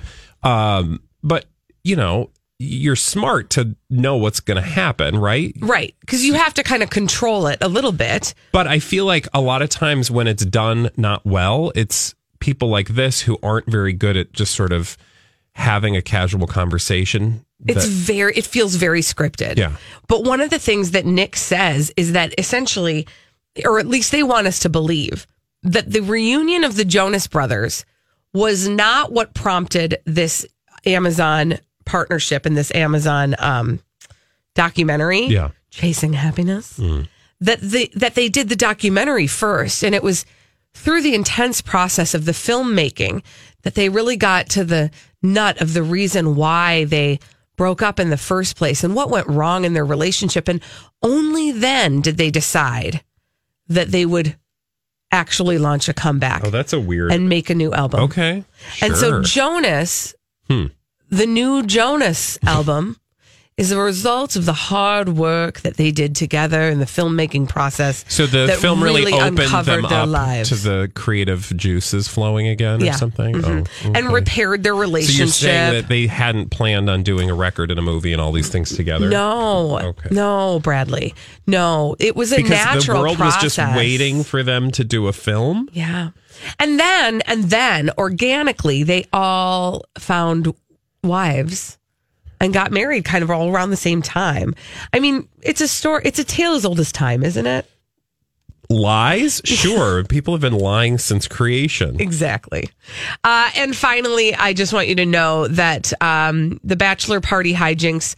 Um, 0.45 1.01
but 1.25 1.47
you 1.83 1.97
know, 1.97 2.31
you're 2.59 2.97
smart 2.97 3.51
to 3.51 3.77
know 3.89 4.17
what's 4.17 4.41
going 4.41 4.57
to 4.57 4.69
happen, 4.69 5.17
right? 5.19 5.55
right 5.61 5.95
because 6.01 6.25
you 6.25 6.35
have 6.35 6.55
to 6.55 6.63
kind 6.63 6.83
of 6.83 6.91
control 6.91 7.47
it 7.47 7.59
a 7.61 7.69
little 7.69 7.93
bit. 7.93 8.35
But 8.53 8.67
I 8.67 8.81
feel 8.81 9.05
like 9.05 9.29
a 9.33 9.41
lot 9.41 9.63
of 9.63 9.69
times 9.69 10.11
when 10.11 10.27
it's 10.27 10.45
done 10.45 10.91
not 10.97 11.25
well, 11.25 11.73
it's 11.75 12.15
people 12.41 12.69
like 12.69 12.89
this 12.89 13.23
who 13.23 13.39
aren't 13.43 13.67
very 13.67 13.93
good 13.93 14.17
at 14.17 14.33
just 14.33 14.55
sort 14.55 14.73
of 14.73 14.97
having 15.53 15.97
a 15.97 16.03
casual 16.03 16.47
conversation. 16.47 17.45
It's 17.67 17.85
that- 17.85 17.93
very. 17.93 18.35
It 18.37 18.45
feels 18.45 18.75
very 18.75 19.01
scripted. 19.01 19.57
Yeah. 19.57 19.77
But 20.09 20.25
one 20.25 20.41
of 20.41 20.51
the 20.51 20.59
things 20.59 20.93
that 20.93 21.07
Nick 21.07 21.37
says 21.37 21.93
is 21.97 22.13
that 22.13 22.35
essentially, 22.39 23.07
or 23.65 23.79
at 23.79 23.87
least 23.87 24.13
they 24.13 24.23
want 24.23 24.47
us 24.47 24.61
to 24.61 24.69
believe, 24.69 25.27
that 25.63 25.91
the 25.91 26.01
reunion 26.01 26.65
of 26.65 26.77
the 26.77 26.85
Jonas 26.85 27.27
Brothers 27.27 27.85
was 28.33 28.69
not 28.69 29.13
what 29.13 29.35
prompted 29.35 29.99
this 30.05 30.47
Amazon 30.87 31.59
partnership 31.89 32.47
in 32.47 32.55
this 32.55 32.73
Amazon 32.75 33.35
um, 33.39 33.81
documentary. 34.55 35.27
Yeah. 35.27 35.51
Chasing 35.71 36.13
Happiness. 36.13 36.81
That 37.41 37.61
the 37.61 37.91
that 37.95 38.15
they 38.15 38.29
did 38.29 38.49
the 38.49 38.57
documentary 38.57 39.27
first, 39.27 39.83
and 39.85 39.95
it 39.95 40.03
was 40.03 40.25
through 40.75 41.03
the 41.03 41.15
intense 41.15 41.61
process 41.61 42.15
of 42.15 42.25
the 42.25 42.33
filmmaking 42.33 43.23
that 43.63 43.75
they 43.75 43.89
really 43.89 44.17
got 44.17 44.49
to 44.51 44.65
the 44.65 44.91
nut 45.23 45.61
of 45.61 45.75
the 45.75 45.83
reason 45.83 46.37
why 46.37 46.85
they 46.85 47.19
broke 47.57 47.83
up 47.83 47.99
in 48.01 48.11
the 48.11 48.17
first 48.17 48.57
place 48.57 48.85
and 48.85 48.95
what 48.95 49.11
went 49.11 49.27
wrong 49.27 49.65
in 49.65 49.73
their 49.73 49.85
relationship. 49.85 50.49
And 50.49 50.61
only 51.03 51.53
then 51.53 52.01
did 52.01 52.17
they 52.17 52.31
decide 52.31 53.03
that 53.69 53.89
they 53.89 54.07
would 54.07 54.37
actually 55.11 55.59
launch 55.59 55.89
a 55.89 55.95
comeback 55.95 56.43
oh, 56.45 56.51
that's 56.51 56.73
a 56.73 56.81
weird. 56.81 57.13
and 57.13 57.29
make 57.29 57.51
a 57.51 57.55
new 57.55 57.73
album. 57.73 58.01
okay. 58.01 58.45
And 58.83 58.97
so. 58.97 59.23
Jonas, 59.23 60.15
Hmm. 60.49 60.67
The 61.11 61.27
new 61.27 61.63
Jonas 61.65 62.39
album, 62.47 62.97
is 63.57 63.73
a 63.73 63.77
result 63.79 64.37
of 64.37 64.45
the 64.47 64.53
hard 64.53 65.09
work 65.09 65.63
that 65.63 65.77
they 65.77 65.91
did 65.91 66.15
together 66.15 66.63
in 66.69 66.79
the 66.79 66.85
filmmaking 66.85 67.49
process. 67.49 68.05
So 68.07 68.25
the 68.25 68.57
film 68.61 68.81
really, 68.81 69.13
opened 69.13 69.41
uncovered 69.41 69.83
them 69.83 69.91
their 69.91 70.01
up 70.03 70.09
lives. 70.09 70.49
to 70.51 70.55
the 70.55 70.93
creative 70.95 71.53
juices 71.57 72.07
flowing 72.07 72.47
again 72.47 72.79
Yeah. 72.79 72.95
or 72.95 72.99
something. 72.99 73.35
Mhm. 73.35 73.67
Oh, 73.87 73.93
and 73.97 74.13
repaired 74.13 74.63
their 74.63 74.75
So 74.75 74.79
relationship. 74.79 75.19
you're 75.19 75.27
saying 75.33 75.73
that 75.73 75.89
they 75.89 76.07
hadn't 76.07 76.53
planned 76.53 76.89
on 76.89 77.03
doing 77.03 77.31
a 77.31 77.35
record 77.35 77.73
and 77.73 77.81
a 77.81 77.83
movie 77.83 78.13
and 78.13 78.23
all 78.23 78.31
these 78.31 78.49
things 78.49 78.77
together? 78.77 79.09
No, 79.09 79.81
Okay. 79.81 80.11
no, 80.13 80.61
Bradley. 80.61 81.17
No, 81.49 81.97
it 81.99 82.15
was 82.15 82.31
a 82.33 82.37
because 82.37 82.51
natural 82.51 82.99
the 82.99 83.03
world 83.03 83.17
process. 83.17 83.43
was 83.43 83.57
just 83.57 83.77
waiting 83.77 84.23
for 84.23 84.45
them 84.45 84.71
to 84.71 84.85
do 84.85 85.09
a 85.09 85.13
film. 85.13 85.69
Yeah. 85.73 86.11
And 86.61 86.79
then, 86.79 87.23
and 87.27 87.51
then 87.51 87.91
organically, 87.99 88.85
they 88.85 89.07
all 89.13 89.85
found 89.99 90.55
wives 91.03 91.79
and 92.41 92.53
got 92.53 92.71
married 92.73 93.05
kind 93.05 93.23
of 93.25 93.31
all 93.31 93.51
around 93.51 93.71
the 93.71 93.77
same 93.77 94.03
time. 94.03 94.55
I 94.93 95.01
mean, 95.01 95.29
it's 95.43 95.61
a 95.61 95.69
story, 95.69 96.03
it's 96.05 96.19
a 96.19 96.25
tale 96.25 96.53
as 96.55 96.65
old 96.65 96.79
as 96.81 96.93
time, 96.93 97.23
isn't 97.23 97.47
it? 97.47 97.67
Lies? 98.71 99.41
Sure. 99.45 100.05
People 100.09 100.35
have 100.35 100.41
been 100.43 100.53
lying 100.59 100.99
since 100.99 101.27
creation. 101.27 102.01
Exactly. 102.01 102.69
Uh, 103.25 103.51
and 103.57 103.75
finally, 103.75 104.35
I 104.35 104.53
just 104.53 104.73
want 104.73 104.89
you 104.89 104.95
to 104.97 105.07
know 105.07 105.49
that 105.49 105.93
um, 106.03 106.61
the 106.63 106.77
bachelor 106.77 107.21
party 107.21 107.55
hijinks 107.55 108.15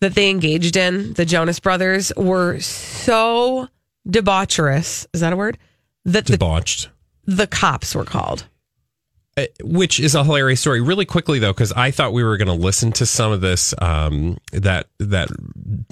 that 0.00 0.14
they 0.14 0.30
engaged 0.30 0.76
in, 0.76 1.14
the 1.14 1.24
Jonas 1.24 1.58
Brothers, 1.60 2.12
were 2.16 2.60
so 2.60 3.68
debaucherous. 4.08 5.06
Is 5.12 5.20
that 5.20 5.32
a 5.32 5.36
word? 5.36 5.58
That 6.04 6.26
the, 6.26 6.32
Debauched. 6.32 6.90
the 7.24 7.46
cops 7.46 7.94
were 7.94 8.04
called. 8.04 8.46
Uh, 9.36 9.46
Which 9.64 9.98
is 9.98 10.14
a 10.14 10.22
hilarious 10.22 10.60
story. 10.60 10.80
Really 10.80 11.04
quickly 11.04 11.40
though, 11.40 11.52
because 11.52 11.72
I 11.72 11.90
thought 11.90 12.12
we 12.12 12.22
were 12.22 12.36
going 12.36 12.46
to 12.48 12.54
listen 12.54 12.92
to 12.92 13.06
some 13.06 13.32
of 13.32 13.40
this 13.40 13.74
um, 13.82 14.38
that 14.52 14.86
that 15.00 15.28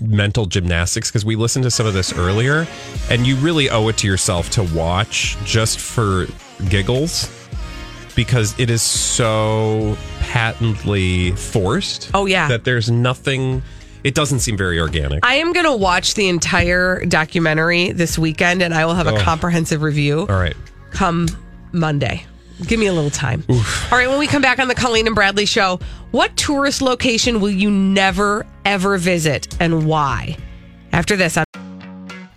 mental 0.01 0.47
gymnastics 0.47 1.11
because 1.11 1.25
we 1.25 1.35
listened 1.35 1.65
to 1.65 1.71
some 1.71 1.87
of 1.87 1.93
this 1.95 2.13
earlier, 2.13 2.69
and 3.11 3.27
you 3.27 3.35
really 3.37 3.69
owe 3.69 3.89
it 3.89 3.97
to 3.99 4.07
yourself 4.07 4.51
to 4.51 4.63
watch 4.75 5.37
just 5.45 5.81
for 5.81 6.27
giggles 6.69 7.29
because 8.15 8.57
it 8.61 8.71
is 8.71 8.83
so 8.83 9.97
patently 10.21 11.33
forced. 11.33 12.11
Oh, 12.15 12.27
yeah. 12.27 12.47
that 12.49 12.63
there's 12.65 12.91
nothing. 12.91 13.63
It 14.05 14.15
doesn't 14.15 14.41
seem 14.41 14.57
very 14.57 14.79
organic. 14.81 15.25
I 15.25 15.35
am 15.37 15.53
going 15.53 15.67
to 15.67 15.77
watch 15.77 16.15
the 16.15 16.29
entire 16.29 17.05
documentary 17.07 17.93
this 17.93 18.19
weekend 18.19 18.61
and 18.63 18.75
I 18.75 18.85
will 18.85 18.95
have 18.95 19.07
a 19.07 19.15
Oh. 19.15 19.19
comprehensive 19.21 19.83
review 19.83 20.21
All 20.29 20.37
right. 20.37 20.57
come 20.91 21.29
Monday. 21.73 22.27
Give 22.67 22.79
me 22.79 22.87
a 22.87 22.93
little 22.93 23.11
time. 23.11 23.45
All 23.49 23.99
right, 23.99 24.09
when 24.09 24.19
we 24.19 24.27
come 24.27 24.43
back 24.43 24.59
on 24.59 24.69
the 24.69 24.75
Colleen 24.75 25.07
and 25.07 25.15
Bradley 25.15 25.47
show, 25.47 25.79
what 26.11 26.37
tourist 26.37 26.83
location 26.83 27.41
will 27.41 27.51
you 27.51 27.71
never, 27.71 28.47
ever 28.65 28.99
visit 28.99 29.55
and 29.61 29.87
why? 29.87 30.37
After 30.93 31.17
this, 31.17 31.37
on 31.37 31.45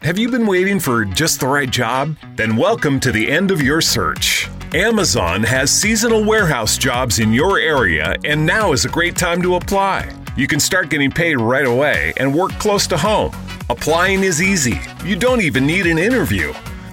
Have 0.01 0.17
you 0.17 0.29
been 0.29 0.47
waiting 0.47 0.79
for 0.79 1.05
just 1.05 1.39
the 1.39 1.47
right 1.47 1.69
job? 1.69 2.15
Then 2.35 2.55
welcome 2.55 2.99
to 3.01 3.11
the 3.11 3.29
end 3.29 3.51
of 3.51 3.61
your 3.61 3.81
search. 3.81 4.49
Amazon 4.73 5.43
has 5.43 5.71
seasonal 5.71 6.25
warehouse 6.25 6.77
jobs 6.77 7.19
in 7.19 7.31
your 7.31 7.59
area, 7.59 8.15
and 8.25 8.45
now 8.45 8.73
is 8.73 8.83
a 8.83 8.89
great 8.89 9.15
time 9.15 9.41
to 9.41 9.55
apply. 9.55 10.11
You 10.35 10.47
can 10.47 10.59
start 10.59 10.89
getting 10.89 11.11
paid 11.11 11.39
right 11.39 11.65
away 11.65 12.13
and 12.17 12.33
work 12.33 12.51
close 12.53 12.87
to 12.87 12.97
home. 12.97 13.33
Applying 13.69 14.23
is 14.23 14.41
easy. 14.41 14.79
You 15.05 15.15
don't 15.15 15.41
even 15.41 15.65
need 15.65 15.85
an 15.85 15.97
interview. 15.97 16.53